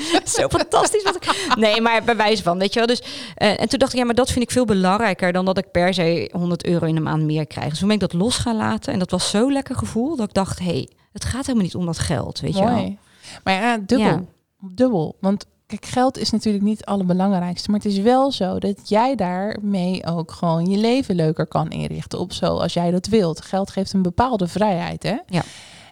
zo 0.37 0.47
fantastisch. 0.47 1.03
Wat 1.03 1.15
ik... 1.15 1.53
Nee, 1.55 1.81
maar 1.81 2.03
bij 2.03 2.15
wijze 2.15 2.43
van, 2.43 2.57
weet 2.57 2.73
je 2.73 2.79
wel. 2.79 2.87
Dus, 2.87 3.01
eh, 3.35 3.61
en 3.61 3.69
toen 3.69 3.79
dacht 3.79 3.93
ik, 3.93 3.99
ja, 3.99 4.05
maar 4.05 4.15
dat 4.15 4.31
vind 4.31 4.45
ik 4.45 4.51
veel 4.51 4.65
belangrijker 4.65 5.31
dan 5.31 5.45
dat 5.45 5.57
ik 5.57 5.71
per 5.71 5.93
se 5.93 6.29
100 6.31 6.65
euro 6.65 6.85
in 6.85 6.95
de 6.95 7.01
maand 7.01 7.23
meer 7.23 7.47
krijg. 7.47 7.69
Dus 7.69 7.79
toen 7.79 7.87
ben 7.87 7.97
ik 7.97 8.09
dat 8.09 8.13
los 8.13 8.37
gaan 8.37 8.55
laten. 8.55 8.93
En 8.93 8.99
dat 8.99 9.11
was 9.11 9.29
zo'n 9.29 9.51
lekker 9.51 9.75
gevoel 9.75 10.15
dat 10.15 10.27
ik 10.27 10.33
dacht, 10.33 10.59
hé, 10.59 10.65
hey, 10.65 10.89
het 11.11 11.25
gaat 11.25 11.45
helemaal 11.45 11.63
niet 11.63 11.75
om 11.75 11.85
dat 11.85 11.99
geld, 11.99 12.39
weet 12.39 12.57
je 12.57 12.63
wel. 12.63 12.97
Maar 13.43 13.53
ja, 13.53 13.77
dubbel. 13.77 14.07
Ja. 14.07 14.21
Dubbel. 14.59 15.17
Want 15.19 15.45
kijk, 15.65 15.85
geld 15.85 16.17
is 16.17 16.29
natuurlijk 16.29 16.63
niet 16.63 16.77
het 16.77 16.85
allerbelangrijkste. 16.85 17.71
Maar 17.71 17.79
het 17.79 17.91
is 17.91 17.99
wel 17.99 18.31
zo 18.31 18.59
dat 18.59 18.89
jij 18.89 19.15
daarmee 19.15 20.05
ook 20.05 20.31
gewoon 20.31 20.65
je 20.65 20.77
leven 20.77 21.15
leuker 21.15 21.47
kan 21.47 21.69
inrichten. 21.69 22.19
Op 22.19 22.33
zoals 22.33 22.73
jij 22.73 22.91
dat 22.91 23.07
wilt. 23.07 23.41
Geld 23.41 23.69
geeft 23.69 23.93
een 23.93 24.01
bepaalde 24.01 24.47
vrijheid, 24.47 25.03
hè? 25.03 25.17
Ja. 25.25 25.43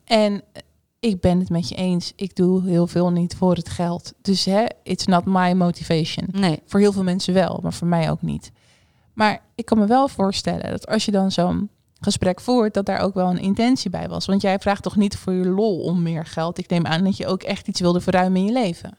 En 0.05 0.43
ik 0.99 1.21
ben 1.21 1.39
het 1.39 1.49
met 1.49 1.69
je 1.69 1.75
eens. 1.75 2.13
Ik 2.15 2.35
doe 2.35 2.67
heel 2.67 2.87
veel 2.87 3.11
niet 3.11 3.35
voor 3.35 3.55
het 3.55 3.69
geld. 3.69 4.13
Dus 4.21 4.45
hè, 4.45 4.65
it's 4.83 5.05
not 5.05 5.25
my 5.25 5.53
motivation. 5.53 6.27
Nee, 6.31 6.61
Voor 6.65 6.79
heel 6.79 6.91
veel 6.91 7.03
mensen 7.03 7.33
wel, 7.33 7.59
maar 7.63 7.73
voor 7.73 7.87
mij 7.87 8.11
ook 8.11 8.21
niet. 8.21 8.51
Maar 9.13 9.41
ik 9.55 9.65
kan 9.65 9.77
me 9.77 9.85
wel 9.85 10.07
voorstellen 10.07 10.69
dat 10.69 10.87
als 10.87 11.05
je 11.05 11.11
dan 11.11 11.31
zo'n 11.31 11.69
gesprek 11.99 12.41
voert, 12.41 12.73
dat 12.73 12.85
daar 12.85 12.99
ook 12.99 13.13
wel 13.13 13.29
een 13.29 13.39
intentie 13.39 13.89
bij 13.89 14.07
was. 14.07 14.25
Want 14.25 14.41
jij 14.41 14.59
vraagt 14.59 14.83
toch 14.83 14.95
niet 14.95 15.17
voor 15.17 15.33
je 15.33 15.47
lol 15.47 15.79
om 15.79 16.01
meer 16.01 16.25
geld? 16.25 16.57
Ik 16.57 16.69
neem 16.69 16.85
aan 16.85 17.03
dat 17.03 17.17
je 17.17 17.27
ook 17.27 17.43
echt 17.43 17.67
iets 17.67 17.79
wilde 17.79 18.01
verruimen 18.01 18.39
in 18.39 18.45
je 18.45 18.51
leven. 18.51 18.97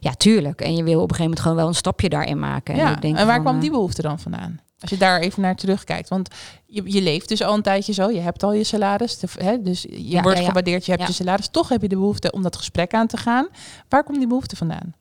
ja, 0.00 0.12
tuurlijk. 0.12 0.60
En 0.60 0.76
je 0.76 0.82
wil 0.82 1.00
op 1.00 1.10
een 1.10 1.16
gegeven 1.16 1.22
moment 1.22 1.40
gewoon 1.40 1.56
wel 1.56 1.66
een 1.66 1.74
stapje 1.74 2.08
daarin 2.08 2.38
maken. 2.38 2.76
ja, 2.76 2.94
ik 2.94 3.02
denk 3.02 3.16
en 3.16 3.26
waar 3.26 3.34
van, 3.34 3.44
kwam 3.44 3.54
eh, 3.54 3.60
die 3.60 3.70
behoefte 3.70 4.02
dan 4.02 4.18
vandaan? 4.18 4.60
Als 4.80 4.90
je 4.90 4.96
daar 4.96 5.20
even 5.20 5.42
naar 5.42 5.54
terugkijkt. 5.56 6.08
Want 6.08 6.28
je, 6.66 6.82
je 6.84 7.02
leeft 7.02 7.28
dus 7.28 7.42
al 7.42 7.54
een 7.54 7.62
tijdje 7.62 7.92
zo. 7.92 8.10
Je 8.10 8.20
hebt 8.20 8.42
al 8.42 8.52
je 8.52 8.64
salaris. 8.64 9.18
de- 9.18 9.28
hè, 9.44 9.62
dus 9.62 9.82
je 9.82 10.08
Ja, 10.10 10.20
wordt 10.22 10.36
ja, 10.36 10.42
ja. 10.42 10.48
gewaardeerd. 10.48 10.86
Je 10.86 10.92
hebt 10.92 11.06
je 11.06 11.12
salaris. 11.12 11.48
Toch 11.48 11.68
heb 11.68 11.82
je 11.82 11.88
de 11.88 11.96
behoefte 11.96 12.30
om 12.32 12.42
dat 12.42 12.56
gesprek 12.56 12.94
aan 12.94 13.06
te 13.06 13.16
gaan. 13.16 13.48
Waar 13.88 14.04
komt 14.04 14.18
die 14.18 14.26
behoefte 14.26 14.56
vandaan? 14.56 14.94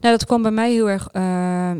Nou, 0.00 0.16
dat 0.16 0.26
kwam 0.26 0.42
bij 0.42 0.50
mij 0.50 0.72
heel 0.72 0.90
erg 0.90 1.08
uh, 1.12 1.70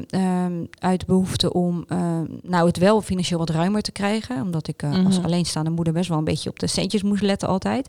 uit 0.78 1.00
de 1.00 1.06
behoefte 1.06 1.52
om 1.52 1.84
uh, 1.88 1.98
nou, 2.42 2.66
het 2.66 2.78
wel 2.78 3.02
financieel 3.02 3.38
wat 3.38 3.50
ruimer 3.50 3.82
te 3.82 3.92
krijgen. 3.92 4.42
Omdat 4.42 4.68
ik 4.68 4.82
mm 4.82 4.92
-hmm. 4.92 5.06
als 5.06 5.22
alleenstaande 5.22 5.70
moeder 5.70 5.92
best 5.92 6.08
wel 6.08 6.18
een 6.18 6.24
beetje 6.24 6.50
op 6.50 6.58
de 6.58 6.66
centjes 6.66 7.02
moest 7.02 7.22
letten 7.22 7.48
altijd. 7.48 7.88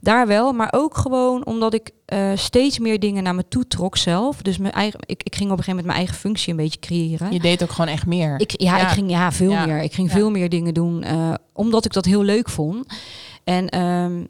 Daar 0.00 0.26
wel, 0.26 0.52
maar 0.52 0.72
ook 0.76 0.96
gewoon 0.96 1.46
omdat 1.46 1.74
ik 1.74 1.90
steeds 2.34 2.78
meer 2.78 3.00
dingen 3.00 3.22
naar 3.22 3.34
me 3.34 3.48
toe 3.48 3.66
trok 3.66 3.96
zelf. 3.96 4.42
Dus 4.42 4.58
mijn 4.58 4.72
eigen, 4.72 5.00
ik, 5.06 5.22
ik 5.22 5.36
ging 5.36 5.50
op 5.50 5.58
een 5.58 5.64
gegeven 5.64 5.76
moment 5.76 5.86
mijn 5.86 5.98
eigen 5.98 6.16
functie 6.16 6.50
een 6.50 6.56
beetje 6.56 6.78
creëren. 6.78 7.32
Je 7.32 7.40
deed 7.40 7.62
ook 7.62 7.70
gewoon 7.70 7.90
echt 7.90 8.06
meer. 8.06 8.40
Ik, 8.40 8.60
ja, 8.60 8.76
ja. 8.76 8.82
ik 8.82 8.88
ging 8.88 9.10
ja, 9.10 9.32
veel 9.32 9.50
ja. 9.50 9.66
meer. 9.66 9.82
Ik 9.82 9.92
ging 9.92 10.08
ja. 10.08 10.14
veel 10.14 10.30
meer 10.30 10.48
dingen 10.48 10.74
doen, 10.74 11.04
omdat 11.52 11.84
ik 11.84 11.92
dat 11.92 12.04
heel 12.04 12.22
leuk 12.22 12.48
vond. 12.48 12.86
En 13.44 13.80
um, 13.80 14.26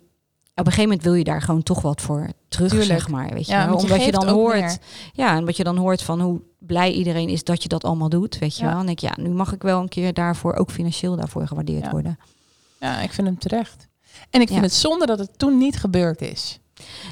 op 0.61 0.66
een 0.66 0.73
gegeven 0.73 0.83
moment 0.83 1.03
wil 1.03 1.14
je 1.14 1.25
daar 1.25 1.42
gewoon 1.42 1.62
toch 1.62 1.81
wat 1.83 2.01
voor 2.01 2.27
terug, 2.49 2.71
Tuurlijk. 2.71 2.90
zeg 2.90 3.09
maar. 3.09 3.33
Weet 3.33 3.47
je 3.47 3.53
Ja, 3.53 3.62
je 3.64 3.75
Omdat 3.75 4.05
je 4.05 4.11
dan 4.12 4.29
hoort, 4.29 4.55
meer. 4.61 4.79
ja, 5.12 5.37
en 5.37 5.44
wat 5.44 5.57
je 5.57 5.64
dan 5.64 5.77
hoort 5.77 6.03
van 6.03 6.21
hoe 6.21 6.40
blij 6.59 6.92
iedereen 6.92 7.29
is 7.29 7.44
dat 7.44 7.62
je 7.62 7.68
dat 7.68 7.85
allemaal 7.85 8.09
doet, 8.09 8.38
weet 8.38 8.57
je 8.57 8.62
Ja. 8.64 8.71
wel. 8.71 8.79
En 8.81 8.87
denk 8.87 9.01
ik, 9.01 9.09
ja, 9.16 9.23
nu 9.23 9.29
mag 9.31 9.53
ik 9.53 9.62
wel 9.62 9.81
een 9.81 9.88
keer 9.88 10.12
daarvoor 10.12 10.55
ook 10.55 10.71
financieel 10.71 11.16
daarvoor 11.16 11.47
gewaardeerd 11.47 11.85
Ja. 11.85 11.90
worden. 11.90 12.18
Ja, 12.81 13.01
ik 13.01 13.12
vind 13.12 13.27
hem 13.27 13.38
terecht. 13.38 13.87
En 14.31 14.40
ik 14.40 14.49
vind 14.49 14.61
het 14.61 14.75
zonde 14.75 15.07
dat 15.07 15.18
het 15.18 15.38
toen 15.38 15.59
niet 15.59 15.77
gebeurd 15.79 16.21
is. 16.21 16.59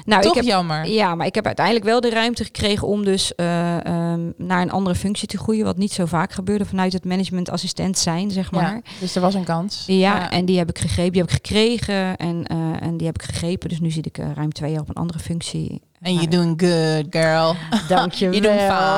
Nou, 0.05 0.21
Toch 0.21 0.31
ik 0.31 0.37
heb, 0.37 0.45
jammer. 0.45 0.87
Ja, 0.87 1.15
maar 1.15 1.25
ik 1.25 1.35
heb 1.35 1.45
uiteindelijk 1.45 1.85
wel 1.85 2.01
de 2.01 2.09
ruimte 2.09 2.43
gekregen 2.43 2.87
om 2.87 3.03
dus 3.03 3.35
eh, 3.35 3.85
ehm, 3.85 4.31
naar 4.37 4.61
een 4.61 4.71
andere 4.71 4.95
functie 4.95 5.27
te 5.27 5.37
groeien, 5.37 5.65
wat 5.65 5.77
niet 5.77 5.91
zo 5.91 6.05
vaak 6.05 6.31
gebeurde 6.31 6.65
vanuit 6.65 6.93
het 6.93 7.05
managementassistent 7.05 7.97
zijn, 7.97 8.31
zeg 8.31 8.51
maar. 8.51 8.73
Ja, 8.73 8.81
dus 8.99 9.15
er 9.15 9.21
was 9.21 9.33
een 9.33 9.43
kans. 9.43 9.83
Ja, 9.87 10.31
en 10.31 10.45
die 10.45 10.57
heb 10.57 10.69
ik 10.69 10.79
gegrepen, 10.79 11.11
die 11.11 11.21
heb 11.21 11.29
ik 11.29 11.35
gekregen 11.35 12.17
en, 12.17 12.45
eh, 12.45 12.57
en 12.81 12.97
die 12.97 13.07
heb 13.07 13.15
ik 13.15 13.23
gegrepen. 13.23 13.69
Dus 13.69 13.79
nu 13.79 13.91
zit 13.91 14.05
ik 14.05 14.17
eh, 14.17 14.31
ruim 14.35 14.53
twee 14.53 14.71
jaar 14.71 14.81
op 14.81 14.89
een 14.89 14.95
andere 14.95 15.19
functie. 15.19 15.81
En 16.01 16.13
je 16.13 16.27
doing 16.27 16.61
good, 16.61 17.05
girl. 17.09 17.55
Dank 17.87 18.11
je 18.11 18.25
Je 18.31 18.41
doet 18.41 18.51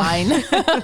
fine. 0.06 0.28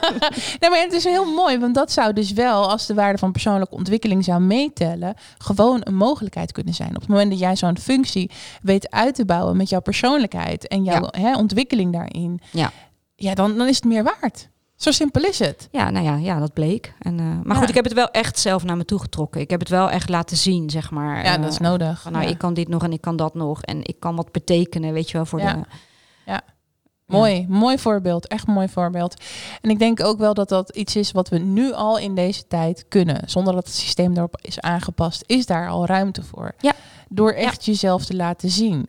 nee, 0.60 0.70
maar 0.70 0.80
het 0.80 0.94
is 0.94 1.04
heel 1.04 1.26
mooi, 1.34 1.60
want 1.60 1.76
dat 1.76 1.92
zou 1.92 2.14
dus 2.14 2.32
wel, 2.32 2.70
als 2.70 2.86
de 2.86 2.94
waarde 2.94 3.18
van 3.18 3.32
persoonlijke 3.32 3.76
ontwikkeling 3.76 4.24
zou 4.24 4.42
meetellen, 4.42 5.14
gewoon 5.38 5.82
een 5.84 5.96
mogelijkheid 5.96 6.52
kunnen 6.52 6.74
zijn. 6.74 6.90
Op 6.90 7.00
het 7.02 7.08
moment 7.08 7.30
dat 7.30 7.40
jij 7.40 7.56
zo'n 7.56 7.78
functie 7.78 8.32
weet 8.62 8.92
uit 8.92 9.16
te 9.16 9.26
bouwen 9.26 9.58
met 9.58 9.70
jouw 9.70 9.80
persoonlijkheid 9.82 10.68
en 10.68 10.84
jouw 10.84 11.08
hè, 11.12 11.36
ontwikkeling 11.38 11.94
daarin, 11.94 12.40
Ja. 12.52 12.72
ja 13.16 13.34
dan, 13.34 13.58
dan 13.58 13.68
is 13.68 13.76
het 13.76 13.86
meer 13.86 14.04
waard. 14.04 14.50
Zo 14.76 14.92
simpel 14.92 15.24
is 15.24 15.40
het. 15.40 15.68
Ja, 15.72 15.90
nou 15.90 16.06
ja, 16.06 16.16
ja 16.16 16.40
dat 16.40 16.54
bleek. 16.54 16.94
En, 17.00 17.20
eh, 17.20 17.26
maar 17.26 17.54
Ja. 17.56 17.60
goed, 17.60 17.70
ik 17.70 17.76
heb 17.76 17.84
het 17.84 17.94
wel 17.94 18.12
echt 18.12 18.40
zelf 18.40 18.64
naar 18.64 18.78
me 18.78 18.86
toe 18.86 19.00
getrokken. 19.00 19.42
Ik 19.42 19.50
heb 19.50 19.60
het 19.60 19.70
wel 19.70 19.90
echt 19.90 20.10
laten 20.10 20.38
zien, 20.38 20.70
zeg 20.70 20.92
maar. 20.92 21.24
Ja, 21.24 21.36
eh, 21.36 21.42
dat 21.42 21.52
is 21.52 21.58
nodig. 21.60 22.02
Van, 22.02 22.12
nou, 22.12 22.24
Ja. 22.24 22.30
ik 22.30 22.38
kan 22.38 22.54
dit 22.54 22.68
nog 22.68 22.84
en 22.84 22.92
ik 22.94 23.02
kan 23.02 23.16
dat 23.16 23.34
nog. 23.34 23.62
En 23.62 23.80
ik 23.84 24.00
kan 24.00 24.16
wat 24.16 24.32
betekenen, 24.32 24.94
weet 24.94 25.08
je 25.10 25.18
wel, 25.18 25.26
voor 25.26 25.40
Ja. 25.40 25.54
de... 25.54 25.60
Mooi, 27.06 27.46
mooi 27.50 27.78
voorbeeld. 27.78 28.28
Echt 28.28 28.48
mooi 28.48 28.68
voorbeeld. 28.70 29.22
En 29.62 29.70
ik 29.70 29.80
denk 29.80 30.04
ook 30.04 30.18
wel 30.18 30.34
dat 30.34 30.50
dat 30.50 30.76
iets 30.76 30.96
is 30.96 31.12
wat 31.12 31.30
we 31.30 31.38
nu 31.38 31.74
al 31.74 31.98
in 31.98 32.16
deze 32.16 32.48
tijd 32.48 32.86
kunnen. 32.88 33.30
Zonder 33.30 33.54
dat 33.54 33.66
het 33.66 33.76
systeem 33.76 34.18
erop 34.18 34.38
is 34.42 34.60
aangepast, 34.60 35.24
is 35.26 35.46
daar 35.46 35.70
al 35.70 35.86
ruimte 35.86 36.24
voor. 36.24 36.52
Ja. 36.60 36.74
Door 37.10 37.32
echt 37.32 37.66
jezelf 37.66 38.06
te 38.06 38.16
laten 38.16 38.50
zien. 38.50 38.88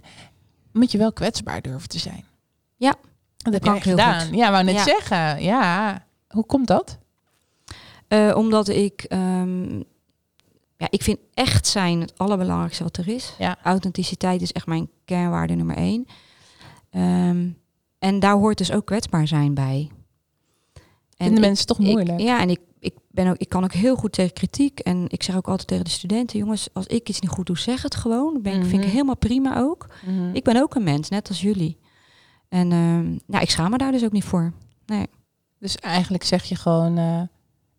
Moet 0.72 0.92
je 0.92 0.98
wel 0.98 1.12
kwetsbaar 1.12 1.62
durven 1.62 1.88
te 1.88 1.98
zijn. 1.98 2.24
Ja, 2.76 2.94
Dat 3.36 3.52
heb 3.52 3.64
ik 3.64 3.70
heel 3.70 3.80
gedaan. 3.96 4.20
goed. 4.26 4.34
Ja, 4.36 4.50
wou 4.50 4.64
net 4.64 4.74
Ja. 4.74 4.82
zeggen. 4.82 5.42
Ja. 5.42 6.04
Hoe 6.28 6.46
komt 6.46 6.66
dat? 6.66 6.98
Eh, 8.08 8.32
omdat 8.36 8.68
ik... 8.68 9.02
ehm, 9.02 9.76
ja, 10.76 10.86
ik 10.90 11.02
vind 11.02 11.18
echt 11.34 11.66
zijn 11.66 12.00
het 12.00 12.12
allerbelangrijkste 12.18 12.82
wat 12.82 12.96
er 12.96 13.08
is. 13.08 13.34
Ja. 13.38 13.56
Authenticiteit 13.62 14.42
is 14.42 14.52
echt 14.52 14.66
mijn 14.66 14.90
kernwaarde 15.04 15.54
nummer 15.54 15.76
één. 15.76 16.06
Ehm, 16.90 17.48
en 17.98 18.20
daar 18.20 18.34
hoort 18.36 18.58
dus 18.58 18.72
ook 18.72 18.86
kwetsbaar 18.86 19.28
zijn 19.28 19.54
bij. 19.54 19.90
En 21.16 21.32
ik- 21.32 21.38
mensen 21.40 21.66
toch 21.66 21.78
ik- 21.78 21.86
moeilijk? 21.86 22.20
ja, 22.20 22.40
en 22.40 22.50
ik, 22.50 22.60
ik, 22.78 22.94
ben 23.10 23.28
ook, 23.28 23.36
ik 23.36 23.48
kan 23.48 23.64
ook 23.64 23.72
heel 23.72 23.96
goed 23.96 24.12
tegen 24.12 24.32
kritiek. 24.32 24.78
En 24.78 25.04
ik 25.08 25.22
zeg 25.22 25.36
ook 25.36 25.48
altijd 25.48 25.68
tegen 25.68 25.84
de 25.84 25.90
studenten... 25.90 26.38
jongens, 26.38 26.68
als 26.72 26.86
ik 26.86 27.08
iets 27.08 27.20
niet 27.20 27.30
goed 27.30 27.46
doe, 27.46 27.58
zeg 27.58 27.82
het 27.82 27.94
gewoon. 27.94 28.42
Ben 28.42 28.52
ik, 28.54 28.60
vind 28.60 28.72
ik 28.72 28.78
Mhm. 28.80 28.88
helemaal 28.90 29.16
prima 29.16 29.58
ook. 29.58 29.86
Mhm. 30.06 30.34
Ik 30.34 30.44
ben 30.44 30.56
ook 30.62 30.74
een 30.74 30.84
mens, 30.84 31.08
net 31.08 31.28
als 31.28 31.40
jullie. 31.40 31.78
En 32.48 32.72
ehm, 32.72 33.10
nou, 33.26 33.42
ik 33.42 33.50
schaam 33.50 33.70
me 33.70 33.78
daar 33.78 33.92
dus 33.92 34.04
ook 34.04 34.12
niet 34.12 34.24
voor. 34.24 34.52
Nee. 34.86 35.06
Dus 35.58 35.76
eigenlijk 35.76 36.24
zeg 36.24 36.44
je 36.44 36.54
gewoon, 36.56 36.98
eh, 36.98 37.22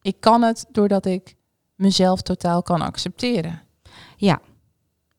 ik 0.02 0.20
kan 0.20 0.42
het 0.42 0.66
doordat 0.72 1.06
ik 1.06 1.36
mezelf 1.76 2.22
totaal 2.22 2.62
kan 2.64 2.82
accepteren. 2.82 3.62
Ja. 4.18 4.42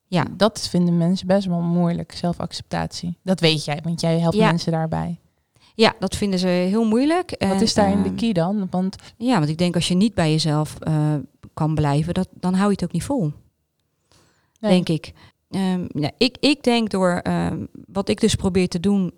Ja. 0.08 0.24
Dat 0.36 0.68
vinden 0.68 0.96
mensen 0.96 1.26
best 1.26 1.46
wel 1.46 1.60
moeilijk, 1.60 2.12
zelfacceptatie. 2.12 3.18
Dat 3.22 3.40
weet 3.40 3.64
jij, 3.64 3.80
want 3.82 4.00
jij 4.00 4.18
helpt 4.18 4.36
Ja. 4.36 4.46
mensen 4.50 4.72
daarbij. 4.72 5.18
ja, 5.74 5.94
dat 5.98 6.16
vinden 6.16 6.38
ze 6.38 6.46
heel 6.46 6.84
moeilijk. 6.84 7.30
Wat 7.30 7.38
En, 7.50 7.60
is 7.60 7.74
daarin 7.74 8.02
de 8.02 8.08
ehm, 8.08 8.16
key 8.16 8.32
dan? 8.32 8.66
Want 8.70 8.96
Ja, 9.16 9.38
want 9.38 9.48
ik 9.50 9.58
denk 9.58 9.74
als 9.74 9.88
je 9.88 9.94
niet 9.94 10.14
bij 10.14 10.30
jezelf 10.30 10.76
eh, 10.80 11.14
kan 11.54 11.74
blijven, 11.74 12.14
dat, 12.14 12.28
dan 12.32 12.54
hou 12.54 12.66
je 12.66 12.72
het 12.72 12.84
ook 12.84 12.92
niet 12.92 13.04
vol. 13.04 13.32
nee, 14.60 14.70
denk 14.72 14.88
ik. 14.88 15.12
Ehm, 15.50 15.86
ja, 15.92 16.10
ik. 16.18 16.36
Ik 16.40 16.62
denk 16.62 16.90
door 16.90 17.10
ehm, 17.22 17.64
wat 17.86 18.08
ik 18.08 18.20
dus 18.20 18.34
probeer 18.34 18.68
te 18.68 18.80
doen 18.80 19.12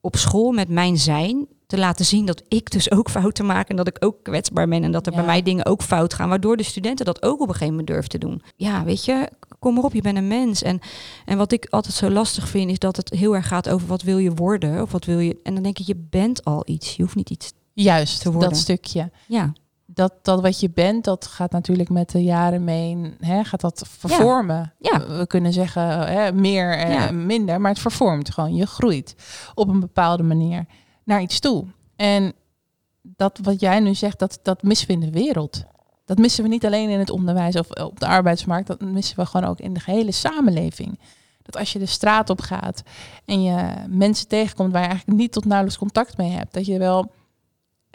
op 0.00 0.16
school 0.16 0.52
met 0.52 0.68
mijn 0.68 0.98
zijn, 0.98 1.46
te 1.66 1.78
laten 1.78 2.04
zien 2.04 2.26
dat 2.26 2.42
ik 2.48 2.70
dus 2.70 2.90
ook 2.90 3.10
fouten 3.10 3.46
maak 3.46 3.68
en 3.68 3.76
dat 3.76 3.86
ik 3.88 3.96
ook 4.04 4.16
kwetsbaar 4.22 4.68
ben 4.68 4.82
en 4.84 4.92
dat 4.92 5.06
er 5.06 5.12
Ja. 5.12 5.18
bij 5.18 5.26
mij 5.26 5.42
dingen 5.42 5.66
ook 5.66 5.82
fout 5.82 6.14
gaan, 6.14 6.28
waardoor 6.28 6.56
de 6.56 6.62
studenten 6.62 7.04
dat 7.04 7.22
ook 7.22 7.34
op 7.40 7.40
een 7.40 7.52
gegeven 7.52 7.68
moment 7.68 7.86
durven 7.86 8.08
te 8.10 8.18
doen. 8.18 8.42
Ja, 8.56 8.84
weet 8.84 9.04
je, 9.04 9.30
kom 9.58 9.74
maar 9.74 9.84
op, 9.84 9.92
je 9.92 10.02
bent 10.02 10.16
een 10.16 10.28
mens. 10.28 10.62
En, 10.62 10.80
en 11.24 11.38
wat 11.38 11.52
ik 11.52 11.66
altijd 11.70 11.94
zo 11.94 12.10
lastig 12.10 12.48
vind, 12.48 12.70
is 12.70 12.78
dat 12.78 12.96
het 12.96 13.10
heel 13.10 13.34
erg 13.34 13.48
gaat 13.48 13.68
over 13.68 13.86
wat 13.86 14.02
wil 14.02 14.18
je 14.18 14.30
worden 14.34 14.82
of 14.82 14.92
wat 14.92 15.04
wil 15.04 15.18
je. 15.18 15.40
En 15.42 15.54
dan 15.54 15.62
denk 15.62 15.78
ik, 15.78 15.86
je 15.86 16.06
bent 16.10 16.44
al 16.44 16.62
iets. 16.66 16.96
Je 16.96 17.02
hoeft 17.02 17.14
niet 17.14 17.30
iets. 17.30 17.52
juist 17.72 18.20
te 18.20 18.30
worden. 18.32 18.48
dat 18.50 18.58
stukje. 18.58 19.10
Ja, 19.26 19.52
Dat, 19.96 20.12
dat 20.22 20.40
wat 20.40 20.60
je 20.60 20.70
bent, 20.70 21.04
dat 21.04 21.26
gaat 21.26 21.50
natuurlijk 21.52 21.88
met 21.88 22.10
de 22.10 22.22
jaren 22.22 22.64
mee, 22.64 23.14
hè, 23.20 23.44
gaat 23.44 23.60
dat 23.60 23.84
vervormen. 23.88 24.72
Ja. 24.78 25.06
We, 25.06 25.16
we 25.16 25.26
kunnen 25.26 25.52
zeggen 25.52 26.08
hè, 26.08 26.32
meer 26.32 26.78
en 26.78 26.90
Ja. 26.90 27.10
minder, 27.10 27.60
maar 27.60 27.70
het 27.70 27.80
vervormt 27.80 28.30
gewoon. 28.30 28.54
Je 28.54 28.66
groeit 28.66 29.14
op 29.54 29.68
een 29.68 29.80
bepaalde 29.80 30.22
manier 30.22 30.66
naar 31.04 31.20
iets 31.22 31.40
toe. 31.40 31.64
En 31.96 32.32
dat 33.02 33.38
wat 33.42 33.60
jij 33.60 33.80
nu 33.80 33.94
zegt, 33.94 34.18
dat, 34.18 34.38
dat 34.42 34.62
missen 34.62 34.86
we 34.86 34.92
in 34.92 35.00
de 35.00 35.10
wereld. 35.10 35.64
Dat 36.04 36.18
missen 36.18 36.42
we 36.42 36.48
niet 36.50 36.66
alleen 36.66 36.88
in 36.90 36.98
het 36.98 37.10
onderwijs 37.10 37.56
of 37.56 37.70
op 37.70 38.00
de 38.00 38.06
arbeidsmarkt, 38.06 38.66
dat 38.66 38.80
missen 38.80 39.16
we 39.18 39.26
gewoon 39.26 39.48
ook 39.48 39.58
in 39.58 39.74
de 39.74 39.80
gehele 39.80 40.12
samenleving. 40.12 40.98
Dat 41.42 41.56
als 41.56 41.72
je 41.72 41.78
de 41.78 41.86
straat 41.86 42.30
op 42.30 42.40
gaat 42.40 42.82
en 43.24 43.42
je 43.42 43.68
mensen 43.88 44.28
tegenkomt 44.28 44.72
waar 44.72 44.82
je 44.82 44.88
eigenlijk 44.88 45.18
niet 45.18 45.32
tot 45.32 45.44
nauwelijks 45.44 45.78
contact 45.78 46.16
mee 46.16 46.30
hebt, 46.30 46.54
dat 46.54 46.66
je 46.66 46.78
wel 46.78 47.10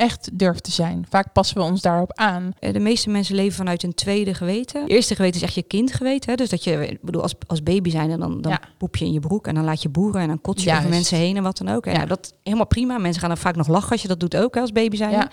echt 0.02 0.30
durft 0.34 0.64
te 0.64 0.72
zijn. 0.72 1.06
Vaak 1.10 1.34
passen 1.34 1.58
we 1.58 1.64
ons 1.64 1.82
daarop 1.82 2.12
aan. 2.14 2.52
Eh, 2.60 2.74
De 2.74 2.80
meeste 2.80 3.10
mensen 3.10 3.36
leven 3.36 3.54
vanuit 3.56 3.84
een 3.84 3.94
tweede 3.94 4.34
geweten. 4.34 4.88
Eerste 4.88 5.16
geweten 5.16 5.36
is 5.36 5.46
echt 5.46 5.54
je 5.56 5.62
kind 5.64 5.94
geweten. 5.94 6.30
Hè? 6.30 6.36
Dus 6.36 6.50
dat 6.50 6.64
je, 6.64 6.98
bedoel, 7.02 7.22
als, 7.22 7.34
als 7.48 7.64
baby 7.64 7.90
zijn, 7.90 8.20
dan, 8.20 8.42
dan 8.42 8.52
Ja. 8.52 8.60
poep 8.78 8.96
je 8.96 9.06
in 9.06 9.12
je 9.14 9.20
broek 9.20 9.48
en 9.48 9.56
dan 9.56 9.64
laat 9.64 9.82
je 9.82 9.90
boeren 9.90 10.22
en 10.22 10.28
dan 10.28 10.42
kots 10.42 10.60
je 10.64 10.68
Juist. 10.70 10.84
over 10.84 10.96
mensen 10.96 11.18
heen 11.18 11.38
en 11.38 11.44
wat 11.44 11.58
dan 11.58 11.70
ook. 11.70 11.86
En 11.86 11.92
Ja. 11.92 11.98
nou, 11.98 12.10
dat 12.10 12.34
helemaal 12.44 12.66
prima. 12.68 12.98
Mensen 12.98 13.20
gaan 13.20 13.30
dan 13.30 13.38
vaak 13.38 13.56
nog 13.56 13.68
lachen 13.68 13.92
als 13.92 14.02
je 14.02 14.08
dat 14.08 14.20
doet 14.20 14.36
ook 14.38 14.56
hè, 14.56 14.62
als 14.62 14.72
baby 14.72 14.96
zijn. 14.96 15.12
Ja. 15.12 15.30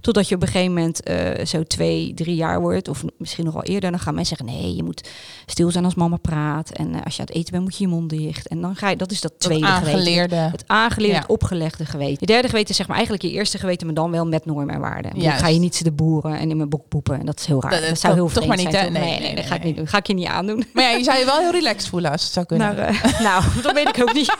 Totdat 0.00 0.28
je 0.28 0.34
op 0.34 0.42
een 0.42 0.48
gegeven 0.48 0.74
moment 0.74 1.02
eh, 1.02 1.44
zo 1.44 1.62
twee, 1.62 2.14
drie 2.14 2.34
jaar 2.34 2.60
wordt, 2.60 2.88
of 2.88 3.04
misschien 3.18 3.44
nog 3.44 3.54
wel 3.54 3.62
eerder, 3.62 3.90
dan 3.90 4.00
gaan 4.00 4.14
mensen 4.14 4.36
zeggen: 4.36 4.56
nee, 4.56 4.76
je 4.76 4.82
moet 4.82 5.08
stil 5.46 5.70
zijn 5.70 5.84
als 5.84 5.94
mama 5.94 6.16
praat. 6.16 6.70
En 6.70 6.94
eh, 6.94 7.00
als 7.04 7.14
je 7.16 7.20
aan 7.20 7.26
het 7.26 7.36
eten 7.36 7.52
bent, 7.52 7.64
moet 7.64 7.76
je 7.76 7.84
je 7.84 7.90
mond 7.90 8.10
dicht. 8.10 8.48
En 8.48 8.60
dan 8.60 8.76
ga 8.76 8.88
je, 8.90 8.96
dat 8.96 9.10
is 9.10 9.20
dat 9.20 9.30
Dat 9.30 9.40
tweede 9.40 9.66
geweten. 9.66 9.88
aangeleerde. 9.92 10.36
Het 10.36 10.64
aangeleerd, 10.66 11.12
Ja. 11.14 11.18
het 11.20 11.28
opgelegde 11.28 11.84
geweten. 11.86 12.16
Je 12.20 12.26
derde 12.26 12.48
geweten 12.48 12.70
is 12.70 12.76
zeg 12.76 12.86
maar 12.86 12.96
eigenlijk 12.96 13.24
je 13.26 13.30
eerste 13.32 13.58
geweten, 13.58 13.86
maar 13.86 13.94
dan 13.94 14.09
wel 14.10 14.26
met 14.26 14.44
normen 14.44 14.74
en 14.74 14.80
waarden. 14.80 15.12
Ik. 15.14 15.30
Ga 15.30 15.48
je 15.48 15.58
niet 15.58 15.74
zitten 15.74 15.94
boeren 15.94 16.38
en 16.38 16.50
in 16.50 16.56
mijn 16.56 16.68
boek 16.68 16.88
poepen. 16.88 17.18
En 17.20 17.26
dat 17.26 17.38
is 17.40 17.46
heel 17.46 17.62
raar. 17.62 17.70
Dat- 17.70 17.80
Dat, 17.80 17.88
dat 17.88 17.98
zou 18.00 18.14
heel 18.14 18.28
toch 18.28 18.46
maar 18.46 18.56
niet, 18.56 18.70
zijn. 18.70 18.84
toch? 18.84 18.92
Nee, 18.92 19.02
Nee, 19.02 19.10
nee, 19.18 19.20
nee, 19.26 19.34
dat 19.36 19.44
ga 19.46 19.54
ik 19.54 19.62
niet 19.64 19.76
doen. 19.76 19.86
Ga 19.86 19.98
ik 19.98 20.06
je 20.06 20.14
niet 20.14 20.26
aandoen. 20.26 20.64
Maar 20.72 20.84
ja, 20.84 20.90
je 20.90 21.04
zou 21.04 21.18
je 21.18 21.24
wel 21.24 21.38
heel 21.38 21.50
relaxed 21.60 21.88
voelen 21.88 22.10
als 22.10 22.22
het 22.22 22.32
zou 22.32 22.46
kunnen. 22.46 22.66
Maar, 22.74 22.78
eh, 22.86 23.20
nou, 23.28 23.44
dat 23.62 23.72
weet 23.72 23.88
ik 23.88 24.02
ook 24.02 24.12
niet. 24.12 24.34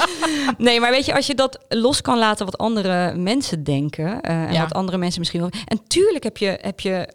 nee, 0.58 0.80
maar 0.80 0.90
weet 0.90 1.06
je, 1.06 1.14
als 1.14 1.26
je 1.26 1.34
dat 1.34 1.58
los 1.68 2.00
kan 2.00 2.18
laten 2.18 2.44
wat 2.44 2.58
andere 2.58 3.14
mensen 3.16 3.64
denken. 3.64 4.20
eh, 4.20 4.54
en 4.54 4.60
wat 4.60 4.72
andere 4.72 4.98
mensen 4.98 5.18
misschien 5.20 5.40
wel. 5.40 5.50
En 5.66 5.80
tuurlijk 5.86 6.24
heb 6.24 6.36
je, 6.36 6.58
heb 6.60 6.80
je 6.80 7.08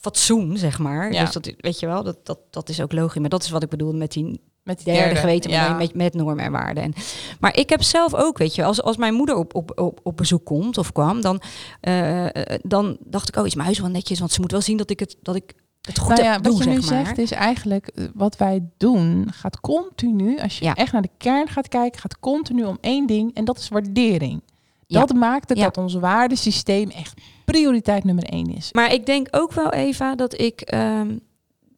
fatsoen, 0.00 0.56
zeg 0.56 0.78
maar. 0.78 1.12
Ja. 1.12 1.24
Dus 1.24 1.32
dat 1.32 1.50
weet 1.58 1.80
je 1.80 1.86
wel, 1.86 2.02
dat, 2.02 2.16
dat, 2.26 2.38
dat 2.50 2.68
is 2.68 2.80
ook 2.80 2.92
logisch. 2.92 3.20
Maar 3.20 3.28
dat 3.30 3.42
is 3.42 3.50
wat 3.50 3.62
ik 3.62 3.68
bedoel 3.68 3.92
met 3.94 4.12
die 4.12 4.40
Met 4.64 4.84
die 4.84 4.94
derde, 4.94 5.16
geweten, 5.16 5.50
maar 5.50 5.68
ja. 5.68 5.76
met, 5.76 5.94
met 5.94 6.14
normen 6.14 6.44
en 6.44 6.52
waarden. 6.52 6.82
En, 6.82 6.92
maar 7.40 7.56
ik 7.56 7.68
heb 7.70 7.82
zelf 7.82 8.14
ook, 8.14 8.38
weet 8.38 8.54
je, 8.54 8.64
als, 8.64 8.82
als 8.82 8.96
mijn 8.96 9.14
moeder 9.14 9.36
op, 9.36 9.54
op, 9.54 9.78
op, 9.78 10.00
op 10.02 10.16
bezoek 10.16 10.44
komt 10.44 10.78
of 10.78 10.92
kwam, 10.92 11.20
dan, 11.20 11.40
eh, 11.80 12.24
eh, 12.24 12.58
dan 12.62 12.96
dacht 13.00 13.28
ik, 13.28 13.36
oh, 13.36 13.46
is 13.46 13.54
mijn 13.54 13.66
huis 13.66 13.78
wel 13.80 13.90
netjes, 13.90 14.18
want 14.18 14.32
ze 14.32 14.40
moet 14.40 14.50
wel 14.52 14.60
zien 14.60 14.76
dat 14.76 14.90
ik 14.90 15.00
het, 15.00 15.16
dat 15.22 15.34
ik 15.36 15.52
het 15.80 15.98
goed 15.98 16.08
Nou 16.08 16.22
heb, 16.22 16.32
ja, 16.34 16.38
doe, 16.38 16.52
wat 16.52 16.62
je 16.64 16.68
nu 16.70 16.74
maar. 16.74 16.84
zegt 16.84 17.18
is 17.18 17.30
eigenlijk 17.30 17.86
eh, 17.86 18.04
wat 18.14 18.36
wij 18.36 18.62
doen 18.76 19.28
gaat 19.32 19.60
continu, 19.60 20.40
als 20.40 20.58
je 20.58 20.64
Ja. 20.64 20.74
echt 20.74 20.92
naar 20.92 21.02
de 21.02 21.10
kern 21.18 21.48
gaat 21.48 21.68
kijken, 21.68 22.00
gaat 22.00 22.20
continu 22.20 22.64
om 22.64 22.78
één 22.80 23.06
ding 23.06 23.34
en 23.34 23.44
dat 23.44 23.58
is 23.58 23.68
waardering. 23.68 24.42
Ja. 24.86 25.00
Dat 25.00 25.12
maakt 25.16 25.48
het 25.48 25.58
Ja. 25.58 25.64
dat 25.64 25.76
ons 25.76 25.94
waardesysteem 25.94 26.90
echt 26.90 27.20
prioriteit 27.44 28.04
nummer 28.04 28.24
één 28.24 28.54
is. 28.56 28.68
Maar 28.72 28.92
ik 28.92 29.06
denk 29.06 29.28
ook 29.30 29.52
wel, 29.52 29.70
Eva, 29.72 30.14
dat 30.14 30.40
ik. 30.40 30.60
ehm, 30.60 31.16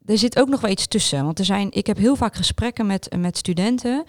er 0.06 0.18
zit 0.18 0.38
ook 0.38 0.48
nog 0.48 0.60
wel 0.60 0.70
iets 0.70 0.86
tussen. 0.86 1.24
Want 1.24 1.38
er 1.38 1.44
zijn, 1.44 1.72
ik 1.72 1.86
heb 1.86 1.96
heel 1.96 2.16
vaak 2.16 2.34
gesprekken 2.36 2.86
met, 2.86 3.08
met 3.18 3.36
studenten. 3.36 4.04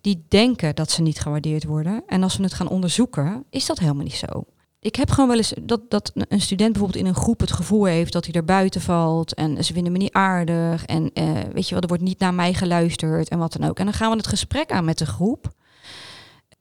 die 0.00 0.24
denken 0.28 0.74
dat 0.74 0.90
ze 0.90 1.02
niet 1.02 1.20
gewaardeerd 1.20 1.64
worden. 1.64 2.02
En 2.06 2.22
als 2.22 2.36
we 2.36 2.42
het 2.42 2.54
gaan 2.54 2.68
onderzoeken, 2.68 3.44
is 3.50 3.66
dat 3.66 3.78
helemaal 3.78 4.04
niet 4.04 4.14
zo. 4.14 4.44
Ik 4.80 4.96
heb 4.96 5.10
gewoon 5.10 5.28
wel 5.28 5.36
eens 5.38 5.52
dat, 5.62 5.80
dat 5.88 6.12
een 6.14 6.40
student 6.40 6.72
bijvoorbeeld 6.72 7.04
in 7.04 7.08
een 7.10 7.14
groep 7.22 7.40
het 7.40 7.52
gevoel 7.52 7.84
heeft 7.84 8.12
dat 8.12 8.24
hij 8.24 8.34
er 8.34 8.44
buiten 8.44 8.80
valt. 8.80 9.34
En 9.34 9.64
ze 9.64 9.72
vinden 9.72 9.92
me 9.92 9.98
niet 9.98 10.12
aardig. 10.12 10.84
En 10.84 11.10
eh, 11.14 11.30
weet 11.52 11.64
je 11.68 11.70
wel, 11.72 11.80
er 11.82 11.88
wordt 11.88 12.02
niet 12.02 12.18
naar 12.18 12.34
mij 12.34 12.54
geluisterd 12.54 13.28
en 13.28 13.38
wat 13.38 13.52
dan 13.52 13.68
ook. 13.68 13.78
En 13.78 13.84
dan 13.84 13.94
gaan 13.94 14.10
we 14.10 14.16
het 14.16 14.26
gesprek 14.26 14.70
aan 14.72 14.84
met 14.84 14.98
de 14.98 15.06
groep. 15.06 15.52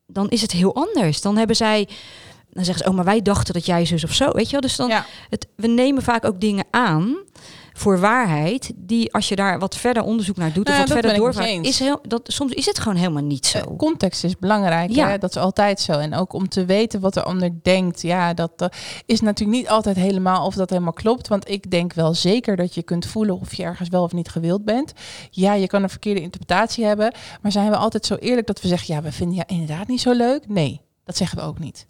Dan 0.07 0.29
is 0.29 0.41
het 0.41 0.51
heel 0.51 0.75
anders. 0.75 1.21
Dan 1.21 1.37
hebben 1.37 1.55
zij. 1.55 1.87
Dan 2.49 2.65
zeggen 2.65 2.83
ze, 2.83 2.89
oh, 2.89 2.95
maar 2.95 3.05
wij 3.05 3.21
dachten 3.21 3.53
dat 3.53 3.65
jij 3.65 3.85
zus 3.85 4.03
of 4.03 4.13
zo. 4.13 4.31
Weet 4.31 4.45
je 4.45 4.51
wel? 4.51 4.61
Dus 4.61 4.75
dan, 4.75 4.87
Ja. 4.87 5.05
het, 5.29 5.47
we 5.55 5.67
nemen 5.67 6.03
vaak 6.03 6.25
ook 6.25 6.41
dingen 6.41 6.65
aan 6.71 7.15
voor 7.77 7.99
waarheid, 7.99 8.71
die 8.75 9.13
als 9.13 9.29
je 9.29 9.35
daar 9.35 9.59
wat 9.59 9.75
verder 9.75 10.03
onderzoek 10.03 10.35
naar 10.37 10.53
doet 10.53 10.67
Nou 10.67 10.81
of 10.81 10.87
ja, 10.87 10.93
wat 10.93 11.03
verder 11.05 11.45
eens. 11.47 11.67
is 11.67 11.79
heel, 11.79 11.99
dat, 12.07 12.21
soms 12.23 12.51
is 12.51 12.65
het 12.65 12.79
gewoon 12.79 12.97
helemaal 12.97 13.23
niet 13.23 13.45
zo. 13.45 13.57
Eh, 13.57 13.77
Context 13.77 14.23
is 14.23 14.37
belangrijk, 14.37 14.91
Ja. 14.91 15.09
hè? 15.09 15.17
dat 15.17 15.29
is 15.29 15.37
altijd 15.41 15.79
zo. 15.79 15.91
En 15.91 16.13
ook 16.15 16.33
om 16.33 16.49
te 16.49 16.65
weten 16.65 16.99
wat 16.99 17.13
de 17.13 17.23
ander 17.23 17.49
denkt, 17.61 18.01
ja, 18.01 18.33
dat 18.33 18.69
is 19.05 19.21
natuurlijk 19.21 19.57
niet 19.57 19.69
altijd 19.69 19.95
helemaal 19.95 20.45
of 20.45 20.55
dat 20.55 20.69
helemaal 20.69 20.93
klopt. 20.93 21.27
Want 21.27 21.49
ik 21.49 21.71
denk 21.71 21.93
wel 21.93 22.13
zeker 22.13 22.55
dat 22.55 22.75
je 22.75 22.83
kunt 22.83 23.05
voelen 23.05 23.39
of 23.39 23.53
je 23.53 23.63
ergens 23.63 23.89
wel 23.89 24.03
of 24.03 24.13
niet 24.13 24.29
gewild 24.29 24.65
bent. 24.65 24.93
Ja, 25.29 25.53
je 25.53 25.67
kan 25.67 25.83
een 25.83 25.89
verkeerde 25.89 26.21
interpretatie 26.21 26.85
hebben, 26.85 27.13
maar 27.41 27.51
zijn 27.51 27.69
we 27.69 27.77
altijd 27.77 28.05
zo 28.05 28.15
eerlijk 28.15 28.47
dat 28.47 28.61
we 28.61 28.67
zeggen, 28.67 28.95
ja, 28.95 29.01
we 29.01 29.11
vinden 29.11 29.35
je 29.35 29.43
inderdaad 29.47 29.87
niet 29.87 30.01
zo 30.01 30.11
leuk? 30.11 30.47
Nee, 30.47 30.81
dat 31.03 31.17
zeggen 31.17 31.37
we 31.37 31.43
ook 31.43 31.59
niet. 31.59 31.87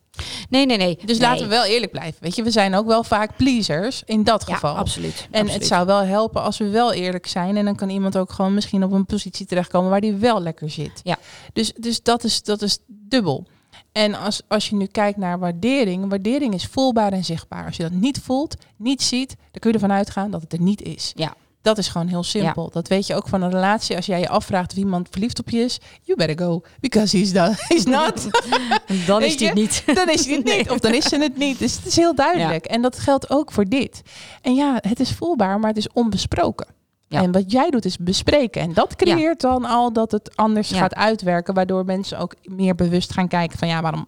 Nee, 0.50 0.66
nee, 0.66 0.78
nee. 0.78 0.98
Dus 1.06 1.18
Nee. 1.18 1.28
laten 1.28 1.44
we 1.44 1.50
wel 1.50 1.64
eerlijk 1.64 1.92
blijven. 1.92 2.24
Weet 2.24 2.36
je, 2.36 2.44
we 2.44 2.52
zijn 2.52 2.76
ook 2.76 2.86
wel 2.86 3.04
vaak 3.04 3.36
pleasers 3.38 4.02
in 4.06 4.24
dat 4.24 4.44
Ja, 4.48 4.54
geval. 4.54 4.76
absoluut. 4.76 5.28
En 5.32 5.40
absoluut. 5.42 5.54
het 5.54 5.66
zou 5.68 5.86
wel 5.86 6.00
helpen 6.02 6.42
als 6.42 6.58
we 6.58 6.70
wel 6.70 6.94
eerlijk 6.94 7.28
zijn. 7.28 7.58
En 7.58 7.66
dan 7.66 7.76
kan 7.76 7.90
iemand 7.90 8.18
ook 8.18 8.32
gewoon 8.32 8.54
misschien 8.54 8.84
op 8.84 8.92
een 8.92 9.06
positie 9.06 9.46
terechtkomen 9.46 9.90
waar 9.90 10.02
die 10.02 10.14
wel 10.14 10.42
lekker 10.42 10.70
zit. 10.70 11.02
Ja. 11.04 11.18
Dus, 11.54 11.74
dus 11.80 12.02
dat, 12.04 12.24
is, 12.24 12.44
dat 12.44 12.62
is 12.62 12.78
dubbel. 12.88 13.46
En 13.92 14.16
als, 14.16 14.42
als 14.48 14.70
je 14.70 14.76
nu 14.76 14.86
kijkt 14.86 15.18
naar 15.18 15.40
waardering, 15.40 16.10
waardering 16.10 16.54
is 16.54 16.66
voelbaar 16.66 17.12
en 17.14 17.24
zichtbaar. 17.26 17.66
Als 17.66 17.78
je 17.78 17.84
dat 17.84 17.92
niet 17.92 18.20
voelt, 18.24 18.56
niet 18.78 19.04
ziet, 19.04 19.28
dan 19.52 19.60
kun 19.60 19.70
je 19.70 19.76
ervan 19.78 19.92
uitgaan 19.98 20.32
dat 20.32 20.42
het 20.42 20.54
er 20.54 20.62
niet 20.62 20.82
is. 20.82 21.12
Ja. 21.16 21.34
Dat 21.66 21.78
is 21.78 21.88
gewoon 21.88 22.08
heel 22.08 22.24
simpel. 22.24 22.70
Dat 22.70 22.88
weet 22.88 23.08
je 23.08 23.16
ook 23.16 23.28
van 23.28 23.42
een 23.42 23.50
relatie. 23.52 23.96
Als 23.96 24.06
jij 24.06 24.20
je 24.20 24.30
afvraagt 24.30 24.72
of 24.72 24.78
iemand 24.78 25.08
verliefd 25.12 25.40
op 25.40 25.50
je 25.50 25.58
is, 25.58 25.80
you 26.02 26.18
better 26.18 26.46
go. 26.46 26.62
Because 26.80 27.18
he's, 27.18 27.32
not. 27.32 27.54
he's 27.68 27.84
not. 27.84 28.28
dan 29.08 29.22
is 29.24 29.40
het 29.40 29.54
niet. 29.54 29.84
Dan 29.96 30.10
is 30.10 30.26
hij 30.26 30.36
het 30.36 30.44
niet. 30.46 30.70
Of 30.70 30.80
dan 30.80 30.94
is 30.94 31.04
ze 31.06 31.18
het 31.18 31.38
niet. 31.38 31.60
Dus 31.60 31.76
het 31.76 31.86
is 31.86 31.96
heel 31.96 32.16
duidelijk. 32.16 32.66
En 32.66 32.82
dat 32.82 33.00
geldt 33.00 33.30
ook 33.30 33.52
voor 33.52 33.66
dit. 33.66 34.02
En 34.42 34.56
ja, 34.56 34.78
het 34.82 35.00
is 35.00 35.12
voelbaar, 35.12 35.60
maar 35.60 35.70
het 35.70 35.78
is 35.78 35.90
onbesproken. 35.94 36.68
Ja. 37.08 37.22
En 37.22 37.32
wat 37.32 37.52
jij 37.52 37.70
doet 37.70 37.86
is 37.86 37.98
bespreken. 37.98 38.62
En 38.62 38.74
dat 38.74 38.96
creëert 38.96 39.42
dan 39.42 39.66
al 39.66 39.94
dat 39.94 40.12
het 40.12 40.36
anders 40.36 40.70
Ja. 40.70 40.78
gaat 40.78 40.96
uitwerken. 40.96 41.54
Waardoor 41.54 41.86
mensen 41.86 42.20
ook 42.20 42.36
meer 42.44 42.76
bewust 42.76 43.14
gaan 43.14 43.28
kijken 43.28 43.58
van 43.58 43.68
ja, 43.68 43.82
waarom 43.82 44.08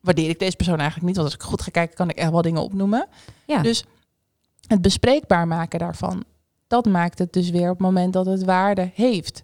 waardeer 0.00 0.28
ik 0.28 0.38
deze 0.38 0.56
persoon 0.56 0.78
eigenlijk 0.78 1.06
niet? 1.06 1.16
Want 1.16 1.28
als 1.28 1.38
ik 1.38 1.42
goed 1.44 1.62
ga 1.62 1.70
kijken, 1.70 1.96
kan 1.96 2.08
ik 2.10 2.16
echt 2.16 2.30
wel 2.30 2.42
dingen 2.42 2.62
opnoemen. 2.62 3.06
Ja. 3.46 3.62
Dus 3.62 3.84
het 4.66 4.82
bespreekbaar 4.82 5.46
maken 5.46 5.78
daarvan, 5.78 6.24
dat 6.70 6.86
maakt 6.86 7.18
het 7.18 7.32
dus 7.32 7.50
weer 7.50 7.70
op 7.70 7.76
het 7.78 7.86
moment 7.86 8.12
dat 8.12 8.26
het 8.26 8.44
waarde 8.44 8.90
heeft. 8.94 9.42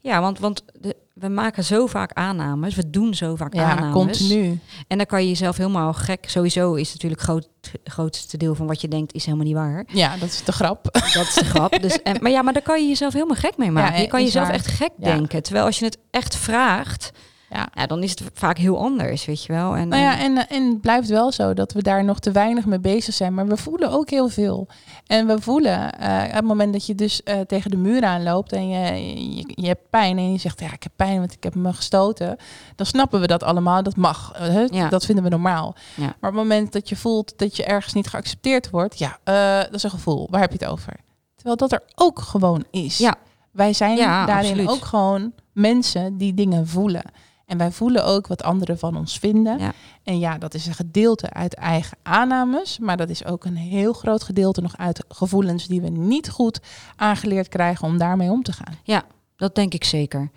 Ja, 0.00 0.20
want, 0.20 0.38
want 0.38 0.64
de, 0.80 0.96
we 1.14 1.28
maken 1.28 1.64
zo 1.64 1.86
vaak 1.86 2.12
aannames. 2.12 2.74
We 2.74 2.90
doen 2.90 3.14
zo 3.14 3.36
vaak 3.36 3.54
Ja, 3.54 3.70
aannames. 3.70 3.92
continu. 3.92 4.58
En 4.88 4.96
dan 4.96 5.06
kan 5.06 5.22
je 5.22 5.28
jezelf 5.28 5.56
helemaal 5.56 5.92
gek. 5.92 6.24
Sowieso 6.28 6.74
is 6.74 6.92
natuurlijk 6.92 7.20
groot, 7.22 7.48
grootste 7.84 8.36
deel 8.36 8.54
van 8.54 8.66
wat 8.66 8.80
je 8.80 8.88
denkt 8.88 9.12
is 9.12 9.24
helemaal 9.24 9.46
niet 9.46 9.54
waar. 9.54 9.84
Ja, 9.88 10.16
dat 10.16 10.28
is 10.28 10.44
de 10.44 10.52
grap. 10.52 10.88
Dat 10.92 11.26
is 11.26 11.34
de 11.34 11.44
grap. 11.44 11.82
Dus, 11.82 12.02
en, 12.02 12.16
maar 12.22 12.30
ja, 12.30 12.42
maar 12.42 12.52
daar 12.52 12.62
kan 12.62 12.82
je 12.82 12.88
jezelf 12.88 13.12
helemaal 13.12 13.36
gek 13.36 13.56
mee 13.56 13.70
maken. 13.70 13.94
Ja, 13.96 14.00
je 14.00 14.08
kan 14.08 14.22
jezelf 14.22 14.46
waar. 14.46 14.54
echt 14.54 14.66
gek 14.66 14.90
Ja. 14.98 15.04
denken. 15.14 15.42
Terwijl 15.42 15.64
als 15.66 15.78
je 15.78 15.84
het 15.84 15.98
echt 16.10 16.36
vraagt, 16.36 17.10
Ja. 17.50 17.68
ja, 17.74 17.86
dan 17.86 18.02
is 18.02 18.10
het 18.10 18.22
vaak 18.34 18.58
heel 18.58 18.78
anders, 18.78 19.24
weet 19.24 19.44
je 19.44 19.52
wel. 19.52 19.76
En, 19.76 19.88
Nou 19.88 20.02
ja, 20.02 20.18
en- 20.18 20.36
en, 20.38 20.48
eh, 20.48 20.56
en 20.56 20.68
het 20.68 20.80
blijft 20.80 21.08
wel 21.08 21.32
zo 21.32 21.54
dat 21.54 21.72
we 21.72 21.82
daar 21.82 22.04
nog 22.04 22.18
te 22.18 22.30
weinig 22.32 22.66
mee 22.66 22.78
bezig 22.80 23.14
zijn. 23.14 23.34
Maar 23.34 23.46
we 23.46 23.56
voelen 23.56 23.90
ook 23.90 24.10
heel 24.10 24.28
veel. 24.28 24.66
En 25.06 25.26
we 25.26 25.40
voelen 25.40 25.92
eh, 25.98 26.22
op 26.28 26.32
het 26.34 26.44
moment 26.44 26.72
dat 26.72 26.86
je 26.86 26.94
dus 26.94 27.22
eh, 27.22 27.40
tegen 27.40 27.70
de 27.70 27.76
muur 27.76 28.04
aanloopt 28.04 28.52
en 28.52 28.68
je, 28.68 29.36
je, 29.36 29.44
je 29.54 29.66
hebt 29.66 29.90
pijn 29.90 30.18
en 30.18 30.32
je 30.32 30.38
zegt, 30.38 30.60
ja, 30.60 30.72
ik 30.72 30.82
heb 30.82 30.92
pijn, 30.96 31.18
want 31.18 31.32
ik 31.32 31.42
heb 31.42 31.54
me 31.54 31.72
gestoten. 31.72 32.36
Dan 32.76 32.86
snappen 32.86 33.20
we 33.20 33.26
dat 33.26 33.42
allemaal. 33.42 33.82
Dat 33.82 33.96
mag. 33.96 34.32
hè? 34.38 34.64
Ja. 34.70 34.88
Dat 34.88 35.04
vinden 35.04 35.24
we 35.24 35.30
normaal. 35.30 35.74
Ja. 35.94 36.02
Maar 36.04 36.12
op 36.14 36.22
het 36.22 36.32
moment 36.34 36.72
dat 36.72 36.88
je 36.88 36.96
voelt 36.96 37.38
dat 37.38 37.56
je 37.56 37.64
ergens 37.64 37.92
niet 37.94 38.06
geaccepteerd 38.08 38.70
wordt, 38.70 38.98
ja, 38.98 39.18
dat 39.64 39.74
is 39.74 39.82
een 39.82 39.90
gevoel. 39.90 40.26
Waar 40.30 40.40
heb 40.40 40.52
je 40.52 40.58
het 40.58 40.68
over? 40.72 40.92
Terwijl 41.34 41.56
dat 41.56 41.72
er 41.72 41.82
ook 41.94 42.20
gewoon 42.20 42.64
is. 42.70 42.98
Ja. 42.98 43.14
Wij 43.50 43.72
zijn 43.72 43.96
daarin 43.96 44.34
absoluut. 44.50 44.68
ook 44.68 44.84
gewoon 44.84 45.32
mensen 45.52 46.16
die 46.18 46.34
dingen 46.34 46.66
voelen. 46.68 47.02
En 47.46 47.58
wij 47.58 47.70
voelen 47.70 48.04
ook 48.04 48.26
wat 48.26 48.42
anderen 48.42 48.78
van 48.78 48.96
ons 48.96 49.18
vinden. 49.18 49.58
Ja. 49.58 49.72
En 50.02 50.18
ja, 50.18 50.38
dat 50.38 50.54
is 50.54 50.66
een 50.66 50.74
gedeelte 50.74 51.30
uit 51.32 51.54
eigen 51.54 51.96
aannames, 52.02 52.78
maar 52.78 52.96
dat 52.96 53.08
is 53.08 53.24
ook 53.24 53.44
een 53.44 53.56
heel 53.56 53.92
groot 53.92 54.22
gedeelte 54.22 54.60
nog 54.60 54.76
uit 54.76 55.04
gevoelens 55.08 55.66
die 55.66 55.80
we 55.80 55.88
niet 55.88 56.30
goed 56.30 56.60
aangeleerd 56.96 57.48
krijgen 57.48 57.86
om 57.88 57.98
daarmee 57.98 58.30
om 58.30 58.42
te 58.42 58.52
gaan. 58.52 59.04
dat 59.36 59.54
denk 59.54 59.74
ik 59.74 59.84
zeker. 59.84 60.30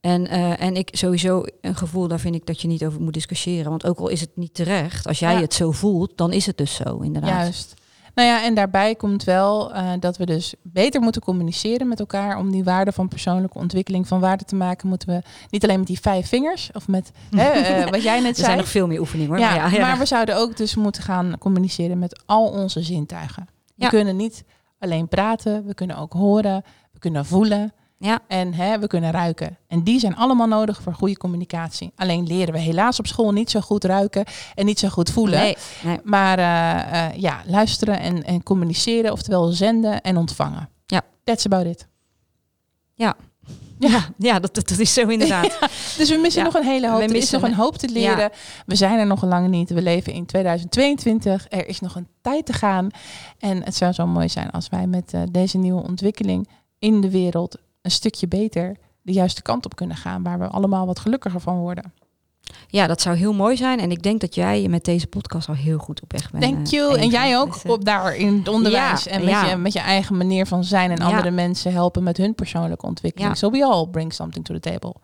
En, 0.00 0.26
eh, 0.26 0.60
en 0.60 0.76
ik 0.76 0.88
sowieso 0.92 1.44
een 1.60 1.76
gevoel, 1.76 2.08
daar 2.08 2.20
vind 2.20 2.34
ik 2.34 2.46
dat 2.46 2.60
je 2.60 2.68
niet 2.68 2.84
over 2.84 3.00
moet 3.00 3.12
discussiëren. 3.14 3.70
Want 3.70 3.86
ook 3.86 3.98
al 3.98 4.08
is 4.08 4.20
het 4.20 4.30
niet 4.34 4.54
terecht, 4.54 5.06
als 5.06 5.18
jij 5.18 5.34
Ja. 5.34 5.40
het 5.40 5.54
zo 5.54 5.70
voelt, 5.72 6.12
dan 6.16 6.32
is 6.32 6.46
het 6.46 6.58
dus 6.58 6.74
zo, 6.74 6.96
inderdaad. 6.98 7.30
Juist. 7.30 7.74
Nou 8.16 8.28
ja, 8.28 8.44
en 8.44 8.54
daarbij 8.54 8.94
komt 8.94 9.24
wel 9.24 9.74
eh, 9.74 9.92
dat 10.00 10.16
we 10.16 10.26
dus 10.26 10.54
beter 10.62 11.00
moeten 11.00 11.22
communiceren 11.22 11.88
met 11.88 12.00
elkaar 12.00 12.38
om 12.38 12.50
die 12.50 12.64
waarde 12.64 12.92
van 12.92 13.08
persoonlijke 13.08 13.58
ontwikkeling 13.58 14.08
van 14.08 14.20
waarde 14.20 14.44
te 14.44 14.54
maken. 14.54 14.88
Moeten 14.88 15.08
we 15.08 15.22
niet 15.50 15.62
alleen 15.64 15.78
met 15.78 15.86
die 15.86 16.00
vijf 16.00 16.28
vingers 16.28 16.70
of 16.72 16.88
met 16.88 17.10
hè, 17.30 17.48
eh, 17.50 17.90
wat 17.90 18.02
jij 18.02 18.20
net 18.20 18.28
Er 18.28 18.34
zei. 18.34 18.46
zijn 18.46 18.58
nog 18.58 18.68
veel 18.68 18.86
meer 18.86 19.00
oefeningen 19.00 19.30
hoor. 19.30 19.38
Ja, 19.38 19.46
maar, 19.56 19.70
ja, 19.72 19.78
ja. 19.78 19.86
maar 19.86 19.98
we 19.98 20.04
zouden 20.04 20.36
ook 20.36 20.56
dus 20.56 20.74
moeten 20.74 21.02
gaan 21.02 21.34
communiceren 21.38 21.98
met 21.98 22.22
al 22.26 22.46
onze 22.46 22.82
zintuigen. 22.82 23.48
We 23.74 23.88
kunnen 23.88 24.16
niet 24.16 24.44
alleen 24.78 25.08
praten, 25.08 25.66
we 25.66 25.74
kunnen 25.74 25.96
ook 25.96 26.12
horen, 26.12 26.64
we 26.92 26.98
kunnen 26.98 27.26
voelen 27.26 27.72
Ja. 27.98 28.18
en 28.28 28.54
hè, 28.54 28.78
we 28.78 28.86
kunnen 28.86 29.10
ruiken. 29.10 29.58
En 29.68 29.82
die 29.82 29.98
zijn 30.00 30.16
allemaal 30.16 30.46
nodig 30.46 30.82
voor 30.82 30.94
goede 30.94 31.16
communicatie. 31.16 31.92
Alleen 31.96 32.26
leren 32.26 32.52
we 32.54 32.60
helaas 32.60 32.98
op 32.98 33.06
school 33.06 33.32
niet 33.32 33.50
zo 33.50 33.60
goed 33.60 33.84
ruiken 33.84 34.24
en 34.54 34.66
niet 34.66 34.78
zo 34.78 34.88
goed 34.88 35.10
voelen. 35.10 35.38
Nee, 35.38 35.56
nee. 35.82 35.98
Maar 36.04 36.38
eh, 36.38 37.06
eh, 37.06 37.16
ja, 37.16 37.42
luisteren 37.46 38.00
en, 38.00 38.22
en 38.24 38.42
communiceren, 38.42 39.12
oftewel 39.12 39.46
zenden 39.46 40.00
en 40.00 40.16
ontvangen. 40.16 40.68
Ja. 40.86 41.02
That's 41.24 41.44
about 41.44 41.66
it. 41.66 41.88
Ja. 42.94 43.14
Ja, 43.78 44.00
ja 44.18 44.38
dat, 44.38 44.54
dat, 44.54 44.70
is 44.78 44.92
zo 44.92 45.06
inderdaad. 45.08 45.58
Dus 45.98 46.08
we 46.10 46.16
missen 46.22 46.40
Ja, 46.42 46.46
nog 46.46 46.54
een 46.56 46.68
hele 46.68 46.88
hoop. 46.88 46.96
we 46.98 47.02
Er 47.04 47.08
is 47.10 47.16
missen 47.16 47.40
nog 47.40 47.48
een 47.48 47.54
een- 47.56 47.62
hoop 47.62 47.76
te 47.78 47.88
leren. 47.88 48.30
We 48.66 48.74
zijn 48.74 48.98
er 48.98 49.06
nog 49.06 49.22
lang 49.24 49.48
niet. 49.48 49.70
We 49.70 49.82
leven 49.82 50.12
in 50.12 50.26
2022. 50.26 51.46
Er 51.48 51.68
is 51.68 51.80
nog 51.80 51.94
een 51.94 52.08
tijd 52.20 52.46
te 52.46 52.52
gaan. 52.52 52.88
En 53.38 53.62
het 53.64 53.74
zou 53.74 53.92
zo 53.92 54.06
mooi 54.06 54.28
zijn 54.28 54.50
als 54.50 54.68
wij 54.68 54.86
met 54.86 55.12
eh, 55.14 55.22
deze 55.30 55.58
nieuwe 55.58 55.82
ontwikkeling 55.82 56.48
in 56.78 57.00
de 57.00 57.10
wereld 57.10 57.58
een 57.86 57.92
stukje 57.92 58.28
beter 58.28 58.76
de 59.02 59.12
juiste 59.12 59.42
kant 59.42 59.64
op 59.64 59.76
kunnen 59.76 59.96
gaan. 59.96 60.22
Waar 60.22 60.38
we 60.38 60.46
allemaal 60.46 60.86
wat 60.86 60.98
gelukkiger 60.98 61.40
van 61.40 61.58
worden. 61.58 61.92
Ja, 62.68 62.86
dat 62.86 63.00
zou 63.00 63.16
heel 63.16 63.32
mooi 63.32 63.56
zijn. 63.56 63.80
En 63.80 63.90
ik 63.90 64.02
denk 64.02 64.20
dat 64.20 64.34
jij 64.34 64.68
met 64.68 64.84
deze 64.84 65.06
podcast 65.06 65.48
al 65.48 65.54
heel 65.54 65.78
goed 65.78 66.02
op 66.02 66.12
weg 66.12 66.30
bent. 66.30 66.42
Thank 66.42 66.66
eh, 66.66 66.72
you. 66.72 66.98
En 66.98 67.08
jij 67.08 67.38
ook 67.38 67.52
Dus, 67.52 67.62
eh, 67.62 67.70
op 67.70 67.84
daar 67.84 68.16
in 68.16 68.38
het 68.38 68.48
onderwijs. 68.48 69.04
Ja, 69.04 69.10
en 69.10 69.20
met, 69.20 69.30
ja. 69.30 69.46
je, 69.46 69.56
met 69.56 69.72
je 69.72 69.80
eigen 69.80 70.16
manier 70.16 70.46
van 70.46 70.64
zijn 70.64 70.90
en 70.90 70.96
Ja. 70.96 71.04
andere 71.04 71.30
mensen 71.30 71.72
helpen 71.72 72.02
met 72.02 72.16
hun 72.16 72.34
persoonlijke 72.34 72.86
ontwikkeling. 72.86 73.36
So 73.36 73.50
we 73.50 73.64
all 73.64 73.86
bring 73.86 74.12
something 74.12 74.44
to 74.44 74.54
the 74.54 74.70
table. 74.70 74.94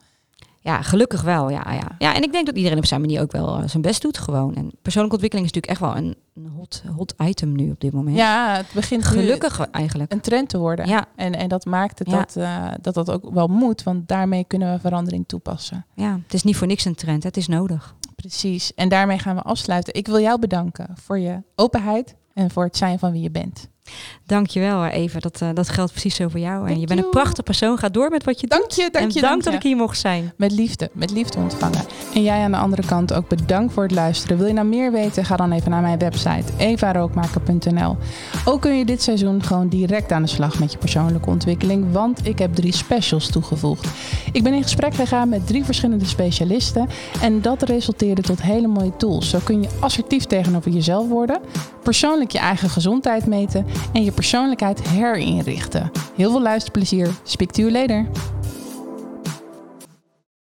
Ja, 0.64 0.82
gelukkig 0.82 1.22
wel. 1.22 1.50
Ja, 1.50 1.64
ja. 1.72 1.88
ja, 1.98 2.14
en 2.14 2.22
ik 2.22 2.32
denk 2.32 2.46
dat 2.46 2.56
iedereen 2.56 2.78
op 2.78 2.86
zijn 2.86 3.00
manier 3.00 3.20
ook 3.20 3.32
wel 3.32 3.56
eh, 3.58 3.68
zijn 3.68 3.82
best 3.82 4.02
doet 4.02 4.18
gewoon. 4.18 4.54
En 4.54 4.70
persoonlijke 4.82 5.16
ontwikkeling 5.16 5.48
is 5.48 5.52
natuurlijk 5.52 5.66
echt 5.66 5.80
wel 5.80 5.96
een, 6.04 6.16
een 6.34 6.50
hot, 6.56 6.82
hot 6.96 7.14
item 7.18 7.52
nu 7.56 7.70
op 7.70 7.80
dit 7.80 7.92
moment. 7.92 8.16
Ja, 8.16 8.56
het 8.56 8.66
begint 8.74 9.02
nu 9.02 9.08
Gelukkig 9.20 9.60
eigenlijk. 9.60 10.12
een 10.12 10.20
trend 10.20 10.48
te 10.48 10.58
worden. 10.58 10.86
Ja, 10.88 11.04
En, 11.16 11.32
en 11.34 11.48
dat 11.48 11.64
maakt 11.64 11.98
het 11.98 12.10
Ja. 12.10 12.16
dat, 12.18 12.36
eh, 12.36 12.68
dat 12.80 12.94
dat 12.94 13.10
ook 13.10 13.34
wel 13.34 13.46
moet, 13.48 13.82
want 13.82 14.08
daarmee 14.08 14.44
kunnen 14.44 14.72
we 14.72 14.80
verandering 14.80 15.24
toepassen. 15.26 15.86
ja, 15.94 16.18
het 16.22 16.34
is 16.34 16.42
niet 16.42 16.56
voor 16.56 16.66
niks 16.66 16.84
een 16.84 16.94
trend. 16.94 17.22
hè. 17.22 17.28
Het 17.28 17.36
is 17.36 17.48
nodig. 17.48 17.94
Precies. 18.16 18.74
En 18.74 18.88
daarmee 18.88 19.18
gaan 19.18 19.34
we 19.36 19.42
afsluiten. 19.42 19.94
Ik 19.94 20.06
wil 20.06 20.20
jou 20.20 20.38
bedanken 20.38 20.88
voor 20.94 21.18
je 21.18 21.42
openheid 21.56 22.14
en 22.34 22.50
voor 22.50 22.64
het 22.64 22.76
zijn 22.76 22.98
van 22.98 23.12
wie 23.12 23.22
je 23.22 23.30
bent. 23.30 23.68
Dankjewel 24.26 24.84
eh, 24.84 24.98
Eva. 25.02 25.18
Dat, 25.18 25.40
eh, 25.40 25.48
dat 25.54 25.68
geldt 25.68 25.90
precies 25.90 26.14
zo 26.14 26.28
voor 26.28 26.40
jou. 26.40 26.68
En 26.68 26.80
je 26.80 26.86
bent 26.86 27.00
een 27.04 27.10
prachtig 27.10 27.44
persoon. 27.44 27.78
Ga 27.78 27.88
door 27.88 28.10
met 28.10 28.24
wat 28.24 28.40
je 28.40 28.46
Dank 28.46 28.62
doet. 28.62 28.74
je, 28.74 28.88
dank 28.90 29.10
je, 29.10 29.20
dank 29.20 29.32
dank 29.32 29.42
dat 29.42 29.52
je. 29.52 29.58
ik 29.58 29.64
hier 29.64 29.76
mocht 29.76 29.98
zijn. 29.98 30.32
Met 30.36 30.52
liefde, 30.52 30.90
met 30.92 31.10
liefde 31.10 31.38
ontvangen. 31.38 31.80
En 32.14 32.22
jij 32.22 32.42
aan 32.42 32.50
de 32.50 32.56
andere 32.56 32.86
kant 32.86 33.12
ook 33.12 33.28
bedankt 33.28 33.72
voor 33.72 33.82
het 33.82 33.92
luisteren. 33.92 34.38
Wil 34.38 34.46
je 34.46 34.52
nou 34.52 34.66
meer 34.66 34.92
weten? 34.92 35.24
Ga 35.24 35.36
dan 35.36 35.52
even 35.52 35.70
naar 35.70 35.82
mijn 35.82 35.98
website 35.98 36.44
evarookmaker.nl. 36.56 37.96
Ook 38.44 38.60
kun 38.60 38.78
je 38.78 38.84
dit 38.84 39.02
seizoen 39.02 39.42
gewoon 39.42 39.68
direct 39.68 40.12
aan 40.12 40.22
de 40.22 40.28
slag 40.28 40.58
met 40.58 40.72
je 40.72 40.78
persoonlijke 40.78 41.28
ontwikkeling, 41.28 41.92
want 41.92 42.26
ik 42.26 42.38
heb 42.38 42.54
drie 42.54 42.72
specials 42.74 43.30
toegevoegd. 43.30 43.86
Ik 44.32 44.42
ben 44.42 44.54
in 44.54 44.62
gesprek 44.62 44.94
gegaan 44.94 45.28
met 45.28 45.46
drie 45.46 45.64
verschillende 45.64 46.04
specialisten 46.04 46.88
en 47.20 47.40
dat 47.40 47.62
resulteerde 47.62 48.22
tot 48.22 48.42
hele 48.42 48.66
mooie 48.66 48.96
tools. 48.96 49.30
Zo 49.30 49.38
kun 49.44 49.62
je 49.62 49.68
assertief 49.80 50.24
tegenover 50.24 50.70
jezelf 50.70 51.08
worden, 51.08 51.40
persoonlijk 51.82 52.30
je 52.30 52.38
eigen 52.38 52.70
gezondheid 52.70 53.26
meten 53.26 53.66
en 53.92 54.04
je 54.04 54.12
persoonlijkheid 54.12 54.88
herinrichten. 54.88 55.90
Heel 56.16 56.30
veel 56.30 56.42
luisterplezier. 56.42 57.08
Speak 57.22 57.50
to 57.50 57.62
you 57.62 57.72
later. 57.72 58.06